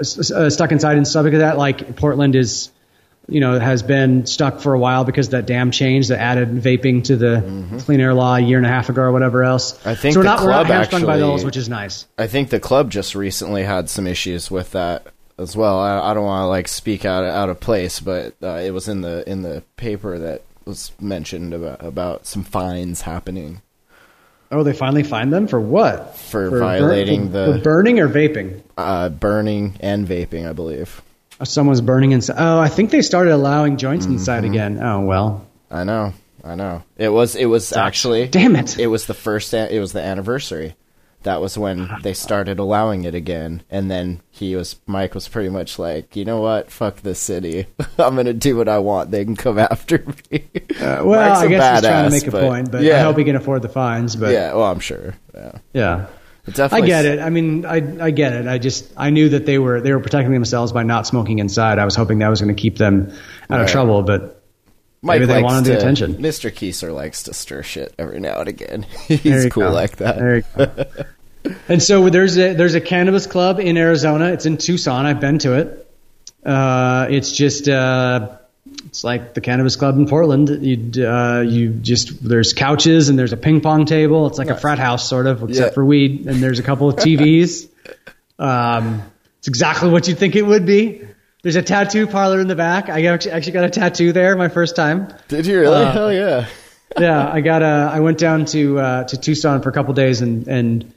uh, 0.01 0.49
stuck 0.49 0.71
inside 0.71 0.97
and 0.97 1.07
stuff 1.07 1.23
like 1.23 1.33
that. 1.33 1.59
Like 1.59 1.95
Portland 1.95 2.35
is, 2.35 2.71
you 3.29 3.39
know, 3.39 3.59
has 3.59 3.83
been 3.83 4.25
stuck 4.25 4.59
for 4.59 4.73
a 4.73 4.79
while 4.79 5.03
because 5.03 5.27
of 5.27 5.31
that 5.31 5.45
damn 5.45 5.71
change 5.71 6.07
that 6.09 6.19
added 6.19 6.49
vaping 6.49 7.03
to 7.05 7.15
the 7.15 7.79
clean 7.85 7.99
air 7.99 8.13
law 8.13 8.35
a 8.35 8.39
year 8.39 8.57
and 8.57 8.65
a 8.65 8.69
half 8.69 8.89
ago 8.89 9.01
or 9.03 9.11
whatever 9.11 9.43
else. 9.43 9.73
Mm-hmm. 9.77 9.89
I 9.89 9.95
think 9.95 10.13
so 10.13 10.19
we're 10.19 10.23
the 10.23 10.29
not, 10.29 10.41
we're 10.43 10.49
not 10.51 10.65
club 10.65 10.67
by 10.67 10.75
actually- 10.75 11.19
those, 11.19 11.45
which 11.45 11.57
is 11.57 11.69
nice. 11.69 12.05
I 12.17 12.27
think 12.27 12.49
the 12.49 12.59
club 12.59 12.91
just 12.91 13.15
recently 13.15 13.63
had 13.63 13.89
some 13.89 14.07
issues 14.07 14.49
with 14.51 14.71
that 14.71 15.07
as 15.37 15.55
well. 15.55 15.79
I, 15.79 16.11
I 16.11 16.13
don't 16.13 16.25
want 16.25 16.43
to 16.43 16.47
like 16.47 16.67
speak 16.67 17.05
out 17.05 17.23
out 17.23 17.49
of 17.49 17.59
place, 17.59 17.99
but 17.99 18.35
uh, 18.43 18.55
it 18.55 18.71
was 18.71 18.87
in 18.87 19.01
the 19.01 19.23
in 19.29 19.41
the 19.41 19.63
paper 19.77 20.17
that 20.19 20.41
was 20.65 20.91
mentioned 20.99 21.53
about 21.53 21.83
about 21.83 22.25
some 22.27 22.43
fines 22.43 23.01
happening 23.01 23.61
Oh, 24.51 24.63
they 24.63 24.73
finally 24.73 25.03
find 25.03 25.31
them 25.31 25.47
for 25.47 25.61
what? 25.61 26.17
for, 26.17 26.49
bur- 26.49 26.59
violating 26.59 27.27
for, 27.27 27.31
the 27.31 27.53
for 27.57 27.63
burning 27.63 27.99
or 27.99 28.09
vaping. 28.09 28.61
uh, 28.79 29.09
burning 29.09 29.77
and 29.79 30.07
vaping. 30.07 30.49
I 30.49 30.53
believe. 30.53 31.03
Someone's 31.43 31.81
burning 31.81 32.11
inside. 32.11 32.35
Oh, 32.37 32.59
I 32.59 32.67
think 32.69 32.91
they 32.91 33.01
started 33.01 33.33
allowing 33.33 33.77
joints 33.77 34.05
inside 34.05 34.43
Mm-hmm. 34.43 34.51
again. 34.53 34.79
Oh 34.83 35.01
well. 35.01 35.45
I 35.71 35.83
know. 35.83 36.13
I 36.43 36.55
know. 36.55 36.83
It 36.97 37.09
was. 37.09 37.35
It 37.35 37.45
was 37.45 37.73
actually. 37.73 38.27
Damn 38.27 38.55
it. 38.55 38.77
It 38.79 38.87
was 38.87 39.05
the 39.05 39.13
first. 39.13 39.53
It 39.53 39.79
was 39.79 39.93
the 39.93 40.01
anniversary. 40.01 40.75
That 41.23 41.41
was 41.41 41.57
when 41.57 41.89
they 42.01 42.13
started 42.13 42.59
allowing 42.59 43.03
it 43.03 43.13
again, 43.13 43.61
and 43.69 43.91
then 43.91 44.21
he 44.31 44.55
was. 44.55 44.77
Mike 44.87 45.13
was 45.15 45.27
pretty 45.27 45.49
much 45.49 45.77
like, 45.77 46.15
you 46.15 46.23
know 46.25 46.39
what? 46.41 46.71
Fuck 46.71 47.01
this 47.01 47.19
city. 47.19 47.67
I'm 47.97 48.15
gonna 48.15 48.33
do 48.33 48.55
what 48.55 48.69
I 48.69 48.79
want. 48.79 49.11
They 49.11 49.23
can 49.25 49.35
come 49.35 49.59
after 49.71 50.03
me. 50.31 50.45
Uh, 50.79 51.01
well, 51.03 51.37
I 51.41 51.47
guess 51.47 51.81
he's 51.81 51.89
trying 51.89 52.05
to 52.09 52.15
make 52.15 52.27
a 52.27 52.31
but- 52.31 52.43
point, 52.47 52.71
but 52.71 52.83
yeah. 52.83 52.99
I 52.99 53.01
hope 53.01 53.17
he 53.17 53.23
can 53.25 53.35
afford 53.35 53.61
the 53.61 53.69
fines. 53.69 54.15
But 54.15 54.31
yeah. 54.33 54.53
Well, 54.53 54.63
I'm 54.71 54.79
sure. 54.79 55.13
Yeah. 55.33 55.51
yeah. 55.73 56.05
I 56.57 56.81
get 56.81 57.05
it. 57.05 57.19
I 57.19 57.29
mean, 57.29 57.65
I 57.65 58.05
I 58.05 58.11
get 58.11 58.33
it. 58.33 58.47
I 58.47 58.57
just 58.57 58.91
I 58.95 59.09
knew 59.09 59.29
that 59.29 59.45
they 59.45 59.59
were 59.59 59.81
they 59.81 59.93
were 59.93 59.99
protecting 59.99 60.33
themselves 60.33 60.71
by 60.71 60.83
not 60.83 61.05
smoking 61.07 61.39
inside. 61.39 61.79
I 61.79 61.85
was 61.85 61.95
hoping 61.95 62.19
that 62.19 62.29
was 62.29 62.41
going 62.41 62.55
to 62.55 62.59
keep 62.59 62.77
them 62.77 63.13
out 63.49 63.61
of 63.61 63.67
trouble, 63.67 64.03
but 64.03 64.43
Mike 65.01 65.21
maybe 65.21 65.33
they 65.33 65.43
wanted 65.43 65.65
the 65.65 65.77
attention. 65.77 66.15
Mr. 66.15 66.51
Kieser 66.51 66.93
likes 66.93 67.23
to 67.23 67.33
stir 67.33 67.63
shit 67.63 67.93
every 67.97 68.19
now 68.19 68.39
and 68.39 68.49
again. 68.49 68.83
He's 69.07 69.47
cool 69.47 69.63
go. 69.63 69.71
like 69.71 69.97
that. 69.97 70.17
There 70.17 70.37
you 70.37 70.43
go. 70.57 70.85
and 71.69 71.81
so 71.81 72.09
there's 72.09 72.37
a 72.37 72.53
there's 72.53 72.75
a 72.75 72.81
cannabis 72.81 73.25
club 73.25 73.59
in 73.59 73.77
Arizona. 73.77 74.31
It's 74.33 74.45
in 74.45 74.57
Tucson. 74.57 75.05
I've 75.05 75.21
been 75.21 75.39
to 75.39 75.53
it. 75.53 75.85
Uh, 76.45 77.07
it's 77.09 77.31
just 77.31 77.69
uh, 77.69 78.38
it's 78.85 79.03
like 79.03 79.33
the 79.33 79.41
cannabis 79.41 79.75
club 79.75 79.97
in 79.97 80.07
Portland. 80.07 80.49
You 80.49 81.05
uh, 81.05 81.41
you 81.41 81.69
just 81.69 82.23
there's 82.27 82.53
couches 82.53 83.09
and 83.09 83.17
there's 83.17 83.33
a 83.33 83.37
ping 83.37 83.61
pong 83.61 83.85
table. 83.85 84.27
It's 84.27 84.37
like 84.37 84.49
a 84.49 84.57
frat 84.57 84.79
house 84.79 85.07
sort 85.07 85.27
of, 85.27 85.43
except 85.43 85.71
yeah. 85.71 85.73
for 85.73 85.85
weed. 85.85 86.27
And 86.27 86.41
there's 86.41 86.59
a 86.59 86.63
couple 86.63 86.89
of 86.89 86.95
TVs. 86.97 87.69
um, 88.37 89.01
it's 89.39 89.47
exactly 89.47 89.89
what 89.89 90.07
you'd 90.07 90.17
think 90.17 90.35
it 90.35 90.45
would 90.45 90.65
be. 90.65 91.05
There's 91.41 91.55
a 91.55 91.61
tattoo 91.61 92.05
parlor 92.05 92.41
in 92.41 92.47
the 92.47 92.55
back. 92.55 92.89
I 92.89 93.05
actually 93.05 93.51
got 93.53 93.63
a 93.63 93.69
tattoo 93.69 94.11
there 94.11 94.35
my 94.35 94.49
first 94.49 94.75
time. 94.75 95.13
Did 95.29 95.45
you 95.45 95.61
really? 95.61 95.83
Uh, 95.83 95.91
Hell 95.91 96.13
yeah. 96.13 96.47
yeah, 96.99 97.31
I 97.31 97.41
got 97.41 97.61
a. 97.61 97.89
I 97.93 98.01
went 98.01 98.17
down 98.17 98.45
to 98.45 98.79
uh, 98.79 99.03
to 99.05 99.17
Tucson 99.17 99.61
for 99.61 99.69
a 99.69 99.71
couple 99.71 99.93
days 99.93 100.21
and 100.21 100.47
and 100.47 100.93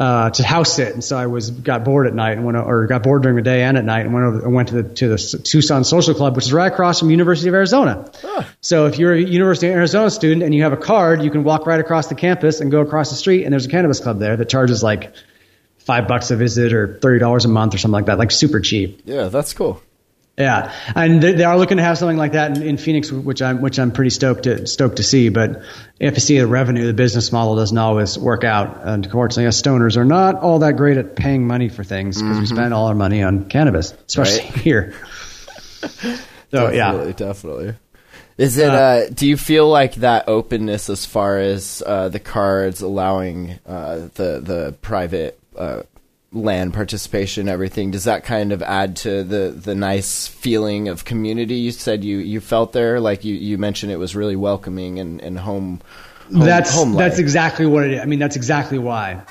uh, 0.00 0.30
to 0.30 0.42
house 0.42 0.72
sit, 0.72 0.94
and 0.94 1.04
so 1.04 1.14
I 1.14 1.26
was 1.26 1.50
got 1.50 1.84
bored 1.84 2.06
at 2.06 2.14
night 2.14 2.32
and 2.38 2.46
went 2.46 2.56
or 2.56 2.86
got 2.86 3.02
bored 3.02 3.20
during 3.22 3.36
the 3.36 3.42
day 3.42 3.62
and 3.64 3.76
at 3.76 3.84
night 3.84 4.06
and 4.06 4.14
went 4.14 4.24
over 4.24 4.40
and 4.46 4.54
went 4.54 4.68
to 4.70 4.82
the 4.82 4.94
to 4.94 5.08
the 5.08 5.40
Tucson 5.44 5.84
Social 5.84 6.14
Club, 6.14 6.36
which 6.36 6.46
is 6.46 6.54
right 6.54 6.72
across 6.72 7.00
from 7.00 7.10
University 7.10 7.50
of 7.50 7.54
Arizona. 7.54 8.10
So 8.62 8.86
if 8.86 8.98
you're 8.98 9.12
a 9.12 9.20
University 9.20 9.68
of 9.68 9.74
Arizona 9.74 10.10
student 10.10 10.42
and 10.42 10.54
you 10.54 10.62
have 10.62 10.72
a 10.72 10.78
card, 10.78 11.22
you 11.22 11.30
can 11.30 11.44
walk 11.44 11.66
right 11.66 11.80
across 11.80 12.06
the 12.06 12.14
campus 12.14 12.60
and 12.60 12.70
go 12.70 12.80
across 12.80 13.10
the 13.10 13.16
street, 13.16 13.44
and 13.44 13.52
there's 13.52 13.66
a 13.66 13.68
cannabis 13.68 14.00
club 14.00 14.18
there 14.18 14.38
that 14.38 14.48
charges 14.48 14.82
like 14.82 15.12
five 15.80 16.08
bucks 16.08 16.30
a 16.30 16.36
visit 16.36 16.72
or 16.72 16.98
thirty 17.02 17.18
dollars 17.18 17.44
a 17.44 17.48
month 17.48 17.74
or 17.74 17.78
something 17.78 17.92
like 17.92 18.06
that, 18.06 18.18
like 18.18 18.30
super 18.30 18.60
cheap. 18.60 19.02
Yeah, 19.04 19.28
that's 19.28 19.52
cool. 19.52 19.82
Yeah, 20.38 20.72
and 20.94 21.22
they, 21.22 21.32
they, 21.32 21.44
are 21.44 21.58
looking 21.58 21.76
to 21.76 21.82
have 21.82 21.98
something 21.98 22.16
like 22.16 22.32
that 22.32 22.56
in, 22.56 22.62
in, 22.62 22.76
Phoenix, 22.78 23.12
which 23.12 23.42
I'm 23.42 23.60
which 23.60 23.78
I'm 23.78 23.90
pretty 23.90 24.08
stoked 24.08 24.44
to 24.44 24.66
stoked 24.66 24.96
to 24.96 25.02
see. 25.02 25.28
But 25.28 25.62
if 25.98 26.14
you 26.14 26.20
see 26.20 26.38
the 26.38 26.46
revenue, 26.46 26.86
the 26.86 26.94
business 26.94 27.30
model 27.30 27.56
doesn't 27.56 27.76
always 27.76 28.16
work 28.16 28.42
out. 28.42 28.80
And 28.82 29.04
unfortunately, 29.04 29.46
us 29.48 29.60
stoners 29.60 29.98
are 29.98 30.04
not 30.04 30.36
all 30.36 30.60
that 30.60 30.76
great 30.76 30.96
at 30.96 31.14
paying 31.14 31.46
money 31.46 31.68
for 31.68 31.84
things 31.84 32.16
because 32.16 32.36
mm-hmm. 32.36 32.40
we 32.40 32.46
spend 32.46 32.72
all 32.72 32.86
our 32.86 32.94
money 32.94 33.22
on 33.22 33.50
cannabis, 33.50 33.92
especially 34.06 34.48
right. 34.48 34.56
here. 34.56 34.94
so 35.82 36.16
definitely, 36.50 36.76
yeah, 36.76 37.12
definitely. 37.12 37.74
Is 38.38 38.56
it? 38.56 38.70
Uh, 38.70 38.72
uh, 38.72 39.08
do 39.10 39.28
you 39.28 39.36
feel 39.36 39.68
like 39.68 39.96
that 39.96 40.26
openness 40.26 40.88
as 40.88 41.04
far 41.04 41.38
as 41.38 41.82
uh, 41.84 42.08
the 42.08 42.20
cards 42.20 42.80
allowing 42.80 43.58
uh, 43.66 44.08
the 44.14 44.40
the 44.42 44.74
private 44.80 45.38
uh, 45.54 45.82
land 46.32 46.72
participation 46.72 47.48
everything 47.48 47.90
does 47.90 48.04
that 48.04 48.22
kind 48.22 48.52
of 48.52 48.62
add 48.62 48.94
to 48.94 49.24
the 49.24 49.50
the 49.50 49.74
nice 49.74 50.28
feeling 50.28 50.88
of 50.88 51.04
community? 51.04 51.56
You 51.56 51.72
said 51.72 52.04
you 52.04 52.18
you 52.18 52.40
felt 52.40 52.72
there 52.72 53.00
like 53.00 53.24
you 53.24 53.34
you 53.34 53.58
mentioned 53.58 53.90
it 53.90 53.96
was 53.96 54.14
really 54.14 54.36
welcoming 54.36 55.00
and 55.00 55.20
and 55.20 55.38
home, 55.38 55.80
home 56.32 56.40
that's 56.40 56.72
home 56.72 56.92
that's 56.92 57.18
exactly 57.18 57.66
what 57.66 57.84
it 57.84 57.94
is 57.94 58.00
i 58.00 58.04
mean 58.04 58.20
that's 58.20 58.36
exactly 58.36 58.78
why. 58.78 59.22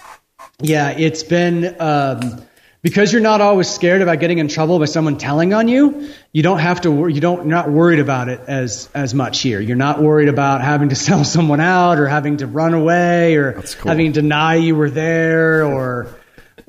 Yeah 0.62 0.90
it's 0.90 1.24
been 1.24 1.78
um, 1.80 2.42
because 2.82 3.14
you're 3.14 3.22
not 3.22 3.40
always 3.40 3.70
scared 3.70 4.02
about 4.02 4.20
getting 4.20 4.40
in 4.40 4.50
trouble 4.50 4.78
by 4.78 4.86
someone 4.86 5.18
telling 5.18 5.54
on 5.54 5.70
you 5.70 6.10
you 6.34 6.44
don't 6.44 6.60
have 6.60 6.82
to 6.82 7.08
you 7.08 7.22
don't 7.22 7.38
you're 7.38 7.46
not 7.46 7.70
worried 7.70 8.00
about 8.00 8.28
it 8.28 8.42
as 8.48 8.90
as 8.94 9.14
much 9.14 9.40
here. 9.40 9.62
You're 9.62 9.78
not 9.78 10.02
worried 10.02 10.28
about 10.28 10.60
having 10.60 10.90
to 10.90 10.96
sell 11.08 11.24
someone 11.24 11.62
out 11.62 11.98
or 11.98 12.08
having 12.08 12.38
to 12.38 12.48
run 12.48 12.74
away 12.74 13.36
or 13.36 13.54
cool. 13.54 13.90
having 13.90 14.12
to 14.12 14.22
deny 14.22 14.56
you 14.56 14.76
were 14.76 14.90
there 14.90 15.64
or 15.64 16.19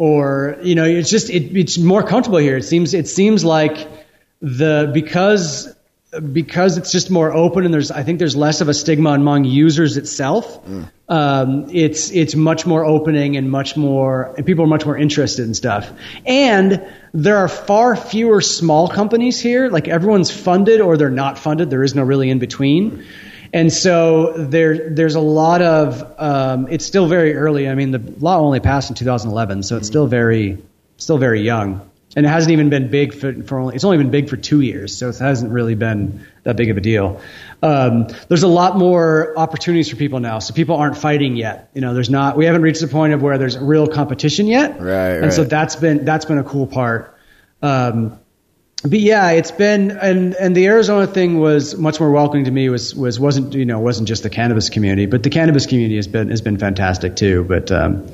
or 0.00 0.56
you 0.62 0.74
know 0.74 0.84
it's 0.84 1.10
just 1.10 1.28
it, 1.28 1.54
it's 1.54 1.76
more 1.76 2.02
comfortable 2.02 2.38
here 2.38 2.56
it 2.56 2.62
seems 2.62 2.94
it 2.94 3.06
seems 3.06 3.44
like 3.44 3.86
the 4.40 4.90
because 4.94 5.74
because 6.32 6.78
it's 6.78 6.90
just 6.90 7.10
more 7.10 7.32
open 7.32 7.64
and 7.66 7.72
there's 7.72 7.90
I 7.90 8.02
think 8.02 8.18
there's 8.18 8.34
less 8.34 8.62
of 8.62 8.68
a 8.68 8.74
stigma 8.74 9.10
among 9.10 9.44
users 9.44 9.96
itself. 9.96 10.64
Mm. 10.66 10.90
Um, 11.08 11.66
it's 11.70 12.10
it's 12.10 12.34
much 12.34 12.66
more 12.66 12.84
opening 12.84 13.36
and 13.36 13.50
much 13.50 13.76
more 13.76 14.34
and 14.36 14.44
people 14.44 14.64
are 14.64 14.68
much 14.68 14.86
more 14.86 14.96
interested 14.96 15.44
in 15.44 15.54
stuff. 15.54 15.90
And 16.24 16.84
there 17.12 17.36
are 17.36 17.48
far 17.48 17.94
fewer 17.94 18.40
small 18.40 18.88
companies 18.88 19.38
here. 19.38 19.68
Like 19.68 19.86
everyone's 19.86 20.30
funded 20.30 20.80
or 20.80 20.96
they're 20.96 21.10
not 21.10 21.38
funded. 21.38 21.70
There 21.70 21.84
is 21.84 21.94
no 21.94 22.02
really 22.02 22.30
in 22.30 22.38
between. 22.38 23.04
And 23.52 23.72
so 23.72 24.32
there, 24.36 24.90
there's 24.90 25.16
a 25.16 25.20
lot 25.20 25.62
of. 25.62 26.14
Um, 26.18 26.68
it's 26.70 26.84
still 26.84 27.06
very 27.06 27.34
early. 27.34 27.68
I 27.68 27.74
mean, 27.74 27.90
the 27.90 27.98
law 27.98 28.38
only 28.38 28.60
passed 28.60 28.90
in 28.90 28.96
2011, 28.96 29.64
so 29.64 29.76
it's 29.76 29.88
still 29.88 30.06
very, 30.06 30.58
still 30.98 31.18
very 31.18 31.42
young, 31.42 31.90
and 32.14 32.24
it 32.24 32.28
hasn't 32.28 32.52
even 32.52 32.70
been 32.70 32.90
big 32.90 33.12
for, 33.12 33.42
for 33.42 33.58
only. 33.58 33.74
It's 33.74 33.82
only 33.82 33.98
been 33.98 34.12
big 34.12 34.28
for 34.28 34.36
two 34.36 34.60
years, 34.60 34.96
so 34.96 35.08
it 35.08 35.18
hasn't 35.18 35.50
really 35.50 35.74
been 35.74 36.24
that 36.44 36.56
big 36.56 36.70
of 36.70 36.76
a 36.76 36.80
deal. 36.80 37.20
Um, 37.60 38.06
there's 38.28 38.44
a 38.44 38.48
lot 38.48 38.78
more 38.78 39.36
opportunities 39.36 39.88
for 39.88 39.96
people 39.96 40.20
now, 40.20 40.38
so 40.38 40.54
people 40.54 40.76
aren't 40.76 40.96
fighting 40.96 41.34
yet. 41.34 41.70
You 41.74 41.80
know, 41.80 41.92
there's 41.92 42.10
not. 42.10 42.36
We 42.36 42.44
haven't 42.44 42.62
reached 42.62 42.82
the 42.82 42.88
point 42.88 43.14
of 43.14 43.20
where 43.20 43.36
there's 43.36 43.58
real 43.58 43.88
competition 43.88 44.46
yet, 44.46 44.80
right? 44.80 45.14
And 45.14 45.22
right. 45.24 45.32
so 45.32 45.42
that's 45.42 45.74
been 45.74 46.04
that's 46.04 46.24
been 46.24 46.38
a 46.38 46.44
cool 46.44 46.68
part. 46.68 47.16
Um, 47.62 48.19
but 48.82 48.98
yeah, 48.98 49.30
it's 49.30 49.50
been 49.50 49.90
and 49.90 50.34
and 50.34 50.56
the 50.56 50.66
Arizona 50.66 51.06
thing 51.06 51.38
was 51.38 51.76
much 51.76 52.00
more 52.00 52.10
welcoming 52.10 52.46
to 52.46 52.50
me. 52.50 52.68
Was 52.70 52.94
was 52.94 53.20
wasn't 53.20 53.54
you 53.54 53.66
know 53.66 53.78
wasn't 53.78 54.08
just 54.08 54.22
the 54.22 54.30
cannabis 54.30 54.70
community, 54.70 55.06
but 55.06 55.22
the 55.22 55.30
cannabis 55.30 55.66
community 55.66 55.96
has 55.96 56.08
been 56.08 56.30
has 56.30 56.40
been 56.40 56.58
fantastic 56.58 57.14
too. 57.14 57.44
But 57.44 57.70
um, 57.70 58.06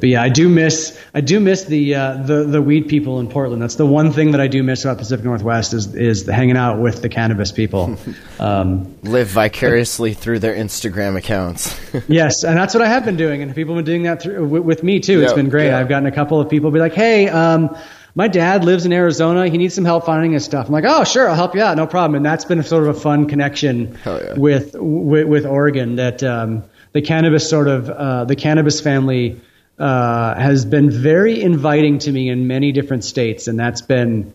but 0.00 0.10
yeah, 0.10 0.22
I 0.22 0.28
do 0.28 0.50
miss 0.50 1.00
I 1.14 1.22
do 1.22 1.40
miss 1.40 1.64
the 1.64 1.94
uh, 1.94 2.16
the 2.18 2.44
the 2.44 2.60
weed 2.60 2.88
people 2.88 3.18
in 3.20 3.28
Portland. 3.28 3.62
That's 3.62 3.76
the 3.76 3.86
one 3.86 4.12
thing 4.12 4.32
that 4.32 4.40
I 4.42 4.46
do 4.48 4.62
miss 4.62 4.84
about 4.84 4.98
Pacific 4.98 5.24
Northwest 5.24 5.72
is 5.72 5.94
is 5.94 6.24
the 6.24 6.34
hanging 6.34 6.58
out 6.58 6.80
with 6.80 7.00
the 7.00 7.08
cannabis 7.08 7.52
people. 7.52 7.96
Um, 8.36 8.98
Live 9.02 9.28
vicariously 9.28 10.12
through 10.12 10.40
their 10.40 10.54
Instagram 10.54 11.16
accounts. 11.16 11.74
yes, 12.08 12.42
and 12.42 12.58
that's 12.58 12.74
what 12.74 12.82
I 12.82 12.88
have 12.88 13.04
been 13.04 13.16
doing, 13.16 13.42
and 13.42 13.54
people 13.54 13.76
have 13.76 13.84
been 13.84 13.92
doing 13.92 14.02
that 14.02 14.22
through, 14.22 14.44
with, 14.46 14.62
with 14.64 14.82
me 14.82 14.98
too. 14.98 15.22
It's 15.22 15.32
been 15.32 15.48
great. 15.48 15.72
I've 15.72 15.88
gotten 15.88 16.06
a 16.06 16.12
couple 16.12 16.40
of 16.40 16.50
people 16.50 16.70
be 16.72 16.80
like, 16.80 16.94
hey. 16.94 17.28
Um, 17.28 17.74
my 18.14 18.28
dad 18.28 18.64
lives 18.64 18.86
in 18.86 18.92
Arizona. 18.92 19.48
He 19.48 19.58
needs 19.58 19.74
some 19.74 19.84
help 19.84 20.06
finding 20.06 20.32
his 20.32 20.44
stuff. 20.44 20.66
I'm 20.66 20.72
like, 20.72 20.84
oh, 20.86 21.04
sure, 21.04 21.28
I'll 21.28 21.34
help 21.34 21.54
you 21.54 21.62
out, 21.62 21.76
no 21.76 21.86
problem. 21.86 22.14
And 22.14 22.24
that's 22.24 22.44
been 22.44 22.62
sort 22.62 22.84
of 22.84 22.96
a 22.96 23.00
fun 23.00 23.26
connection 23.26 23.98
yeah. 24.06 24.34
with, 24.34 24.74
with, 24.74 25.26
with 25.26 25.46
Oregon. 25.46 25.96
That 25.96 26.22
um, 26.22 26.64
the 26.92 27.02
cannabis 27.02 27.48
sort 27.48 27.68
of 27.68 27.90
uh, 27.90 28.24
the 28.24 28.36
cannabis 28.36 28.80
family 28.80 29.40
uh, 29.78 30.34
has 30.36 30.64
been 30.64 30.90
very 30.90 31.42
inviting 31.42 31.98
to 31.98 32.12
me 32.12 32.28
in 32.28 32.46
many 32.46 32.72
different 32.72 33.04
states, 33.04 33.48
and 33.48 33.58
that's 33.58 33.82
been 33.82 34.32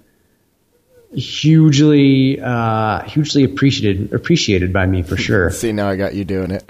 hugely 1.14 2.40
uh, 2.40 3.04
hugely 3.04 3.44
appreciated 3.46 4.14
appreciated 4.14 4.74
by 4.74 4.86
me 4.86 5.04
for 5.04 5.16
sure. 5.16 5.50
See, 5.52 5.72
now 5.72 5.88
I 5.88 5.96
got 5.96 6.14
you 6.16 6.26
doing 6.26 6.52
it. 6.52 6.70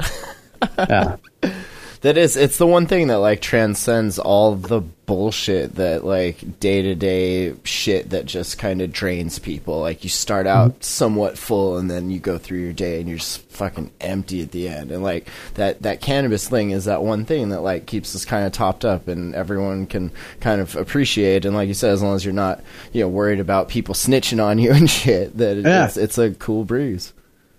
yeah 0.78 1.18
that 2.02 2.18
is 2.18 2.38
it's 2.38 2.58
the 2.58 2.68
one 2.68 2.88
thing 2.88 3.08
that 3.08 3.18
like 3.18 3.42
transcends 3.42 4.20
all 4.20 4.56
the 4.56 4.80
bullshit 4.80 5.76
that 5.76 6.06
like 6.06 6.60
day 6.60 6.82
to 6.82 6.96
day 6.96 7.54
shit 7.64 8.12
that 8.12 8.26
just 8.26 8.58
kind 8.58 8.82
of 8.82 8.94
drains 8.94 9.38
people. 9.38 9.82
Like 9.82 10.04
you 10.04 10.10
start 10.10 10.48
out 10.48 10.72
mm-hmm. 10.72 10.82
somewhat 10.82 11.38
full 11.38 11.78
and 11.78 11.92
then 11.92 12.10
you 12.10 12.20
go 12.20 12.38
through 12.38 12.60
your 12.60 12.74
day 12.74 13.00
and 13.00 13.10
you're 13.10 13.18
just 13.18 13.42
fucking 13.50 13.92
empty 14.00 14.42
at 14.42 14.52
the 14.52 14.70
end. 14.70 14.92
And 14.92 15.04
like 15.04 15.28
that 15.56 15.82
that 15.82 16.00
cannabis 16.00 16.48
thing 16.48 16.72
is 16.72 16.86
that 16.86 17.04
one 17.04 17.26
thing 17.26 17.50
that 17.50 17.62
like 17.62 17.86
keeps 17.86 18.16
us 18.16 18.24
kind 18.24 18.46
of 18.46 18.54
topped 18.54 18.86
up 18.86 19.10
and 19.10 19.36
everyone 19.36 19.86
can 19.86 20.12
kind 20.40 20.62
of 20.62 20.78
appreciate. 20.78 21.44
And 21.44 21.54
like 21.54 21.68
you 21.68 21.74
said, 21.74 21.92
as 21.92 22.02
long 22.02 22.16
as 22.16 22.24
you're 22.24 22.34
not 22.34 22.64
you 22.94 23.02
know 23.02 23.10
worried 23.10 23.42
about 23.42 23.68
people 23.68 23.94
snitching 23.94 24.42
on 24.42 24.58
you 24.58 24.72
and 24.74 24.90
shit, 24.90 25.38
that 25.38 25.58
yeah. 25.58 25.86
it's, 25.86 25.98
it's 25.98 26.18
a 26.18 26.32
cool 26.32 26.64
breeze. 26.64 27.14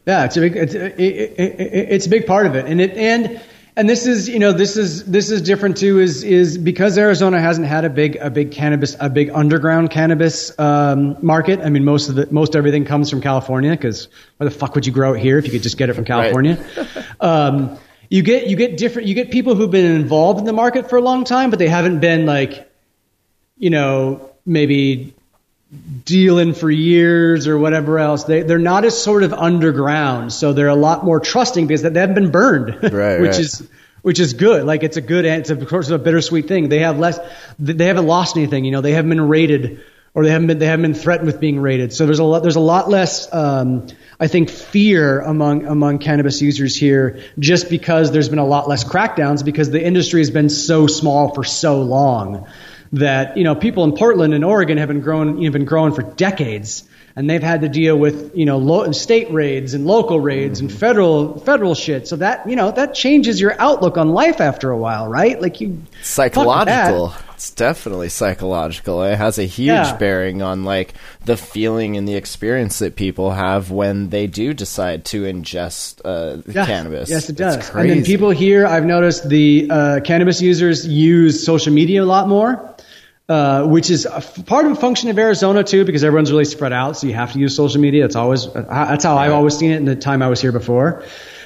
Yeah, 0.07 0.25
it's 0.25 0.37
a 0.39 0.41
big 0.41 0.57
it's, 0.57 0.75
it, 0.75 0.99
it, 0.99 1.39
it, 1.39 1.89
it's 1.91 2.07
a 2.07 2.09
big 2.09 2.27
part 2.27 2.47
of 2.47 2.55
it, 2.55 2.65
and 2.65 2.81
it 2.81 2.97
and 2.97 3.41
and 3.81 3.89
this 3.89 4.07
is 4.07 4.29
you 4.29 4.39
know 4.39 4.53
this 4.53 4.77
is 4.77 5.07
this 5.07 5.31
is 5.31 5.41
different 5.41 5.79
too 5.79 6.01
is 6.01 6.23
is 6.23 6.59
because 6.59 6.99
Arizona 6.99 7.41
hasn't 7.41 7.67
had 7.67 7.87
a 7.87 7.89
big 7.89 8.17
a 8.17 8.29
big 8.29 8.53
cannabis 8.53 8.95
a 9.01 9.09
big 9.09 9.31
underground 9.31 9.91
cannabis 9.91 10.57
um, 10.59 11.17
market. 11.23 11.61
I 11.61 11.71
mean 11.71 11.87
most 11.87 12.11
of 12.11 12.15
the 12.15 12.29
most 12.31 12.55
everything 12.55 12.85
comes 12.85 13.09
from 13.09 13.23
California 13.23 13.71
because 13.71 14.09
why 14.37 14.45
the 14.45 14.51
fuck 14.51 14.75
would 14.75 14.87
you 14.87 14.93
grow 14.93 15.15
it 15.15 15.21
here 15.21 15.39
if 15.39 15.47
you 15.47 15.53
could 15.53 15.63
just 15.63 15.79
get 15.79 15.89
it 15.89 15.95
from 15.95 16.05
California? 16.05 16.63
Right. 16.77 17.07
um, 17.21 17.79
you 18.11 18.23
get 18.23 18.49
you 18.49 18.57
get 18.57 18.77
different 18.77 19.09
you 19.09 19.15
get 19.15 19.31
people 19.31 19.55
who've 19.55 19.71
been 19.71 19.97
involved 19.97 20.41
in 20.41 20.45
the 20.45 20.53
market 20.53 20.91
for 20.91 20.97
a 20.97 21.03
long 21.03 21.25
time, 21.25 21.49
but 21.49 21.59
they 21.59 21.69
haven't 21.69 22.01
been 22.01 22.27
like 22.27 22.71
you 23.57 23.71
know 23.71 24.31
maybe 24.45 25.15
dealing 26.05 26.55
for 26.55 26.71
years 26.71 27.47
or 27.47 27.59
whatever 27.59 27.99
else. 27.99 28.25
They 28.25 28.43
they're 28.43 28.59
not 28.59 28.85
as 28.85 29.01
sort 29.01 29.23
of 29.23 29.33
underground, 29.33 30.33
so 30.33 30.53
they're 30.53 30.69
a 30.69 30.75
lot 30.75 31.05
more 31.05 31.21
trusting 31.21 31.67
because 31.67 31.83
they 31.83 32.01
haven't 32.01 32.15
been 32.15 32.31
burned, 32.31 32.83
right, 32.93 33.21
which 33.21 33.31
right. 33.33 33.41
is 33.41 33.69
which 34.03 34.19
is 34.19 34.35
good. 34.35 34.65
Like 34.65 34.83
it's 34.83 34.97
a 34.97 35.01
good, 35.01 35.25
it's 35.25 35.51
of 35.51 35.67
course 35.69 35.91
a 35.91 35.99
bittersweet 35.99 36.49
thing. 36.49 36.69
They 36.69 36.81
have 36.81 36.99
less, 36.99 37.19
they 37.59 37.87
haven't 37.87 38.07
lost 38.07 38.37
anything. 38.37 38.65
You 38.65 38.73
know, 38.73 38.81
they 38.81 38.93
haven't 38.93 39.11
been 39.11 39.29
raided 39.29 39.85
or 40.15 40.25
they 40.25 40.31
haven't 40.31 40.49
been 40.49 40.59
they 40.59 40.67
haven't 40.67 40.83
been 40.83 41.01
threatened 41.01 41.27
with 41.27 41.41
being 41.41 41.61
raided. 41.61 41.93
So 41.93 42.07
there's 42.07 42.19
a 42.19 42.25
lot 42.25 42.43
there's 42.43 42.57
a 42.57 42.61
lot 42.61 42.89
less, 42.89 43.33
um, 43.33 43.87
I 44.19 44.27
think, 44.27 44.51
fear 44.51 45.21
among 45.21 45.67
among 45.67 45.99
cannabis 45.99 46.43
users 46.43 46.75
here, 46.75 47.23
just 47.39 47.71
because 47.71 48.11
there's 48.11 48.29
been 48.29 48.39
a 48.41 48.47
lot 48.47 48.69
less 48.69 48.85
crackdowns 48.85 49.45
because 49.45 49.71
the 49.71 49.83
industry 49.83 50.21
has 50.21 50.31
been 50.31 50.49
so 50.49 50.87
small 50.87 51.35
for 51.35 51.45
so 51.45 51.83
long 51.83 52.49
that 52.93 53.37
you 53.37 53.45
know 53.45 53.55
people 53.55 53.85
in 53.85 53.93
Portland 53.93 54.35
and 54.35 54.45
Oregon 54.45 54.79
have 54.79 54.89
been 54.89 55.01
growing 55.01 55.39
you 55.39 55.49
know, 55.49 55.53
been 55.53 55.65
growing 55.65 55.93
for 55.95 56.03
decades. 56.03 56.85
and 57.17 57.29
they've 57.29 57.43
had 57.43 57.61
to 57.63 57.69
deal 57.69 57.97
with 57.99 58.31
you 58.37 58.45
know 58.47 58.57
lo- 58.59 58.91
state 58.93 59.31
raids 59.33 59.75
and 59.75 59.85
local 59.87 60.21
raids 60.21 60.61
and 60.61 60.73
federal 60.73 61.39
federal 61.41 61.75
shit. 61.75 62.07
So 62.09 62.17
that 62.17 62.49
you 62.49 62.57
know 62.57 62.71
that 62.71 62.95
changes 62.95 63.41
your 63.41 63.55
outlook 63.61 63.97
on 63.99 64.11
life 64.11 64.41
after 64.41 64.71
a 64.71 64.77
while, 64.79 65.09
right? 65.09 65.41
Like 65.41 65.61
you 65.61 65.83
psychological. 66.03 67.13
It's 67.35 67.51
definitely 67.51 68.11
psychological. 68.11 69.03
It 69.03 69.17
has 69.17 69.39
a 69.39 69.45
huge 69.45 69.69
Yeah. 69.69 69.97
bearing 69.97 70.43
on 70.43 70.65
like 70.65 70.93
the 71.25 71.39
feeling 71.39 71.97
and 71.97 72.07
the 72.07 72.15
experience 72.15 72.81
that 72.81 72.97
people 72.97 73.31
have 73.31 73.71
when 73.71 74.11
they 74.11 74.27
do 74.27 74.53
decide 74.53 75.07
to 75.07 75.23
ingest 75.23 76.03
uh, 76.05 76.43
Yeah. 76.47 76.67
cannabis. 76.67 77.09
Yes, 77.09 77.31
it 77.31 77.37
does. 77.37 77.71
And 77.75 77.89
then 77.89 78.05
people 78.05 78.29
here, 78.31 78.67
I've 78.67 78.85
noticed 78.85 79.27
the 79.27 79.69
uh, 79.71 80.01
cannabis 80.05 80.43
users 80.43 80.87
use 80.87 81.43
social 81.45 81.73
media 81.73 82.03
a 82.03 82.05
lot 82.05 82.29
more. 82.29 82.70
Uh, 83.31 83.65
which 83.65 83.91
is 83.91 84.07
a 84.07 84.17
f- 84.17 84.45
part 84.45 84.67
of 84.67 84.73
a 84.73 84.75
function 84.75 85.09
of 85.09 85.17
Arizona 85.17 85.63
too, 85.63 85.85
because 85.85 86.03
everyone's 86.03 86.33
really 86.33 86.45
spread 86.45 86.73
out, 86.73 86.97
so 86.97 87.07
you 87.07 87.15
have 87.15 87.33
to 87.33 87.39
use 87.39 87.55
social 87.55 87.81
media. 87.81 88.05
It's 88.05 88.17
always 88.17 88.49
uh, 88.49 88.65
that's 88.89 89.05
how 89.05 89.17
I've 89.17 89.31
always 89.31 89.57
seen 89.57 89.71
it 89.71 89.77
in 89.77 89.85
the 89.85 89.95
time 89.95 90.21
I 90.21 90.27
was 90.27 90.41
here 90.41 90.51
before. 90.51 91.05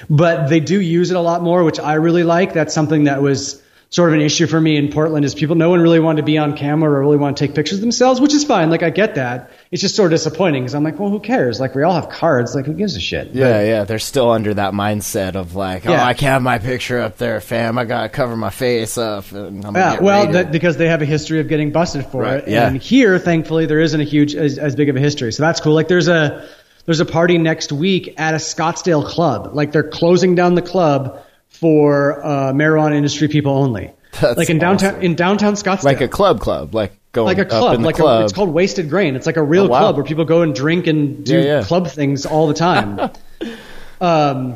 But 0.09 0.47
they 0.47 0.59
do 0.59 0.81
use 0.81 1.11
it 1.11 1.15
a 1.15 1.21
lot 1.21 1.43
more, 1.43 1.63
which 1.63 1.79
I 1.79 1.93
really 1.93 2.23
like. 2.23 2.53
That's 2.53 2.73
something 2.73 3.03
that 3.03 3.21
was 3.21 3.61
sort 3.89 4.09
of 4.09 4.15
an 4.15 4.21
issue 4.21 4.45
for 4.47 4.59
me 4.59 4.75
in 4.77 4.91
Portland 4.91 5.23
is 5.23 5.33
people 5.35 5.55
no 5.55 5.69
one 5.69 5.79
really 5.79 5.99
wanted 5.99 6.17
to 6.21 6.25
be 6.25 6.37
on 6.37 6.57
camera 6.57 6.91
or 6.91 6.99
really 7.01 7.17
want 7.17 7.37
to 7.37 7.47
take 7.47 7.55
pictures 7.55 7.77
of 7.77 7.81
themselves, 7.81 8.19
which 8.19 8.33
is 8.33 8.43
fine. 8.43 8.69
Like 8.69 8.83
I 8.83 8.89
get 8.89 9.15
that. 9.15 9.51
It's 9.71 9.81
just 9.81 9.95
sort 9.95 10.11
of 10.11 10.17
disappointing 10.19 10.63
because 10.63 10.75
I'm 10.75 10.83
like, 10.83 10.99
well, 10.99 11.09
who 11.09 11.19
cares? 11.19 11.59
Like 11.59 11.75
we 11.75 11.83
all 11.83 11.93
have 11.93 12.09
cards. 12.09 12.55
Like 12.55 12.65
who 12.65 12.73
gives 12.73 12.95
a 12.95 12.99
shit? 12.99 13.29
Yeah, 13.29 13.61
yeah, 13.63 13.83
they're 13.85 13.99
still 13.99 14.31
under 14.31 14.53
that 14.55 14.73
mindset 14.73 15.35
of 15.35 15.55
like, 15.55 15.85
oh, 15.87 15.93
I 15.93 16.13
can't 16.13 16.33
have 16.33 16.41
my 16.41 16.57
picture 16.59 16.99
up 16.99 17.17
there, 17.17 17.39
fam. 17.39 17.77
I 17.77 17.85
gotta 17.85 18.09
cover 18.09 18.35
my 18.35 18.49
face 18.49 18.97
up. 18.97 19.31
And 19.31 19.63
I'm 19.63 19.75
Yeah, 19.75 19.99
well, 20.01 20.31
that, 20.33 20.51
because 20.51 20.77
they 20.77 20.87
have 20.89 21.01
a 21.01 21.05
history 21.05 21.39
of 21.39 21.47
getting 21.47 21.71
busted 21.71 22.05
for 22.07 22.21
Right, 22.23 22.39
it. 22.39 22.49
yeah. 22.49 22.67
And 22.67 22.81
here, 22.81 23.17
thankfully, 23.19 23.65
there 23.65 23.79
isn't 23.79 23.99
a 24.01 24.05
huge 24.05 24.35
as, 24.35 24.57
as 24.57 24.75
big 24.75 24.89
of 24.89 24.95
a 24.95 24.99
history, 24.99 25.31
so 25.31 25.43
that's 25.43 25.61
cool. 25.61 25.73
Like 25.73 25.87
there's 25.87 26.07
a 26.09 26.47
there's 26.85 26.99
a 26.99 27.05
party 27.05 27.37
next 27.37 27.71
week 27.71 28.13
at 28.17 28.33
a 28.33 28.37
Scottsdale 28.37 29.05
club. 29.07 29.51
Like 29.53 29.71
they're 29.71 29.89
closing 29.89 30.35
down 30.35 30.53
the 30.55 30.61
club 30.61 31.21
for 31.55 32.23
uh, 32.25 32.53
marijuana 32.53 32.95
industry 32.95 33.27
people 33.27 33.53
only. 33.53 33.91
That's 34.21 34.37
like 34.37 34.49
in 34.49 34.59
downtown 34.59 34.91
awesome. 34.95 35.03
in 35.03 35.15
downtown 35.15 35.53
Scottsdale. 35.55 35.83
like 35.83 36.01
a 36.01 36.07
club, 36.07 36.39
club, 36.39 36.73
like 36.73 36.93
going 37.11 37.25
like 37.27 37.37
a 37.37 37.41
up 37.41 37.49
club, 37.49 37.75
in 37.75 37.81
the 37.81 37.85
like 37.87 37.95
club. 37.95 38.21
A, 38.21 38.23
it's 38.23 38.33
called 38.33 38.49
Wasted 38.49 38.89
Grain. 38.89 39.15
It's 39.15 39.25
like 39.25 39.37
a 39.37 39.43
real 39.43 39.65
Oh, 39.65 39.67
wow. 39.67 39.79
club 39.79 39.95
where 39.97 40.05
people 40.05 40.25
go 40.25 40.41
and 40.41 40.55
drink 40.55 40.87
and 40.87 41.25
do 41.25 41.35
Yeah, 41.37 41.43
yeah. 41.59 41.63
club 41.63 41.87
things 41.89 42.25
all 42.25 42.47
the 42.47 42.53
time. 42.53 43.11
um, 44.01 44.55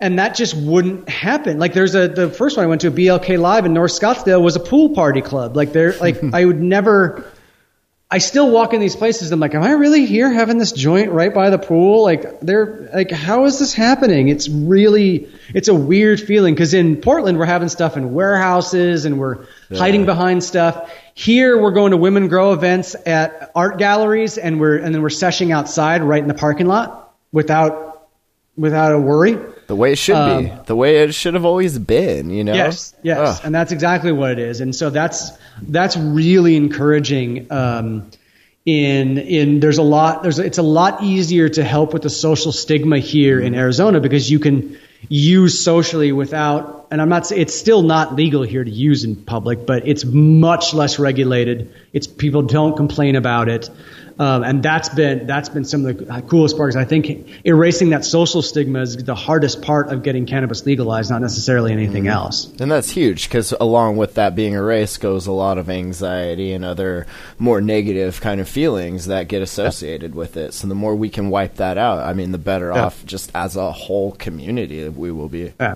and 0.00 0.18
that 0.18 0.34
just 0.36 0.54
wouldn't 0.54 1.08
happen. 1.08 1.58
Like 1.58 1.72
there's 1.72 1.94
a 1.94 2.06
the 2.08 2.28
first 2.30 2.56
one 2.56 2.64
I 2.64 2.66
went 2.68 2.82
to, 2.82 2.90
BLK 2.90 3.38
Live 3.38 3.64
in 3.66 3.72
North 3.74 3.92
Scottsdale, 3.92 4.42
was 4.42 4.56
a 4.56 4.60
pool 4.60 4.90
party 4.90 5.20
club. 5.22 5.56
Like 5.56 5.72
there, 5.72 5.94
like 5.98 6.22
I 6.32 6.44
would 6.44 6.60
never. 6.60 7.24
I 8.10 8.18
still 8.18 8.50
walk 8.50 8.72
in 8.72 8.80
these 8.80 8.96
places. 8.96 9.30
And 9.30 9.34
I'm 9.34 9.40
like, 9.40 9.54
am 9.54 9.62
I 9.62 9.72
really 9.72 10.06
here 10.06 10.32
having 10.32 10.56
this 10.56 10.72
joint 10.72 11.12
right 11.12 11.32
by 11.32 11.50
the 11.50 11.58
pool? 11.58 12.02
Like, 12.02 12.40
they're 12.40 12.88
like, 12.94 13.10
how 13.10 13.44
is 13.44 13.58
this 13.58 13.74
happening? 13.74 14.28
It's 14.28 14.48
really, 14.48 15.28
it's 15.54 15.68
a 15.68 15.74
weird 15.74 16.18
feeling 16.18 16.54
because 16.54 16.72
in 16.72 17.02
Portland 17.02 17.38
we're 17.38 17.44
having 17.44 17.68
stuff 17.68 17.98
in 17.98 18.14
warehouses 18.14 19.04
and 19.04 19.18
we're 19.18 19.44
hiding 19.76 20.06
behind 20.06 20.42
stuff. 20.42 20.90
Here 21.12 21.60
we're 21.60 21.72
going 21.72 21.90
to 21.90 21.98
women 21.98 22.28
grow 22.28 22.54
events 22.54 22.96
at 23.04 23.50
art 23.54 23.76
galleries 23.76 24.38
and 24.38 24.58
we're 24.58 24.78
and 24.78 24.94
then 24.94 25.02
we're 25.02 25.10
seshing 25.10 25.52
outside 25.52 26.02
right 26.02 26.22
in 26.22 26.28
the 26.28 26.34
parking 26.34 26.66
lot 26.66 27.12
without 27.32 27.97
without 28.58 28.92
a 28.92 28.98
worry. 28.98 29.38
the 29.68 29.76
way 29.76 29.92
it 29.92 29.98
should 29.98 30.14
be, 30.14 30.50
um, 30.50 30.60
the 30.66 30.76
way 30.76 30.98
it 30.98 31.14
should 31.14 31.34
have 31.34 31.44
always 31.44 31.78
been. 31.78 32.30
You 32.30 32.44
know. 32.44 32.54
Yes, 32.54 32.94
yes, 33.02 33.18
Ugh. 33.18 33.40
and 33.44 33.54
that's 33.54 33.72
exactly 33.72 34.12
what 34.12 34.32
it 34.32 34.38
is. 34.38 34.60
And 34.60 34.74
so 34.74 34.90
that's 34.90 35.30
that's 35.62 35.96
really 35.96 36.56
encouraging. 36.56 37.50
Um, 37.50 38.10
in 38.68 39.16
in 39.16 39.60
there's 39.60 39.78
a 39.78 39.82
lot 39.82 40.22
there's 40.22 40.38
it's 40.38 40.58
a 40.58 40.62
lot 40.62 41.02
easier 41.02 41.48
to 41.48 41.64
help 41.64 41.94
with 41.94 42.02
the 42.02 42.10
social 42.10 42.52
stigma 42.52 42.98
here 42.98 43.40
in 43.40 43.54
Arizona 43.54 43.98
because 43.98 44.30
you 44.30 44.38
can 44.38 44.76
use 45.08 45.64
socially 45.64 46.12
without 46.12 46.86
and 46.90 47.00
I'm 47.00 47.08
not 47.08 47.26
saying 47.26 47.40
it's 47.40 47.58
still 47.58 47.80
not 47.82 48.14
legal 48.14 48.42
here 48.42 48.62
to 48.62 48.70
use 48.70 49.04
in 49.04 49.16
public 49.16 49.64
but 49.64 49.88
it's 49.88 50.04
much 50.04 50.74
less 50.74 50.98
regulated 50.98 51.72
it's 51.94 52.06
people 52.06 52.42
don't 52.42 52.76
complain 52.76 53.16
about 53.16 53.48
it 53.48 53.70
um, 54.18 54.42
and 54.42 54.62
that's 54.62 54.88
been 54.88 55.26
that's 55.26 55.48
been 55.48 55.64
some 55.64 55.84
of 55.86 55.98
the 55.98 56.22
coolest 56.28 56.56
parts 56.56 56.76
I 56.76 56.84
think 56.84 57.28
erasing 57.44 57.90
that 57.90 58.04
social 58.04 58.42
stigma 58.42 58.80
is 58.80 58.96
the 58.96 59.14
hardest 59.14 59.62
part 59.62 59.88
of 59.92 60.02
getting 60.02 60.26
cannabis 60.26 60.64
legalized 60.66 61.10
not 61.10 61.20
necessarily 61.20 61.72
anything 61.72 62.08
else 62.08 62.52
And 62.60 62.70
that's 62.70 62.90
huge 62.90 63.28
because 63.28 63.52
along 63.60 63.96
with 63.96 64.14
that 64.14 64.34
being 64.34 64.54
erased 64.54 65.00
goes 65.00 65.26
a 65.26 65.32
lot 65.32 65.58
of 65.58 65.70
anxiety 65.70 66.52
and 66.52 66.64
other 66.64 67.06
more 67.38 67.60
negative 67.60 68.20
kind 68.20 68.40
of 68.40 68.48
feelings 68.48 69.06
that 69.06 69.28
get 69.28 69.42
associated 69.42 70.14
with 70.14 70.36
it. 70.36 70.54
So 70.54 70.66
the 70.66 70.74
more 70.74 70.94
we 70.94 71.08
can 71.10 71.30
wipe 71.30 71.56
that 71.56 71.78
out, 71.78 72.00
I 72.00 72.12
mean, 72.14 72.32
the 72.32 72.38
better 72.38 72.68
Yeah. 72.74 72.86
off 72.86 73.04
just 73.06 73.30
as 73.34 73.56
a 73.56 73.70
whole 73.72 74.12
community 74.12 74.88
we 74.88 75.10
will 75.12 75.28
be. 75.28 75.52
Yeah. 75.60 75.74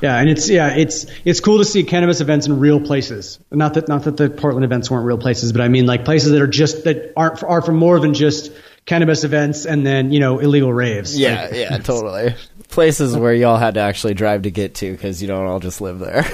Yeah, 0.00 0.16
and 0.18 0.28
it's 0.30 0.48
yeah, 0.48 0.74
it's 0.76 1.06
it's 1.24 1.40
cool 1.40 1.58
to 1.58 1.64
see 1.64 1.82
cannabis 1.84 2.20
events 2.20 2.46
in 2.46 2.58
real 2.58 2.80
places. 2.80 3.38
Not 3.50 3.74
that 3.74 3.88
not 3.88 4.04
that 4.04 4.16
the 4.16 4.30
Portland 4.30 4.64
events 4.64 4.90
weren't 4.90 5.04
real 5.06 5.18
places, 5.18 5.52
but 5.52 5.60
I 5.60 5.68
mean 5.68 5.86
like 5.86 6.04
places 6.04 6.32
that 6.32 6.40
are 6.40 6.46
just 6.46 6.84
that 6.84 7.12
aren't 7.16 7.42
are 7.42 7.60
for 7.62 7.72
more 7.72 8.00
than 8.00 8.14
just 8.14 8.50
cannabis 8.86 9.24
events 9.24 9.66
and 9.66 9.86
then 9.86 10.10
you 10.10 10.20
know 10.20 10.38
illegal 10.38 10.72
raves. 10.72 11.18
Yeah, 11.18 11.42
Like, 11.44 11.54
yeah, 11.54 11.78
totally. 11.78 12.34
Places 12.70 13.16
where 13.16 13.34
y'all 13.34 13.56
had 13.58 13.74
to 13.74 13.80
actually 13.80 14.14
drive 14.14 14.42
to 14.42 14.50
get 14.50 14.76
to 14.76 14.92
because 14.92 15.20
you 15.20 15.26
don't 15.28 15.44
all 15.44 15.58
just 15.58 15.80
live 15.80 15.98
there. 15.98 16.24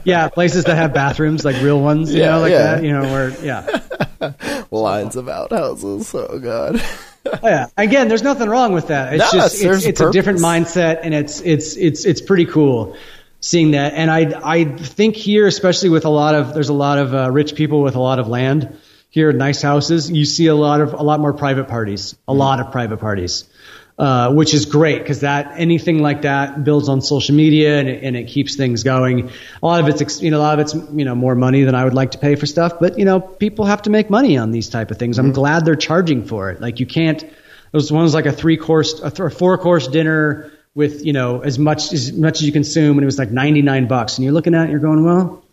yeah, 0.04 0.28
places 0.28 0.64
that 0.64 0.76
have 0.76 0.92
bathrooms 0.92 1.44
like 1.44 1.56
real 1.62 1.80
ones, 1.80 2.12
you 2.12 2.20
Yeah, 2.20 2.30
know, 2.32 2.40
like 2.40 2.50
yeah. 2.50 2.62
that. 2.74 2.82
You 2.82 2.92
know, 2.92 3.02
where 3.02 3.30
yeah, 3.44 4.64
Lines 4.70 5.16
of 5.16 5.28
outhouses. 5.28 6.12
Oh 6.14 6.38
god. 6.40 6.82
Oh, 7.26 7.38
yeah. 7.42 7.66
Again, 7.76 8.08
there's 8.08 8.22
nothing 8.22 8.48
wrong 8.48 8.72
with 8.72 8.88
that. 8.88 9.14
It's 9.14 9.32
No, 9.32 9.40
just 9.40 9.62
it's, 9.62 9.84
a 9.84 9.88
it's 9.88 10.00
a 10.00 10.10
different 10.10 10.40
mindset, 10.40 11.00
and 11.02 11.14
it's 11.14 11.40
it's 11.40 11.76
it's 11.76 12.04
it's 12.04 12.20
pretty 12.20 12.44
cool 12.44 12.96
seeing 13.40 13.72
that. 13.72 13.94
And 13.94 14.10
I 14.10 14.40
I 14.42 14.64
think 14.64 15.16
here, 15.16 15.46
especially 15.46 15.88
with 15.88 16.04
a 16.04 16.10
lot 16.10 16.34
of 16.34 16.54
there's 16.54 16.68
a 16.68 16.74
lot 16.74 16.98
of 16.98 17.14
uh, 17.14 17.30
rich 17.30 17.54
people 17.54 17.82
with 17.82 17.94
a 17.96 18.00
lot 18.00 18.18
of 18.18 18.28
land 18.28 18.76
here, 19.10 19.32
nice 19.32 19.62
houses. 19.62 20.10
You 20.10 20.24
see 20.24 20.48
a 20.48 20.54
lot 20.54 20.80
of 20.80 20.92
a 20.92 21.02
lot 21.02 21.20
more 21.20 21.32
private 21.32 21.68
parties, 21.68 22.16
a 22.26 22.34
lot 22.34 22.60
of 22.60 22.72
private 22.72 22.98
parties. 22.98 23.44
Uh, 23.96 24.32
which 24.32 24.54
is 24.54 24.66
great 24.66 24.98
because 24.98 25.20
that 25.20 25.52
anything 25.56 26.00
like 26.00 26.22
that 26.22 26.64
builds 26.64 26.88
on 26.88 27.00
social 27.00 27.32
media 27.32 27.78
and 27.78 27.88
it, 27.88 28.02
and 28.02 28.16
it 28.16 28.26
keeps 28.26 28.56
things 28.56 28.82
going. 28.82 29.30
A 29.62 29.66
lot 29.66 29.78
of 29.78 29.86
it's 29.86 30.20
you 30.20 30.32
know 30.32 30.38
a 30.38 30.42
lot 30.42 30.58
of 30.58 30.66
it's 30.66 30.74
you 30.74 31.04
know 31.04 31.14
more 31.14 31.36
money 31.36 31.62
than 31.62 31.76
I 31.76 31.84
would 31.84 31.94
like 31.94 32.10
to 32.10 32.18
pay 32.18 32.34
for 32.34 32.44
stuff, 32.44 32.80
but 32.80 32.98
you 32.98 33.04
know 33.04 33.20
people 33.20 33.66
have 33.66 33.82
to 33.82 33.90
make 33.90 34.10
money 34.10 34.36
on 34.36 34.50
these 34.50 34.68
type 34.68 34.90
of 34.90 34.98
things. 34.98 35.20
I'm 35.20 35.30
glad 35.30 35.64
they're 35.64 35.76
charging 35.76 36.24
for 36.24 36.50
it. 36.50 36.60
Like 36.60 36.80
you 36.80 36.86
can't. 36.86 37.24
Those 37.70 37.92
ones 37.92 38.14
like 38.14 38.26
a 38.26 38.32
three 38.32 38.56
course, 38.56 39.00
a 39.00 39.12
th- 39.12 39.32
four 39.32 39.56
course 39.58 39.86
dinner 39.86 40.50
with 40.74 41.04
you 41.06 41.12
know 41.12 41.42
as 41.42 41.56
much 41.56 41.92
as 41.92 42.12
much 42.12 42.40
as 42.40 42.46
you 42.46 42.50
consume, 42.50 42.98
and 42.98 43.04
it 43.04 43.06
was 43.06 43.18
like 43.18 43.30
99 43.30 43.86
bucks, 43.86 44.18
and 44.18 44.24
you're 44.24 44.34
looking 44.34 44.54
at 44.54 44.62
it, 44.62 44.62
and 44.64 44.70
you're 44.72 44.80
going, 44.80 45.04
well, 45.04 45.43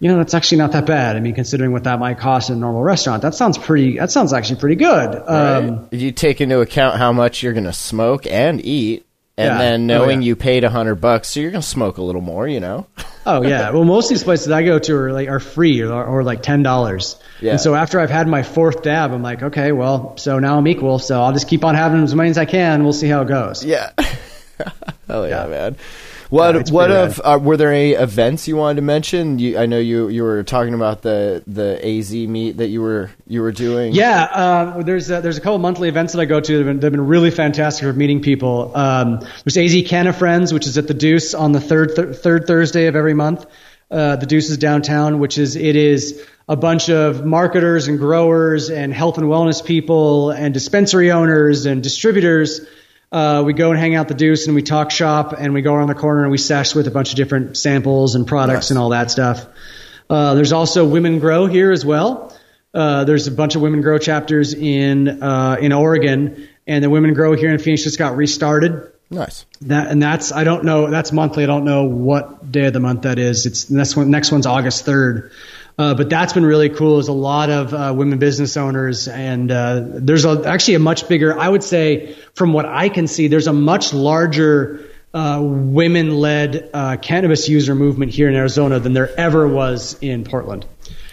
you 0.00 0.08
know 0.08 0.16
that's 0.18 0.34
actually 0.34 0.58
not 0.58 0.72
that 0.72 0.86
bad. 0.86 1.16
I 1.16 1.20
mean, 1.20 1.34
considering 1.34 1.72
what 1.72 1.84
that 1.84 1.98
might 1.98 2.18
cost 2.18 2.50
in 2.50 2.56
a 2.56 2.58
normal 2.58 2.82
restaurant, 2.82 3.22
that 3.22 3.34
sounds 3.34 3.58
pretty. 3.58 3.98
That 3.98 4.10
sounds 4.10 4.32
actually 4.32 4.60
pretty 4.60 4.76
good. 4.76 5.22
Um, 5.26 5.88
you 5.90 6.12
take 6.12 6.40
into 6.40 6.60
account 6.60 6.96
how 6.96 7.12
much 7.12 7.42
you're 7.42 7.52
going 7.52 7.64
to 7.64 7.72
smoke 7.72 8.26
and 8.26 8.64
eat, 8.64 9.04
and 9.36 9.46
Yeah. 9.54 9.58
then 9.58 9.90
Oh, 9.90 9.98
knowing 9.98 10.22
yeah. 10.22 10.26
you 10.26 10.36
paid 10.36 10.64
a 10.64 10.70
hundred 10.70 10.96
bucks, 10.96 11.28
so 11.28 11.40
you're 11.40 11.50
going 11.50 11.62
to 11.62 11.66
smoke 11.68 11.98
a 11.98 12.02
little 12.02 12.20
more. 12.22 12.46
You 12.46 12.60
know. 12.60 12.86
Oh 13.26 13.42
yeah. 13.42 13.72
Well, 13.72 13.84
most 13.84 14.06
of 14.06 14.08
these 14.16 14.24
places 14.24 14.50
I 14.50 14.62
go 14.62 14.78
to 14.78 14.96
are 14.96 15.12
like 15.12 15.28
are 15.28 15.38
free 15.40 15.82
or, 15.82 15.92
or 16.02 16.22
like 16.24 16.40
ten 16.42 16.62
dollars. 16.62 17.16
Yeah. 17.42 17.50
And 17.52 17.60
so 17.60 17.74
after 17.74 18.00
I've 18.00 18.08
had 18.08 18.26
my 18.26 18.42
fourth 18.42 18.82
dab, 18.82 19.12
I'm 19.12 19.22
like, 19.22 19.42
okay, 19.42 19.70
well, 19.70 20.16
so 20.16 20.38
now 20.38 20.56
I'm 20.56 20.66
equal. 20.66 20.98
So 20.98 21.20
I'll 21.20 21.34
just 21.34 21.46
keep 21.46 21.62
on 21.62 21.74
having 21.74 22.02
as 22.02 22.14
many 22.14 22.30
as 22.30 22.38
I 22.38 22.46
can. 22.46 22.84
We'll 22.84 22.94
see 22.94 23.06
how 23.06 23.20
it 23.20 23.28
goes. 23.28 23.62
Yeah. 23.66 23.90
Hell 25.08 25.28
yeah, 25.28 25.44
Yeah. 25.44 25.46
man. 25.50 25.76
What 26.30 26.56
it's 26.56 26.70
what 26.70 26.90
of 26.90 27.20
uh, 27.24 27.38
were 27.40 27.56
there 27.56 27.72
any 27.72 27.92
events 27.92 28.46
you 28.46 28.56
wanted 28.56 28.76
to 28.76 28.82
mention? 28.82 29.38
You, 29.38 29.58
I 29.58 29.66
know 29.66 29.78
you 29.78 30.08
you 30.08 30.22
were 30.22 30.42
talking 30.42 30.74
about 30.74 31.00
the 31.00 31.42
the 31.46 31.80
AZ 31.82 32.12
meet 32.12 32.58
that 32.58 32.68
you 32.68 32.82
were 32.82 33.10
you 33.26 33.40
were 33.40 33.52
doing. 33.52 33.94
Yeah, 33.94 34.24
um, 34.24 34.82
there's 34.82 35.10
a, 35.10 35.22
there's 35.22 35.38
a 35.38 35.40
couple 35.40 35.58
monthly 35.58 35.88
events 35.88 36.12
that 36.12 36.20
I 36.20 36.26
go 36.26 36.38
to. 36.38 36.56
They've 36.56 36.66
been, 36.66 36.80
they've 36.80 36.92
been 36.92 37.06
really 37.06 37.30
fantastic 37.30 37.84
for 37.84 37.92
meeting 37.94 38.20
people. 38.20 38.76
Um, 38.76 39.20
there's 39.44 39.56
AZ 39.56 39.88
Canna 39.88 40.12
Friends, 40.12 40.52
which 40.52 40.66
is 40.66 40.76
at 40.76 40.86
the 40.86 40.94
Duce 40.94 41.32
on 41.32 41.52
the 41.52 41.60
third 41.60 41.96
th- 41.96 42.16
third 42.16 42.46
Thursday 42.46 42.86
of 42.86 42.96
every 42.96 43.14
month. 43.14 43.46
Uh, 43.90 44.16
the 44.16 44.26
Duce 44.26 44.50
is 44.50 44.58
downtown, 44.58 45.20
which 45.20 45.38
is 45.38 45.56
it 45.56 45.76
is 45.76 46.22
a 46.46 46.56
bunch 46.56 46.90
of 46.90 47.24
marketers 47.24 47.88
and 47.88 47.98
growers 47.98 48.68
and 48.68 48.92
health 48.92 49.16
and 49.16 49.28
wellness 49.28 49.64
people 49.64 50.30
and 50.30 50.52
dispensary 50.52 51.10
owners 51.10 51.64
and 51.64 51.82
distributors. 51.82 52.60
Uh, 53.10 53.42
we 53.44 53.54
go 53.54 53.70
and 53.70 53.78
hang 53.78 53.94
out 53.94 54.08
the 54.08 54.14
Duce 54.14 54.46
and 54.46 54.54
we 54.54 54.62
talk 54.62 54.90
shop 54.90 55.32
and 55.36 55.54
we 55.54 55.62
go 55.62 55.74
around 55.74 55.88
the 55.88 55.94
corner 55.94 56.22
and 56.22 56.30
we 56.30 56.38
sesh 56.38 56.74
with 56.74 56.86
a 56.86 56.90
bunch 56.90 57.10
of 57.10 57.16
different 57.16 57.56
samples 57.56 58.14
and 58.14 58.26
products 58.26 58.66
Nice. 58.66 58.70
and 58.70 58.78
all 58.78 58.90
that 58.90 59.10
stuff. 59.10 59.46
Uh, 60.10 60.34
there's 60.34 60.52
also 60.52 60.86
Women 60.86 61.18
Grow 61.18 61.46
here 61.46 61.72
as 61.72 61.84
well. 61.84 62.36
Uh, 62.74 63.04
there's 63.04 63.26
a 63.26 63.30
bunch 63.32 63.56
of 63.56 63.62
Women 63.62 63.80
Grow 63.80 63.98
chapters 63.98 64.52
in 64.52 65.22
uh, 65.22 65.56
in 65.60 65.72
Oregon, 65.72 66.48
and 66.66 66.84
the 66.84 66.90
Women 66.90 67.14
Grow 67.14 67.34
here 67.34 67.50
in 67.50 67.58
Phoenix 67.58 67.84
just 67.84 67.98
got 67.98 68.16
restarted. 68.16 68.92
Nice. 69.10 69.46
That 69.62 69.88
and 69.88 70.02
that's 70.02 70.32
I 70.32 70.44
don't 70.44 70.64
know 70.64 70.90
that's 70.90 71.12
monthly. 71.12 71.44
I 71.44 71.46
don't 71.46 71.64
know 71.64 71.84
what 71.84 72.52
day 72.52 72.66
of 72.66 72.74
the 72.74 72.80
month 72.80 73.02
that 73.02 73.18
is. 73.18 73.46
It's 73.46 73.70
next 73.70 73.96
one. 73.96 74.10
Next 74.10 74.30
one's 74.30 74.44
August 74.46 74.84
third. 74.84 75.32
Uh, 75.78 75.94
but 75.94 76.10
that's 76.10 76.32
been 76.32 76.44
really 76.44 76.68
cool. 76.68 76.94
There's 76.94 77.06
a 77.08 77.12
lot 77.12 77.50
of 77.50 77.72
uh, 77.72 77.94
women 77.96 78.18
business 78.18 78.56
owners, 78.56 79.06
and 79.06 79.50
uh, 79.50 79.82
there's 79.86 80.24
a, 80.24 80.42
actually 80.44 80.74
a 80.74 80.80
much 80.80 81.08
bigger. 81.08 81.38
I 81.38 81.48
would 81.48 81.62
say, 81.62 82.16
from 82.34 82.52
what 82.52 82.66
I 82.66 82.88
can 82.88 83.06
see, 83.06 83.28
there's 83.28 83.46
a 83.46 83.52
much 83.52 83.94
larger 83.94 84.90
uh, 85.14 85.40
women-led 85.40 86.70
uh, 86.74 86.96
cannabis 86.96 87.48
user 87.48 87.74
movement 87.76 88.12
here 88.12 88.28
in 88.28 88.34
Arizona 88.34 88.80
than 88.80 88.92
there 88.92 89.16
ever 89.18 89.46
was 89.46 89.96
in 90.00 90.24
Portland. 90.24 90.66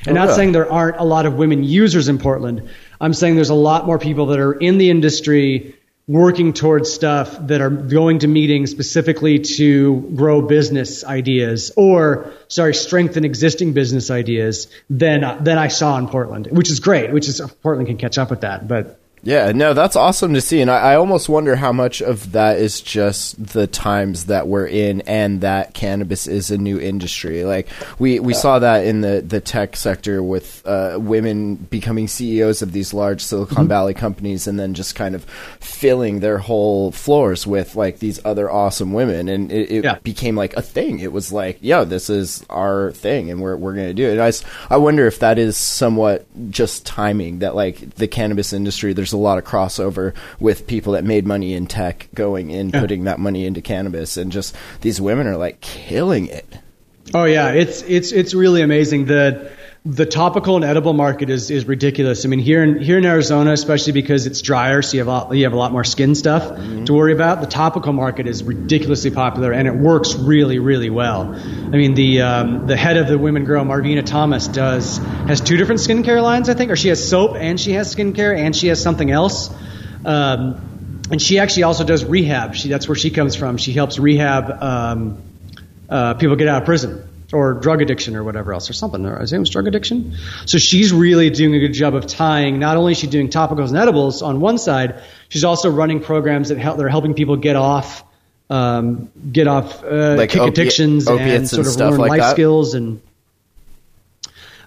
And 0.07 0.18
Oh, 0.18 0.22
not 0.22 0.30
yeah. 0.30 0.36
saying 0.36 0.51
there 0.51 0.72
aren't 0.72 0.97
a 0.97 1.03
lot 1.03 1.26
of 1.28 1.36
women 1.36 1.63
users 1.63 2.07
in 2.07 2.18
Portland. 2.18 2.70
I'm 2.99 3.13
saying 3.13 3.36
there's 3.36 3.49
a 3.49 3.53
lot 3.55 3.86
more 3.86 3.99
people 3.99 4.28
that 4.28 4.39
are 4.39 4.53
in 4.53 4.78
the 4.80 4.89
industry 4.89 5.76
working 6.08 6.53
towards 6.53 6.93
stuff 6.93 7.36
that 7.47 7.62
are 7.62 7.70
going 7.70 8.20
to 8.20 8.28
meetings 8.28 8.70
specifically 8.70 9.39
to 9.39 10.01
grow 10.16 10.41
business 10.41 11.03
ideas 11.03 11.72
or 11.76 12.32
sorry 12.47 12.76
strengthen 12.76 13.26
existing 13.26 13.74
business 13.74 14.12
ideas 14.12 14.68
than 14.89 15.43
than 15.43 15.58
I 15.58 15.68
saw 15.70 15.97
in 15.97 16.08
Portland, 16.08 16.47
which 16.51 16.70
is 16.70 16.80
great. 16.80 17.12
Which 17.12 17.28
is 17.28 17.41
Portland 17.64 17.88
can 17.88 17.97
catch 17.97 18.18
up 18.18 18.30
with 18.30 18.41
that, 18.41 18.68
but 18.68 18.99
Yeah, 19.26 19.51
no, 19.53 19.73
that's 19.73 19.95
awesome 19.95 20.36
to 20.36 20.41
see, 20.41 20.61
and 20.61 20.69
I, 20.69 20.93
I 20.93 20.95
almost 20.97 21.28
wonder 21.28 21.55
how 21.55 21.71
much 21.71 21.99
of 21.99 22.34
that 22.34 22.59
is 22.59 22.80
just 22.80 23.43
the 23.43 23.65
times 23.65 24.26
that 24.28 24.47
we're 24.47 24.67
in, 24.67 25.01
and 25.01 25.41
that 25.41 25.73
cannabis 25.73 26.28
is 26.28 26.51
a 26.51 26.59
new 26.59 26.80
industry. 26.80 27.43
Like 27.43 27.67
we 27.97 28.19
we 28.19 28.36
saw 28.36 28.59
that 28.59 28.86
in 28.86 29.01
the 29.01 29.23
the 29.28 29.41
tech 29.41 29.78
sector 29.78 30.21
with 30.21 30.61
uh, 30.67 30.99
women 31.01 31.55
becoming 31.55 32.07
CEOs 32.07 32.61
of 32.61 32.71
these 32.71 32.93
large 32.93 33.19
Silicon 33.21 33.67
Valley 33.67 33.95
companies, 33.95 34.45
and 34.45 34.59
then 34.59 34.76
just 34.76 34.93
kind 34.93 35.15
of 35.15 35.23
filling 35.59 36.19
their 36.19 36.38
whole 36.38 36.91
floors 36.91 37.47
with 37.47 37.76
like 37.76 37.97
these 37.97 38.19
other 38.26 38.51
awesome 38.51 38.93
women, 38.93 39.28
and 39.28 39.51
it, 39.51 39.71
it 39.71 39.84
Yeah. 39.86 39.97
became 40.03 40.36
like 40.36 40.55
a 40.55 40.61
thing. 40.61 40.99
It 40.99 41.11
was 41.11 41.34
like, 41.34 41.57
yo, 41.61 41.84
this 41.84 42.11
is 42.11 42.45
our 42.47 42.91
thing, 42.91 43.32
and 43.32 43.41
we're 43.41 43.55
we're 43.57 43.73
gonna 43.73 43.95
do 43.95 44.07
it. 44.07 44.19
And 44.19 44.21
I 44.21 44.32
I 44.69 44.78
wonder 44.78 45.07
if 45.07 45.17
that 45.19 45.39
is 45.39 45.57
somewhat 45.57 46.28
just 46.51 46.86
timing 46.86 47.39
that 47.39 47.55
like 47.55 47.95
the 47.95 48.07
cannabis 48.07 48.53
industry. 48.53 48.93
There's 48.93 49.14
a 49.16 49.22
lot 49.22 49.38
of 49.38 49.43
crossover 49.43 50.13
with 50.39 50.68
people 50.68 50.93
that 50.93 51.03
made 51.03 51.26
money 51.26 51.53
in 51.53 51.66
tech 51.68 52.07
going 52.13 52.49
in, 52.51 52.70
Yeah. 52.70 52.82
putting 52.82 53.05
that 53.05 53.20
money 53.20 53.45
into 53.45 53.61
cannabis, 53.61 54.18
and 54.18 54.32
just 54.32 54.55
these 54.82 55.01
women 55.01 55.26
are 55.28 55.38
like 55.38 55.61
killing 55.61 56.28
it. 56.28 56.45
Oh 57.13 57.26
yeah, 57.26 57.49
it's 57.51 57.82
it's 57.84 58.11
it's 58.11 58.34
really 58.34 58.61
amazing. 58.61 59.05
The 59.05 59.49
the 59.86 60.07
topical 60.07 60.55
and 60.55 60.65
edible 60.65 60.93
market 60.93 61.29
is 61.29 61.51
is 61.51 61.67
ridiculous. 61.67 62.25
I 62.25 62.27
mean, 62.27 62.39
here 62.39 62.63
in 62.63 62.81
here 62.81 62.97
in 62.97 63.05
Arizona, 63.05 63.51
especially 63.51 63.93
because 63.93 64.25
it's 64.25 64.41
drier, 64.41 64.81
so 64.81 64.93
you 64.93 64.99
have 65.01 65.07
a 65.07 65.11
lot, 65.11 65.36
you 65.36 65.43
have 65.43 65.53
a 65.53 65.57
lot 65.57 65.71
more 65.71 65.83
skin 65.83 66.15
stuff 66.15 66.57
to 66.86 66.93
worry 66.93 67.13
about. 67.13 67.41
The 67.41 67.47
topical 67.47 67.93
market 67.93 68.25
is 68.25 68.43
ridiculously 68.43 69.11
popular, 69.11 69.51
and 69.51 69.67
it 69.67 69.75
works 69.75 70.15
really 70.15 70.57
really 70.57 70.89
well. 70.89 71.36
I 71.36 71.77
mean, 71.77 71.93
the 71.93 72.23
um, 72.23 72.65
the 72.65 72.75
head 72.75 72.97
of 72.97 73.07
the 73.07 73.19
Women 73.19 73.45
Grow, 73.45 73.63
Marvina 73.63 74.03
Thomas, 74.03 74.47
does 74.47 74.97
has 74.97 75.39
two 75.39 75.55
different 75.55 75.81
skincare 75.81 76.21
lines, 76.21 76.49
I 76.49 76.55
think, 76.55 76.71
or 76.71 76.75
she 76.75 76.89
has 76.89 77.07
soap 77.07 77.36
and 77.36 77.59
she 77.59 77.73
has 77.73 77.95
skincare 77.95 78.36
and 78.36 78.55
she 78.55 78.67
has 78.67 78.81
something 78.81 79.11
else. 79.11 79.53
Um, 80.03 81.01
and 81.11 81.21
she 81.21 81.38
actually 81.38 81.63
also 81.63 81.83
does 81.83 82.03
rehab. 82.03 82.55
She 82.55 82.69
that's 82.69 82.88
where 82.88 82.95
she 82.95 83.11
comes 83.11 83.36
from. 83.36 83.57
She 83.57 83.73
helps 83.73 83.99
rehab 83.99 84.49
um, 84.63 85.21
uh, 85.88 86.15
people 86.15 86.36
get 86.38 86.47
out 86.47 86.63
of 86.63 86.65
prison 86.65 87.05
or 87.34 87.53
drug 87.53 87.82
addiction 87.82 88.15
or 88.15 88.23
whatever 88.23 88.53
else 88.53 88.69
or 88.69 88.73
something. 88.73 89.05
I 89.05 89.19
think 89.19 89.34
it 89.34 89.39
was 89.39 89.49
drug 89.49 89.67
addiction. 89.67 90.15
So 90.45 90.57
she's 90.57 90.91
really 90.93 91.30
doing 91.30 91.55
a 91.55 91.59
good 91.59 91.73
job 91.73 91.95
of 91.95 92.05
tying. 92.07 92.59
Not 92.59 92.78
only 92.78 92.91
is 92.91 92.99
she 92.99 93.07
doing 93.07 93.30
topicals 93.30 93.69
and 93.69 93.78
edibles 93.78 94.21
on 94.21 94.39
one 94.39 94.57
side, 94.57 95.01
she's 95.30 95.43
also 95.43 95.69
running 95.69 96.01
programs 96.01 96.49
that 96.49 96.57
help. 96.57 96.78
They're 96.78 96.89
helping 96.89 97.13
people 97.13 97.38
get 97.38 97.55
off. 97.55 98.03
Um, 98.47 99.09
get 99.32 99.47
off 99.47 99.84
uh, 99.84 100.15
Like 100.17 100.30
kick 100.30 100.41
opi- 100.41 100.49
addictions 100.49 101.07
and 101.07 101.49
sort 101.49 101.65
of 101.65 101.73
stuff 101.73 101.91
learn 101.91 101.99
like 101.99 102.09
life 102.11 102.19
that? 102.19 102.32
skills 102.32 102.76
and 102.76 103.01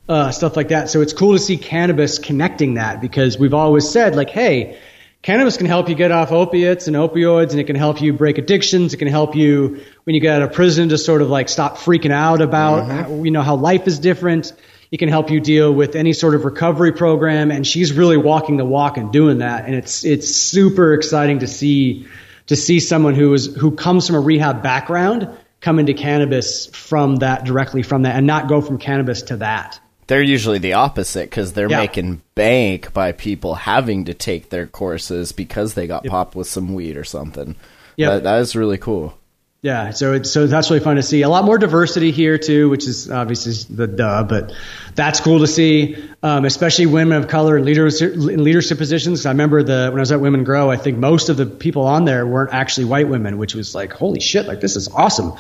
uh, 0.09 0.31
stuff 0.33 0.57
like 0.57 0.69
that. 0.69 0.91
So 0.91 1.01
it's 1.01 1.13
cool 1.13 1.35
to 1.35 1.39
see 1.39 1.57
cannabis 1.57 2.19
connecting 2.19 2.75
that 2.75 3.01
because 3.01 3.39
we've 3.39 3.55
always 3.55 3.89
said 3.89 4.17
like, 4.17 4.31
hey, 4.31 4.79
cannabis 5.23 5.57
can 5.57 5.67
help 5.67 5.89
you 5.89 5.95
get 5.95 6.13
off 6.13 6.33
opiates 6.33 6.87
and 6.87 6.97
opioids, 6.97 7.51
and 7.51 7.61
it 7.61 7.65
can 7.65 7.77
help 7.77 8.01
you 8.01 8.13
break 8.13 8.39
addictions. 8.39 8.95
It 8.95 8.99
can 8.99 9.09
help 9.09 9.35
you 9.35 9.83
when 10.05 10.15
you 10.15 10.21
get 10.21 10.37
out 10.37 10.43
of 10.43 10.53
prison 10.53 10.89
to 10.91 10.99
sort 10.99 11.23
of 11.23 11.29
like 11.29 11.49
stop 11.49 11.79
freaking 11.79 12.13
out 12.13 12.41
about 12.41 12.85
mm-hmm. 12.85 12.91
how, 12.91 13.25
you 13.25 13.31
know 13.31 13.43
how 13.43 13.57
life 13.57 13.87
is 13.87 13.99
different. 13.99 14.53
It 14.91 14.99
can 14.99 15.11
help 15.11 15.31
you 15.31 15.41
deal 15.41 15.73
with 15.73 15.97
any 15.97 16.15
sort 16.15 16.35
of 16.35 16.45
recovery 16.45 16.93
program, 16.93 17.51
and 17.51 17.67
she's 17.67 17.93
really 17.93 18.17
walking 18.17 18.57
the 18.57 18.65
walk 18.65 18.97
and 18.97 19.13
doing 19.13 19.39
that. 19.39 19.67
And 19.67 19.75
it's 19.75 20.05
it's 20.05 20.35
super 20.35 20.95
exciting 20.95 21.41
to 21.41 21.47
see 21.47 22.07
to 22.47 22.57
see 22.57 22.81
someone 22.81 23.15
who 23.15 23.35
is 23.35 23.55
who 23.55 23.73
comes 23.73 24.07
from 24.07 24.17
a 24.17 24.21
rehab 24.21 24.63
background 24.63 25.29
come 25.61 25.79
into 25.79 25.93
cannabis 25.93 26.67
from 26.67 27.17
that 27.17 27.45
directly 27.45 27.83
from 27.83 28.03
that, 28.03 28.17
and 28.17 28.27
not 28.27 28.49
go 28.49 28.61
from 28.61 28.79
cannabis 28.79 29.23
to 29.23 29.39
that. 29.39 29.81
They're 30.09 30.23
usually 30.23 30.59
the 30.59 30.73
opposite 30.73 31.31
because 31.31 31.53
they're 31.53 31.71
Yeah. 31.71 31.79
making 31.79 32.23
bank 32.35 32.93
by 32.93 33.13
people 33.13 33.55
having 33.55 34.07
to 34.07 34.15
take 34.15 34.51
their 34.51 34.67
courses 34.67 35.33
because 35.33 35.75
they 35.75 35.87
got 35.87 36.05
popped 36.05 36.35
with 36.35 36.49
some 36.49 36.75
weed 36.75 36.97
or 36.97 37.05
something. 37.05 37.55
Yep. 37.97 38.11
That, 38.11 38.23
that 38.25 38.41
is 38.41 38.57
really 38.57 38.79
cool. 38.79 39.15
Yeah, 39.61 39.91
so 39.91 40.13
it's 40.13 40.31
so 40.31 40.47
that's 40.47 40.71
really 40.71 40.85
fun 40.85 40.97
to 40.97 41.03
see. 41.03 41.23
A 41.23 41.29
lot 41.29 41.45
more 41.45 41.59
diversity 41.59 42.13
here 42.13 42.39
too, 42.39 42.71
which 42.71 42.87
is 42.87 43.11
obviously 43.11 43.75
the 43.75 43.89
duh, 43.89 44.23
but 44.23 44.53
that's 44.95 45.19
cool 45.19 45.41
to 45.41 45.49
see. 45.49 45.97
Um, 46.23 46.45
especially 46.45 46.87
women 46.87 47.17
of 47.21 47.27
color 47.27 47.57
in 47.57 47.65
leadership, 47.65 48.15
in 48.15 48.45
leadership 48.45 48.79
positions. 48.79 49.27
I 49.27 49.31
remember 49.31 49.65
the 49.65 49.89
when 49.91 49.99
I 49.99 50.01
was 50.01 50.13
at 50.13 50.21
Women 50.21 50.45
Grow, 50.45 50.71
I 50.71 50.77
think 50.77 50.99
most 50.99 51.29
of 51.29 51.37
the 51.37 51.47
people 51.47 51.87
on 51.87 52.05
there 52.05 52.25
weren't 52.25 52.55
actually 52.55 52.85
white 52.85 53.09
women, 53.09 53.37
which 53.37 53.57
was 53.57 53.75
like, 53.75 53.93
holy 53.93 54.21
shit, 54.21 54.47
like 54.47 54.61
this 54.61 54.77
is 54.77 54.87
awesome. 54.87 55.33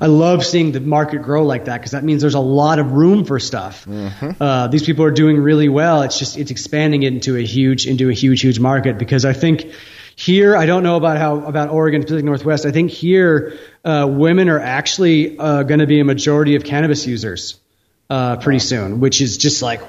I 0.00 0.06
love 0.06 0.42
seeing 0.42 0.72
the 0.72 0.80
market 0.80 1.20
grow 1.20 1.44
like 1.44 1.66
that 1.66 1.76
because 1.76 1.90
that 1.90 2.02
means 2.02 2.22
there's 2.22 2.34
a 2.34 2.40
lot 2.40 2.78
of 2.78 2.92
room 2.92 3.26
for 3.26 3.38
stuff. 3.38 3.86
Uh, 4.40 4.68
these 4.68 4.84
people 4.84 5.04
are 5.04 5.10
doing 5.10 5.36
really 5.36 5.68
well. 5.68 6.00
It's 6.00 6.18
just 6.18 6.38
it's 6.38 6.50
expanding 6.50 7.02
it 7.02 7.12
into 7.12 7.36
a 7.36 7.42
huge 7.42 7.86
into 7.86 8.08
a 8.08 8.14
huge 8.14 8.40
huge 8.40 8.58
market 8.58 8.96
because 8.96 9.26
I 9.26 9.34
think 9.34 9.70
here, 10.16 10.56
I 10.56 10.64
don't 10.64 10.82
know 10.82 10.96
about 10.96 11.18
how 11.18 11.44
about 11.44 11.68
Oregon, 11.68 12.02
Pacific 12.02 12.24
Northwest. 12.24 12.64
I 12.64 12.70
think 12.70 12.90
here, 12.90 13.58
uh, 13.84 14.06
women 14.10 14.48
are 14.48 14.58
actually 14.58 15.38
uh, 15.38 15.62
going 15.62 15.80
to 15.80 15.86
be 15.86 16.00
a 16.00 16.04
majority 16.04 16.56
of 16.56 16.64
cannabis 16.64 17.06
users 17.06 17.60
uh, 18.08 18.36
pretty 18.36 18.60
soon, 18.60 18.98
which 19.00 19.20
is 19.20 19.36
just 19.36 19.60
like, 19.62 19.82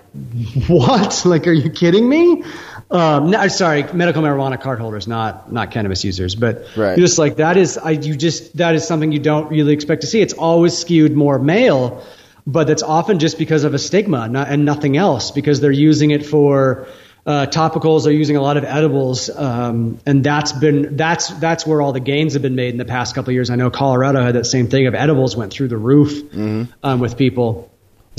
what? 0.68 1.22
Like, 1.26 1.48
are 1.48 1.54
you 1.54 1.70
kidding 1.70 2.08
me? 2.08 2.44
Um, 2.92 3.32
no, 3.32 3.48
sorry, 3.48 3.84
medical 3.94 4.22
marijuana 4.22 4.60
card 4.62 4.80
holders, 4.80 5.08
not 5.08 5.52
not 5.52 5.72
cannabis 5.72 6.04
users, 6.04 6.36
but 6.36 6.66
Right. 6.76 6.98
just 6.98 7.18
like 7.18 7.38
that 7.38 7.58
is, 7.58 7.78
I 7.78 7.92
you 7.92 8.16
just 8.16 8.58
that 8.58 8.76
is 8.76 8.86
something 8.86 9.12
you 9.12 9.20
don't 9.20 9.50
really 9.50 9.74
expect 9.74 10.02
to 10.02 10.08
see. 10.08 10.22
It's 10.22 10.34
always 10.34 10.78
skewed 10.78 11.14
more 11.16 11.40
male, 11.40 12.06
but 12.46 12.68
that's 12.68 12.84
often 12.84 13.20
just 13.20 13.38
because 13.38 13.64
of 13.64 13.74
a 13.74 13.80
stigma 13.80 14.28
not, 14.28 14.48
and 14.50 14.66
nothing 14.66 14.98
else, 14.98 15.32
because 15.32 15.60
they're 15.62 15.72
using 15.72 16.12
it 16.12 16.26
for 16.26 16.88
uh, 17.28 17.46
topicals. 17.46 18.06
They're 18.06 18.14
using 18.14 18.38
a 18.38 18.42
lot 18.42 18.56
of 18.56 18.64
edibles, 18.64 19.30
um, 19.30 20.00
and 20.06 20.24
that's 20.24 20.54
been 20.54 20.96
that's 20.96 21.28
that's 21.28 21.68
where 21.68 21.82
all 21.82 21.92
the 21.92 22.00
gains 22.00 22.34
have 22.34 22.42
been 22.42 22.56
made 22.56 22.70
in 22.70 22.78
the 22.78 22.86
past 22.86 23.14
couple 23.14 23.32
of 23.32 23.34
years. 23.34 23.50
I 23.50 23.58
know 23.58 23.70
Colorado 23.70 24.24
had 24.24 24.36
that 24.36 24.46
same 24.46 24.68
thing 24.68 24.88
of 24.88 24.96
edibles 24.96 25.36
went 25.36 25.52
through 25.52 25.68
the 25.68 25.78
roof 25.78 26.34
um, 26.84 27.00
with 27.02 27.18
people, 27.18 27.70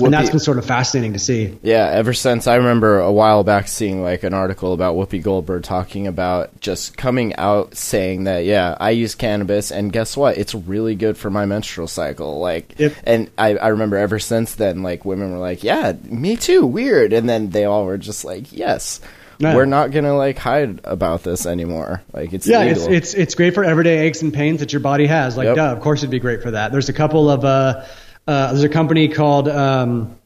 and 0.05 0.13
that's 0.15 0.31
been 0.31 0.39
sort 0.39 0.59
of 0.59 0.65
fascinating 0.65 1.13
to 1.13 1.19
see. 1.19 1.59
Yeah, 1.63 1.87
ever 1.91 2.13
since 2.15 2.47
I 2.47 2.57
remember 2.57 2.99
a 3.01 3.13
while 3.13 3.45
back 3.45 3.69
seeing 3.69 4.03
like 4.03 4.23
an 4.23 4.35
article 4.35 4.73
about 4.73 4.97
Whoopi 4.97 5.23
Goldberg 5.23 5.63
talking 5.65 6.07
about 6.07 6.61
just 6.61 6.97
coming 6.97 7.35
out 7.37 7.77
saying 7.77 8.25
that 8.25 8.45
yeah, 8.45 8.77
I 8.79 8.91
use 8.91 9.15
cannabis 9.15 9.71
and 9.71 9.93
guess 9.93 10.17
what? 10.17 10.39
It's 10.39 10.55
really 10.55 10.95
good 10.95 11.17
for 11.19 11.31
my 11.31 11.47
menstrual 11.47 11.89
cycle. 11.89 12.39
Like 12.41 12.75
Yep. 12.79 12.93
and 13.05 13.31
I, 13.39 13.57
I 13.57 13.69
remember 13.69 13.97
ever 13.97 14.19
since 14.19 14.55
then 14.55 14.83
like 14.83 15.05
women 15.05 15.33
were 15.33 15.39
like, 15.39 15.63
Yeah, 15.65 15.93
me 16.05 16.37
too, 16.37 16.65
weird 16.67 17.13
and 17.13 17.29
then 17.29 17.51
they 17.51 17.65
all 17.65 17.85
were 17.85 17.99
just 17.99 18.25
like, 18.25 18.53
Yes. 18.53 19.01
We're 19.41 19.67
not 19.67 19.93
gonna 19.93 20.17
like 20.17 20.37
hide 20.37 20.81
about 20.83 21.23
this 21.23 21.47
anymore. 21.47 22.03
Like 22.13 22.33
it's 22.33 22.45
Yeah, 22.49 22.63
it's 22.63 22.87
it's 22.87 23.15
it's 23.15 23.35
great 23.37 23.55
for 23.55 23.63
everyday 23.63 24.07
aches 24.09 24.21
and 24.21 24.35
pains 24.35 24.59
that 24.59 24.73
your 24.73 24.81
body 24.81 25.07
has. 25.07 25.37
Like, 25.37 25.45
Yep. 25.47 25.55
duh, 25.57 25.73
of 25.73 25.81
course 25.81 26.01
it'd 26.01 26.11
be 26.11 26.19
great 26.19 26.43
for 26.43 26.51
that. 26.51 26.73
There's 26.73 26.89
a 26.89 26.93
couple 26.93 27.31
of 27.31 27.45
uh, 27.45 27.85
uh, 28.29 28.49
there's 28.53 28.63
a 28.63 28.69
company 28.69 29.09
called 29.09 29.49
um, 29.49 30.19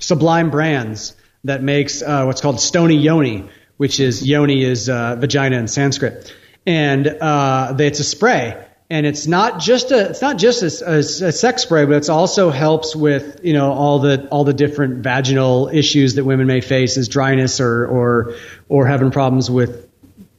Sublime 0.00 0.50
Brands 0.50 1.14
that 1.44 1.62
makes 1.62 2.00
uh, 2.00 2.24
what's 2.24 2.40
called 2.40 2.58
Stony 2.58 2.96
Yoni, 2.96 3.50
which 3.76 4.00
is 4.00 4.26
yoni 4.26 4.64
is 4.64 4.88
uh, 4.88 5.16
vagina 5.16 5.58
in 5.58 5.68
Sanskrit, 5.68 6.34
and 6.64 7.06
uh, 7.06 7.76
it's 7.78 8.00
a 8.00 8.04
spray. 8.04 8.62
And 8.88 9.04
it's 9.04 9.26
not 9.26 9.58
just 9.60 9.90
a 9.90 10.10
it's 10.10 10.22
not 10.22 10.38
just 10.38 10.62
a, 10.62 10.90
a, 10.90 10.98
a 10.98 11.32
sex 11.32 11.62
spray, 11.62 11.84
but 11.84 11.96
it 11.96 12.08
also 12.08 12.50
helps 12.50 12.96
with 12.96 13.40
you 13.42 13.52
know 13.52 13.72
all 13.72 13.98
the 13.98 14.26
all 14.28 14.44
the 14.44 14.54
different 14.54 15.02
vaginal 15.02 15.68
issues 15.68 16.14
that 16.14 16.24
women 16.24 16.46
may 16.46 16.62
face 16.62 16.96
as 16.96 17.08
dryness 17.08 17.60
or 17.60 17.84
or 17.84 18.36
or 18.68 18.86
having 18.86 19.10
problems 19.10 19.50
with 19.50 19.86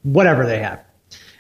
whatever 0.02 0.46
they 0.46 0.60
have. 0.60 0.84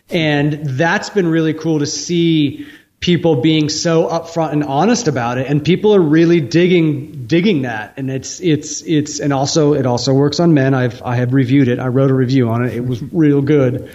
And 0.09 0.53
that's 0.77 1.09
been 1.09 1.27
really 1.27 1.53
cool 1.53 1.79
to 1.79 1.85
see 1.85 2.67
people 2.99 3.41
being 3.41 3.69
so 3.69 4.07
upfront 4.07 4.53
and 4.53 4.63
honest 4.63 5.07
about 5.07 5.37
it 5.37 5.47
and 5.47 5.63
people 5.63 5.93
are 5.93 6.01
really 6.01 6.41
digging 6.41 7.27
digging 7.27 7.61
that 7.61 7.93
and 7.97 8.09
it's 8.09 8.39
it's 8.41 8.81
it's 8.81 9.19
and 9.19 9.31
also 9.31 9.73
it 9.73 9.85
also 9.85 10.13
works 10.13 10.39
on 10.39 10.53
men 10.53 10.73
I've 10.73 11.01
I 11.03 11.15
have 11.15 11.33
reviewed 11.33 11.67
it 11.67 11.77
I 11.79 11.87
wrote 11.87 12.09
a 12.09 12.15
review 12.15 12.49
on 12.49 12.65
it 12.65 12.73
it 12.73 12.85
was 12.85 13.01
real 13.01 13.41
good 13.41 13.91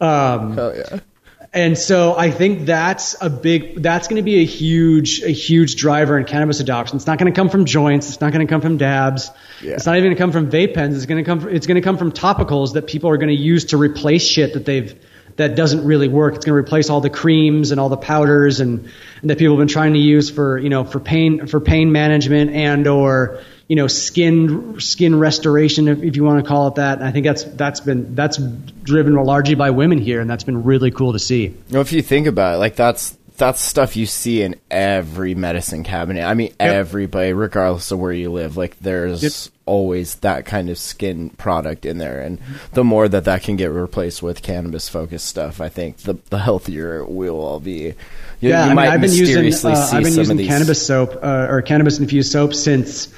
um 0.00 0.54
Hell 0.54 0.76
yeah. 0.76 1.00
And 1.54 1.78
so 1.78 2.16
I 2.18 2.32
think 2.32 2.66
that's 2.66 3.14
a 3.20 3.30
big, 3.30 3.80
that's 3.80 4.08
going 4.08 4.16
to 4.16 4.24
be 4.24 4.40
a 4.40 4.44
huge, 4.44 5.22
a 5.22 5.30
huge 5.30 5.76
driver 5.76 6.18
in 6.18 6.24
cannabis 6.24 6.58
adoption. 6.58 6.96
It's 6.96 7.06
not 7.06 7.16
going 7.16 7.32
to 7.32 7.36
come 7.36 7.48
from 7.48 7.64
joints. 7.64 8.08
It's 8.08 8.20
not 8.20 8.32
going 8.32 8.44
to 8.44 8.50
come 8.52 8.60
from 8.60 8.76
dabs. 8.76 9.30
Yeah. 9.62 9.74
It's 9.74 9.86
not 9.86 9.96
even 9.96 10.08
going 10.08 10.16
to 10.16 10.20
come 10.20 10.32
from 10.32 10.50
vape 10.50 10.74
pens. 10.74 10.96
It's 10.96 11.06
going 11.06 11.22
to 11.22 11.24
come, 11.24 11.38
from, 11.38 11.54
it's 11.54 11.68
going 11.68 11.76
to 11.76 11.80
come 11.80 11.96
from 11.96 12.10
topicals 12.10 12.72
that 12.72 12.88
people 12.88 13.08
are 13.08 13.18
going 13.18 13.28
to 13.28 13.40
use 13.40 13.66
to 13.66 13.76
replace 13.76 14.26
shit 14.26 14.54
that 14.54 14.64
they've, 14.64 15.00
that 15.36 15.56
doesn't 15.56 15.84
really 15.84 16.08
work. 16.08 16.36
It's 16.36 16.44
going 16.44 16.54
to 16.54 16.60
replace 16.60 16.90
all 16.90 17.00
the 17.00 17.10
creams 17.10 17.70
and 17.70 17.80
all 17.80 17.88
the 17.88 17.96
powders 17.96 18.60
and, 18.60 18.88
and 19.20 19.30
that 19.30 19.38
people 19.38 19.56
have 19.56 19.60
been 19.60 19.72
trying 19.72 19.94
to 19.94 19.98
use 19.98 20.30
for, 20.30 20.58
you 20.58 20.68
know, 20.68 20.84
for 20.84 21.00
pain, 21.00 21.46
for 21.46 21.60
pain 21.60 21.90
management 21.90 22.52
and 22.52 22.86
or, 22.86 23.40
you 23.68 23.76
know, 23.76 23.86
skin 23.86 24.78
skin 24.78 25.18
restoration, 25.18 25.88
if, 25.88 26.02
if 26.02 26.16
you 26.16 26.24
want 26.24 26.44
to 26.44 26.48
call 26.48 26.68
it 26.68 26.74
that. 26.76 26.98
And 26.98 27.06
I 27.06 27.12
think 27.12 27.24
that's 27.24 27.44
that's 27.44 27.80
been 27.80 28.14
that's 28.14 28.36
driven 28.36 29.14
largely 29.14 29.54
by 29.54 29.70
women 29.70 29.98
here, 29.98 30.20
and 30.20 30.28
that's 30.28 30.44
been 30.44 30.64
really 30.64 30.90
cool 30.90 31.14
to 31.14 31.18
see. 31.18 31.54
Know, 31.70 31.80
if 31.80 31.92
you 31.92 32.02
think 32.02 32.26
about 32.26 32.54
it, 32.54 32.58
like 32.58 32.76
that's 32.76 33.16
that's 33.36 33.60
stuff 33.60 33.96
you 33.96 34.06
see 34.06 34.42
in 34.42 34.54
every 34.70 35.34
medicine 35.34 35.82
cabinet. 35.82 36.24
I 36.24 36.34
mean, 36.34 36.54
everybody, 36.60 37.32
regardless 37.32 37.90
of 37.90 37.98
where 37.98 38.12
you 38.12 38.30
live, 38.30 38.56
like 38.56 38.78
there's 38.80 39.22
Yep. 39.22 39.32
always 39.66 40.14
that 40.16 40.44
kind 40.44 40.70
of 40.70 40.78
skin 40.78 41.30
product 41.30 41.84
in 41.84 41.98
there. 41.98 42.20
And 42.20 42.38
the 42.74 42.84
more 42.84 43.08
that 43.08 43.24
that 43.24 43.42
can 43.42 43.56
get 43.56 43.70
replaced 43.70 44.22
with 44.22 44.42
cannabis 44.42 44.88
focused 44.88 45.26
stuff, 45.26 45.60
I 45.60 45.68
think 45.68 45.98
the 45.98 46.14
the 46.30 46.38
healthier 46.38 47.04
we'll 47.04 47.40
all 47.40 47.60
be. 47.60 47.94
You, 48.40 48.50
yeah, 48.50 48.66
you 48.66 48.70
I 48.70 48.74
mean, 48.74 48.78
I've 48.86 49.00
been 49.00 49.12
using 49.12 49.70
uh, 49.70 49.88
I've 49.92 50.04
been 50.04 50.14
using 50.14 50.38
cannabis 50.46 50.86
soap 50.86 51.18
uh, 51.22 51.46
or 51.50 51.60
cannabis 51.62 51.98
infused 51.98 52.30
soap 52.30 52.54
since 52.54 53.08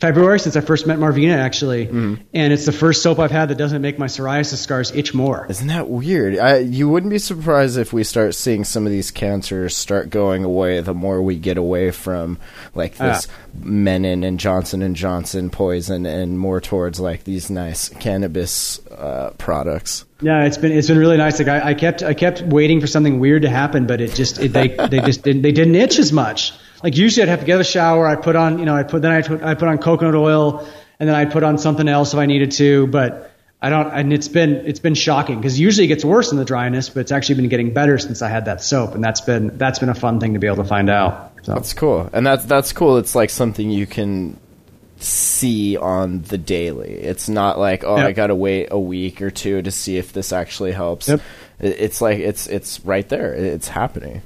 February, 0.00 0.38
since 0.38 0.56
I 0.56 0.60
first 0.60 0.86
met 0.86 0.98
Marvina, 0.98 1.36
actually. 1.36 1.86
Mm-hmm. 1.86 2.22
And 2.32 2.52
it's 2.52 2.66
the 2.66 2.72
first 2.72 3.02
soap 3.02 3.18
I've 3.18 3.30
had 3.30 3.48
that 3.50 3.58
doesn't 3.58 3.82
make 3.82 3.98
my 3.98 4.06
psoriasis 4.06 4.58
scars 4.58 4.92
itch 4.92 5.12
more. 5.12 5.46
Isn't 5.48 5.66
that 5.68 5.88
weird? 5.88 6.38
I, 6.38 6.58
you 6.58 6.88
wouldn't 6.88 7.10
be 7.10 7.18
surprised 7.18 7.78
if 7.78 7.92
we 7.92 8.04
start 8.04 8.34
seeing 8.34 8.64
some 8.64 8.86
of 8.86 8.92
these 8.92 9.10
cancers 9.10 9.76
start 9.76 10.10
going 10.10 10.44
away 10.44 10.80
the 10.80 10.94
more 10.94 11.20
we 11.20 11.36
get 11.36 11.58
away 11.58 11.90
from 11.90 12.38
like 12.74 12.96
this 12.96 13.26
Mennen 13.60 14.24
and 14.24 14.38
Johnson 14.38 14.82
and 14.82 14.94
Johnson 14.94 15.50
poison 15.50 16.06
and 16.06 16.38
more 16.38 16.60
towards 16.60 17.00
like 17.00 17.24
these 17.24 17.50
nice 17.50 17.88
cannabis 17.88 18.84
uh, 18.88 19.32
products. 19.38 20.04
Yeah, 20.20 20.44
it's 20.44 20.58
been 20.58 20.72
it's 20.72 20.88
been 20.88 20.98
really 20.98 21.16
nice. 21.16 21.38
Like 21.38 21.48
I, 21.48 21.70
I 21.70 21.74
kept 21.74 22.02
I 22.02 22.14
kept 22.14 22.42
waiting 22.42 22.80
for 22.80 22.86
something 22.86 23.20
weird 23.20 23.42
to 23.42 23.48
happen, 23.48 23.86
but 23.86 24.00
it 24.00 24.14
just 24.14 24.38
it, 24.38 24.52
they 24.52 24.68
they 24.68 25.00
just 25.00 25.22
didn't 25.22 25.42
they 25.42 25.52
didn't 25.52 25.76
itch 25.76 25.98
as 25.98 26.12
much. 26.12 26.52
Like 26.82 26.96
usually 26.96 27.22
I'd 27.22 27.28
have 27.28 27.40
to 27.40 27.46
get 27.46 27.60
a 27.60 27.64
shower. 27.64 28.06
I 28.06 28.16
put 28.16 28.36
on 28.36 28.58
you 28.58 28.64
know 28.64 28.74
I 28.74 28.82
put 28.82 29.02
then 29.02 29.12
I 29.12 29.22
put 29.22 29.42
I 29.42 29.54
put 29.54 29.68
on 29.68 29.78
coconut 29.78 30.14
oil 30.14 30.66
and 31.00 31.08
then 31.08 31.16
I 31.16 31.24
put 31.24 31.42
on 31.42 31.58
something 31.58 31.88
else 31.88 32.12
if 32.12 32.18
I 32.18 32.26
needed 32.26 32.52
to. 32.52 32.86
But 32.86 33.32
I 33.60 33.70
don't 33.70 33.90
and 33.90 34.12
it's 34.12 34.28
been 34.28 34.54
it's 34.66 34.80
been 34.80 34.94
shocking 34.94 35.36
because 35.36 35.58
usually 35.58 35.86
it 35.86 35.88
gets 35.88 36.04
worse 36.04 36.30
in 36.30 36.38
the 36.38 36.44
dryness, 36.44 36.88
but 36.88 37.00
it's 37.00 37.12
actually 37.12 37.36
been 37.36 37.48
getting 37.48 37.72
better 37.72 37.98
since 37.98 38.22
I 38.22 38.28
had 38.28 38.44
that 38.44 38.62
soap, 38.62 38.94
and 38.94 39.02
that's 39.02 39.20
been 39.20 39.58
that's 39.58 39.80
been 39.80 39.88
a 39.88 39.94
fun 39.94 40.20
thing 40.20 40.34
to 40.34 40.38
be 40.38 40.46
able 40.46 40.62
to 40.62 40.64
find 40.64 40.88
out. 40.88 41.32
So 41.42 41.54
That's 41.54 41.72
cool, 41.72 42.08
and 42.12 42.26
that's 42.26 42.44
that's 42.44 42.72
cool. 42.72 42.98
It's 42.98 43.14
like 43.14 43.30
something 43.30 43.70
you 43.70 43.86
can 43.86 44.38
see 45.00 45.76
on 45.76 46.22
the 46.22 46.38
daily. 46.38 46.92
It's 46.92 47.28
not 47.28 47.58
like 47.58 47.84
oh, 47.84 47.96
Yep. 47.96 48.06
I 48.06 48.12
got 48.12 48.26
to 48.28 48.34
wait 48.34 48.68
a 48.70 48.78
week 48.78 49.22
or 49.22 49.30
two 49.30 49.62
to 49.62 49.70
see 49.70 49.96
if 49.96 50.12
this 50.12 50.32
actually 50.32 50.72
helps. 50.72 51.08
Yep. 51.08 51.20
It's 51.58 52.00
like 52.00 52.18
it's 52.18 52.46
it's 52.46 52.80
right 52.84 53.08
there. 53.08 53.34
It's 53.34 53.68
happening. 53.68 54.22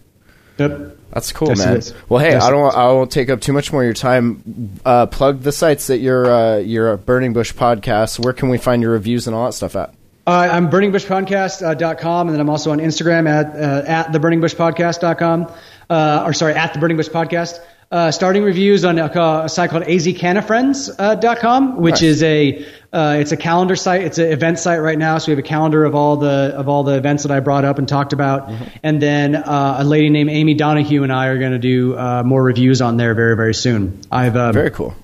Yep. 0.71 0.99
That's 1.13 1.31
cool, 1.31 1.49
Yes, 1.49 1.91
man. 1.91 2.01
Well, 2.09 2.21
hey, 2.21 2.31
Yes, 2.31 2.43
I 2.43 2.51
don't. 2.51 2.75
I 2.75 2.87
won't 2.87 3.11
take 3.11 3.29
up 3.29 3.41
too 3.43 3.53
much 3.53 3.71
more 3.71 3.83
of 3.83 3.85
your 3.85 3.93
time. 3.93 4.71
Uh, 4.83 5.05
plug 5.07 5.43
the 5.43 5.53
sites 5.53 5.89
that 5.89 5.99
your 5.99 6.31
uh, 6.31 6.57
your 6.57 6.97
Burning 6.97 7.35
Bush 7.35 7.53
podcast. 7.53 8.19
Where 8.19 8.33
can 8.33 8.49
we 8.49 8.57
find 8.57 8.81
your 8.81 8.93
reviews 8.93 9.27
and 9.27 9.37
all 9.37 9.45
that 9.45 9.53
stuff 9.53 9.77
at? 9.77 9.95
Uh, 10.27 10.49
I'm 10.51 10.71
burningbushpodcast.com, 10.71 12.29
and 12.29 12.35
then 12.35 12.41
I'm 12.41 12.49
also 12.49 12.71
on 12.71 12.79
Instagram 12.79 13.29
at 13.29 13.55
uh, 13.55 13.87
at 13.87 14.07
theburningbushpodcast.com, 14.13 15.53
uh, 15.91 16.23
or 16.25 16.33
sorry, 16.33 16.55
at 16.55 16.73
the 16.73 16.79
Burning 16.79 16.97
Bush 16.97 17.09
Podcast. 17.09 17.59
Uh, 17.93 18.11
starting 18.11 18.43
reviews 18.43 18.87
on 18.87 18.99
a, 18.99 19.05
a 19.05 19.49
site 19.51 19.69
called 19.69 19.83
azcanafriends.com, 19.83 21.77
which 21.77 21.97
Nice. 21.97 22.03
is 22.03 22.23
a 22.23 22.67
uh, 22.91 23.17
it's 23.21 23.33
a 23.33 23.37
calendar 23.37 23.77
site. 23.77 24.01
It's 24.01 24.17
an 24.17 24.33
event 24.33 24.59
site 24.59 24.81
right 24.81 24.97
now. 24.99 25.19
So 25.19 25.27
we 25.27 25.33
have 25.33 25.45
a 25.45 25.47
calendar 25.47 25.85
of 25.85 25.95
all 25.95 26.17
the 26.17 26.55
of 26.57 26.71
all 26.71 26.85
the 26.85 26.97
events 26.97 27.25
that 27.25 27.33
I 27.33 27.41
brought 27.41 27.67
up 27.67 27.79
and 27.79 27.87
talked 27.87 28.15
about, 28.15 28.51
and 28.83 29.01
then 29.01 29.37
uh, 29.37 29.77
a 29.81 29.85
lady 29.85 30.09
named 30.09 30.31
Amy 30.31 30.55
Donahue 30.55 31.03
and 31.03 31.13
I 31.13 31.27
are 31.27 31.39
going 31.39 31.53
to 31.53 31.59
do 31.59 31.95
uh, 31.95 32.23
more 32.25 32.43
reviews 32.43 32.81
on 32.81 32.97
there 32.97 33.13
very 33.13 33.37
very 33.37 33.53
soon. 33.53 34.01
I've 34.11 34.37
um, 34.37 34.55
Very 34.55 34.71
cool. 34.71 34.95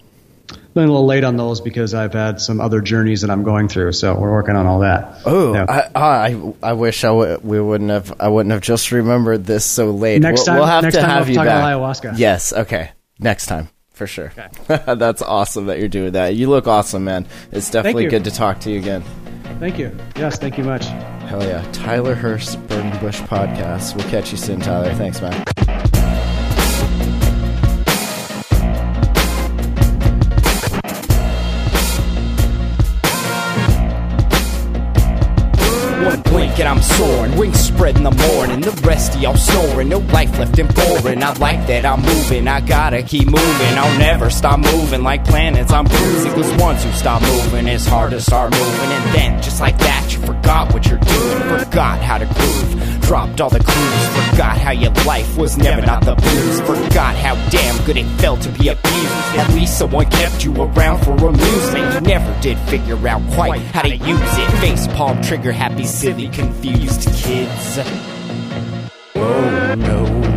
Been 0.79 0.89
a 0.89 0.93
little 0.93 1.07
late 1.07 1.25
on 1.25 1.37
those 1.37 1.61
because 1.61 1.93
I've 1.95 2.13
had 2.13 2.41
some 2.41 2.61
other 2.61 2.81
journeys 2.81 3.23
that 3.23 3.31
I'm 3.31 3.43
going 3.43 3.69
through. 3.69 3.93
So 3.93 4.15
we're 4.19 4.31
working 4.33 4.57
on 4.57 4.67
all 4.67 4.81
that. 4.81 5.21
Oh, 5.27 5.55
Yeah. 5.55 5.67
I, 5.69 5.91
ah, 5.95 6.23
I 6.23 6.53
I 6.63 6.73
wish 6.75 7.05
I 7.05 7.11
would 7.11 7.45
we 7.45 7.61
wouldn't 7.61 7.91
have 7.91 8.15
I 8.21 8.29
wouldn't 8.29 8.53
have 8.53 8.63
just 8.63 8.93
remembered 8.93 9.45
this 9.45 9.65
so 9.65 9.91
late. 9.91 10.23
Next 10.23 10.41
we'll, 10.41 10.47
time- 10.47 10.57
we'll 10.57 10.67
have 10.67 10.83
next 10.85 10.95
to 10.95 11.01
time 11.01 11.11
have 11.11 11.23
I'll 11.25 11.29
you 11.29 11.35
talk 11.35 11.47
back. 11.47 11.59
about 11.77 11.81
ayahuasca. 11.81 12.19
Yes. 12.19 12.53
Okay. 12.53 12.91
Next 13.19 13.47
time 13.47 13.69
for 13.93 14.07
sure. 14.07 14.33
That's 14.69 15.23
awesome 15.23 15.67
that 15.67 15.79
you're 15.81 15.89
doing 15.89 16.13
that. 16.13 16.37
You 16.37 16.49
look 16.49 16.67
awesome, 16.69 17.05
man. 17.05 17.27
It's 17.51 17.71
definitely 17.71 18.07
good 18.07 18.25
to 18.25 18.31
talk 18.31 18.61
to 18.61 18.71
you 18.71 18.79
again. 18.79 19.03
Thank 19.59 19.79
you. 19.79 19.91
Yes, 20.17 20.39
thank 20.39 20.57
you 20.57 20.63
much. 20.65 20.85
Hell 20.85 21.43
yeah, 21.43 21.67
Tyler 21.73 22.15
Hurst, 22.15 22.65
Burning 22.69 22.97
Bush 23.01 23.21
podcast. 23.23 23.97
We'll 23.97 24.09
catch 24.09 24.31
you 24.31 24.37
soon, 24.39 24.61
Tyler. 24.61 24.95
Thanks, 24.95 25.21
man. 25.21 25.45
One 36.09 36.23
blink 36.23 36.59
and 36.59 36.67
I'm 36.67 36.81
soaring, 36.81 37.37
wings 37.37 37.61
spread 37.61 37.99
in 37.99 38.03
the 38.03 38.11
morning. 38.11 38.63
The 38.63 38.71
rest 38.83 39.15
of 39.15 39.21
y'all 39.21 39.37
snoring, 39.37 39.91
no 39.91 39.99
life 39.99 40.39
left 40.39 40.59
and 40.59 40.75
boring. 40.75 41.23
I 41.23 41.35
like 41.35 41.67
that 41.67 41.85
I'm 41.85 42.01
moving, 42.01 42.49
I 42.49 42.63
gotta 42.63 43.03
keep 43.03 43.27
moving. 43.27 43.75
I'll 43.77 43.99
never 43.99 44.31
stop 44.31 44.59
moving 44.59 45.03
like 45.03 45.27
planets. 45.27 45.71
I'm 45.71 45.87
cruising, 45.87 46.33
cause 46.33 46.51
once 46.59 46.83
you 46.83 46.93
stop 46.93 47.21
moving, 47.21 47.69
it's 47.69 47.85
hard 47.85 48.13
to 48.13 48.23
start 48.23 48.53
moving. 48.53 48.91
And 48.91 49.15
then, 49.15 49.43
just 49.43 49.61
like 49.61 49.77
that, 49.81 50.11
you 50.11 50.19
forgot 50.21 50.73
what 50.73 50.87
you're 50.87 50.99
doing, 50.99 51.59
forgot 51.67 52.01
how 52.01 52.17
to 52.17 52.25
groove. 52.25 52.98
Dropped 53.09 53.41
all 53.41 53.49
the 53.49 53.59
clues, 53.59 54.31
forgot 54.31 54.59
how 54.59 54.71
your 54.71 54.93
life 55.07 55.39
was 55.39 55.57
never 55.57 55.81
not 55.81 56.05
the 56.05 56.15
blues. 56.15 56.61
Forgot 56.61 57.17
how 57.17 57.37
damn 57.49 57.83
good 57.87 57.97
it 57.97 58.05
felt 58.21 58.43
to 58.43 58.51
be 58.51 58.69
abused. 58.69 59.39
At 59.39 59.51
least 59.55 59.79
someone 59.79 60.05
kept 60.11 60.45
you 60.45 60.55
around 60.55 61.03
for 61.03 61.13
amusement. 61.13 61.95
You 61.95 62.01
never 62.03 62.41
did 62.43 62.59
figure 62.69 63.09
out 63.09 63.23
quite 63.33 63.63
how 63.63 63.81
to 63.81 63.97
use 63.97 64.21
it. 64.21 64.51
Face 64.61 64.87
palm 64.89 65.23
trigger 65.23 65.53
happy, 65.53 65.87
silly, 65.87 66.29
confused 66.29 67.09
kids. 67.15 67.79
Oh 69.17 69.75
no. 69.79 70.28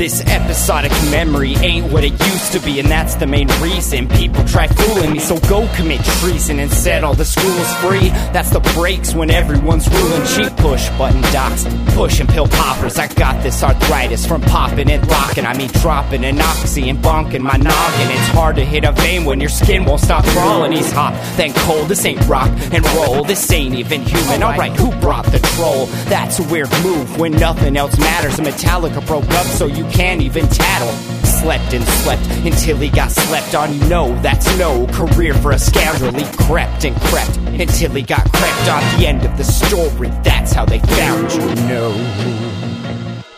This 0.00 0.22
episodic 0.22 0.92
memory 1.10 1.56
ain't 1.56 1.92
what 1.92 2.04
it 2.04 2.12
used 2.12 2.52
to 2.52 2.60
be, 2.60 2.80
and 2.80 2.88
that's 2.88 3.16
the 3.16 3.26
main 3.26 3.48
reason 3.60 4.08
people 4.08 4.42
try 4.46 4.66
fooling 4.66 5.12
me. 5.12 5.18
So 5.18 5.38
go 5.40 5.68
commit 5.76 6.02
treason 6.20 6.58
and 6.58 6.72
set 6.72 7.04
all 7.04 7.12
the 7.12 7.26
schools 7.26 7.70
free. 7.82 8.08
That's 8.32 8.48
the 8.48 8.60
breaks 8.74 9.12
when 9.12 9.30
everyone's 9.30 9.86
ruling 9.90 10.26
cheap. 10.26 10.56
Push 10.56 10.88
button 10.96 11.20
docs, 11.34 11.66
pushing 11.94 12.26
pill 12.26 12.48
poppers. 12.48 12.98
I 12.98 13.08
got 13.08 13.42
this 13.42 13.62
arthritis 13.62 14.24
from 14.26 14.40
popping 14.40 14.90
and 14.90 15.06
locking. 15.06 15.44
I 15.44 15.54
mean, 15.54 15.68
dropping 15.68 16.24
an 16.24 16.40
oxy 16.40 16.88
and 16.88 16.98
bonking 17.00 17.42
my 17.42 17.58
noggin. 17.58 18.10
It's 18.10 18.28
hard 18.28 18.56
to 18.56 18.64
hit 18.64 18.84
a 18.84 18.92
vein 18.92 19.26
when 19.26 19.38
your 19.38 19.50
skin 19.50 19.84
won't 19.84 20.00
stop 20.00 20.24
crawling. 20.28 20.72
He's 20.72 20.90
hot, 20.92 21.12
then 21.36 21.52
cold. 21.52 21.88
This 21.88 22.06
ain't 22.06 22.26
rock 22.26 22.48
and 22.72 22.86
roll. 22.94 23.22
This 23.24 23.52
ain't 23.52 23.74
even 23.74 24.00
human. 24.00 24.42
Alright, 24.42 24.72
who 24.78 24.98
brought 24.98 25.26
the 25.26 25.40
troll? 25.40 25.84
That's 26.08 26.38
a 26.38 26.44
weird 26.44 26.70
move 26.82 27.18
when 27.18 27.32
nothing 27.32 27.76
else 27.76 27.98
matters. 27.98 28.38
And 28.38 28.48
Metallica 28.48 29.06
broke 29.06 29.28
up, 29.32 29.44
so 29.44 29.66
you 29.66 29.89
can't 29.90 30.22
even 30.22 30.46
tattle. 30.48 30.92
Slept 31.24 31.72
and 31.72 31.84
slept 31.84 32.26
until 32.44 32.76
he 32.76 32.88
got 32.88 33.10
slept 33.10 33.54
on. 33.54 33.74
You 33.74 33.88
know 33.88 34.20
that's 34.20 34.46
no 34.58 34.86
career 34.88 35.34
for 35.34 35.52
a 35.52 35.58
scoundrel. 35.58 36.12
He 36.12 36.24
crept 36.36 36.84
and 36.84 36.94
crept 37.02 37.36
until 37.36 37.90
he 37.92 38.02
got 38.02 38.30
crept 38.32 38.68
on. 38.68 38.98
The 38.98 39.06
end 39.06 39.24
of 39.24 39.36
the 39.36 39.44
story. 39.44 40.08
That's 40.22 40.52
how 40.52 40.64
they 40.64 40.80
found 40.80 41.32
you. 41.32 41.40
No. 41.66 41.94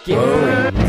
Oh 0.08 0.81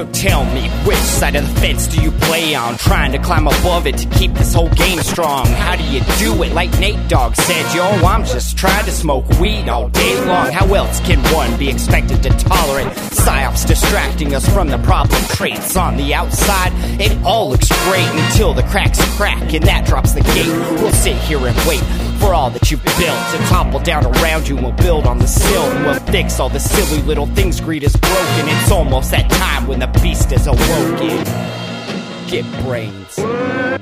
So 0.00 0.10
tell 0.12 0.46
me, 0.54 0.66
which 0.86 0.96
side 0.96 1.36
of 1.36 1.46
the 1.46 1.60
fence 1.60 1.86
do 1.86 2.00
you 2.00 2.10
play 2.10 2.54
on? 2.54 2.78
Trying 2.78 3.12
to 3.12 3.18
climb 3.18 3.46
above 3.46 3.86
it 3.86 3.98
to 3.98 4.08
keep 4.08 4.32
this 4.32 4.54
whole 4.54 4.70
game 4.70 4.98
strong. 5.00 5.44
How 5.44 5.76
do 5.76 5.84
you 5.84 6.00
do 6.18 6.42
it? 6.42 6.54
Like 6.54 6.70
Nate 6.80 7.06
Dogg 7.06 7.34
said, 7.36 7.74
yo, 7.74 7.84
I'm 7.84 8.24
just 8.24 8.56
trying 8.56 8.86
to 8.86 8.92
smoke 8.92 9.28
weed 9.38 9.68
all 9.68 9.90
day 9.90 10.24
long. 10.24 10.52
How 10.52 10.72
else 10.72 11.00
can 11.00 11.18
one 11.34 11.54
be 11.58 11.68
expected 11.68 12.22
to 12.22 12.30
tolerate 12.30 12.86
psyops 13.12 13.66
distracting 13.66 14.34
us 14.34 14.48
from 14.48 14.68
the 14.68 14.78
problem 14.78 15.22
traits 15.24 15.76
on 15.76 15.98
the 15.98 16.14
outside? 16.14 16.72
It 16.98 17.22
all 17.22 17.50
looks 17.50 17.68
great 17.84 18.08
until 18.24 18.54
the 18.54 18.62
cracks 18.62 19.04
crack 19.18 19.52
and 19.52 19.64
that 19.64 19.84
drops 19.84 20.12
the 20.12 20.22
gate. 20.22 20.80
We'll 20.80 20.92
sit 20.92 21.16
here 21.16 21.46
and 21.46 21.54
wait 21.68 21.82
for 22.20 22.34
all 22.34 22.50
that 22.50 22.70
you've 22.70 22.84
built. 22.84 23.18
To 23.32 23.38
topple 23.48 23.80
down 23.80 24.06
around 24.06 24.46
you, 24.46 24.56
we'll 24.56 24.72
build 24.72 25.06
on 25.06 25.18
the 25.18 25.26
sill. 25.26 25.62
And 25.62 25.84
we'll 25.84 26.12
fix 26.12 26.38
all 26.38 26.48
the 26.48 26.60
silly 26.60 27.02
little 27.02 27.26
things 27.26 27.60
greed 27.60 27.82
has 27.82 27.96
broken. 27.96 28.48
It's 28.48 28.70
almost 28.70 29.10
that 29.10 29.28
time 29.30 29.66
when 29.66 29.80
the 29.80 29.88
beast 30.02 30.30
is 30.32 30.46
awoken. 30.46 31.24
Get 32.28 32.44
brains. 32.62 33.79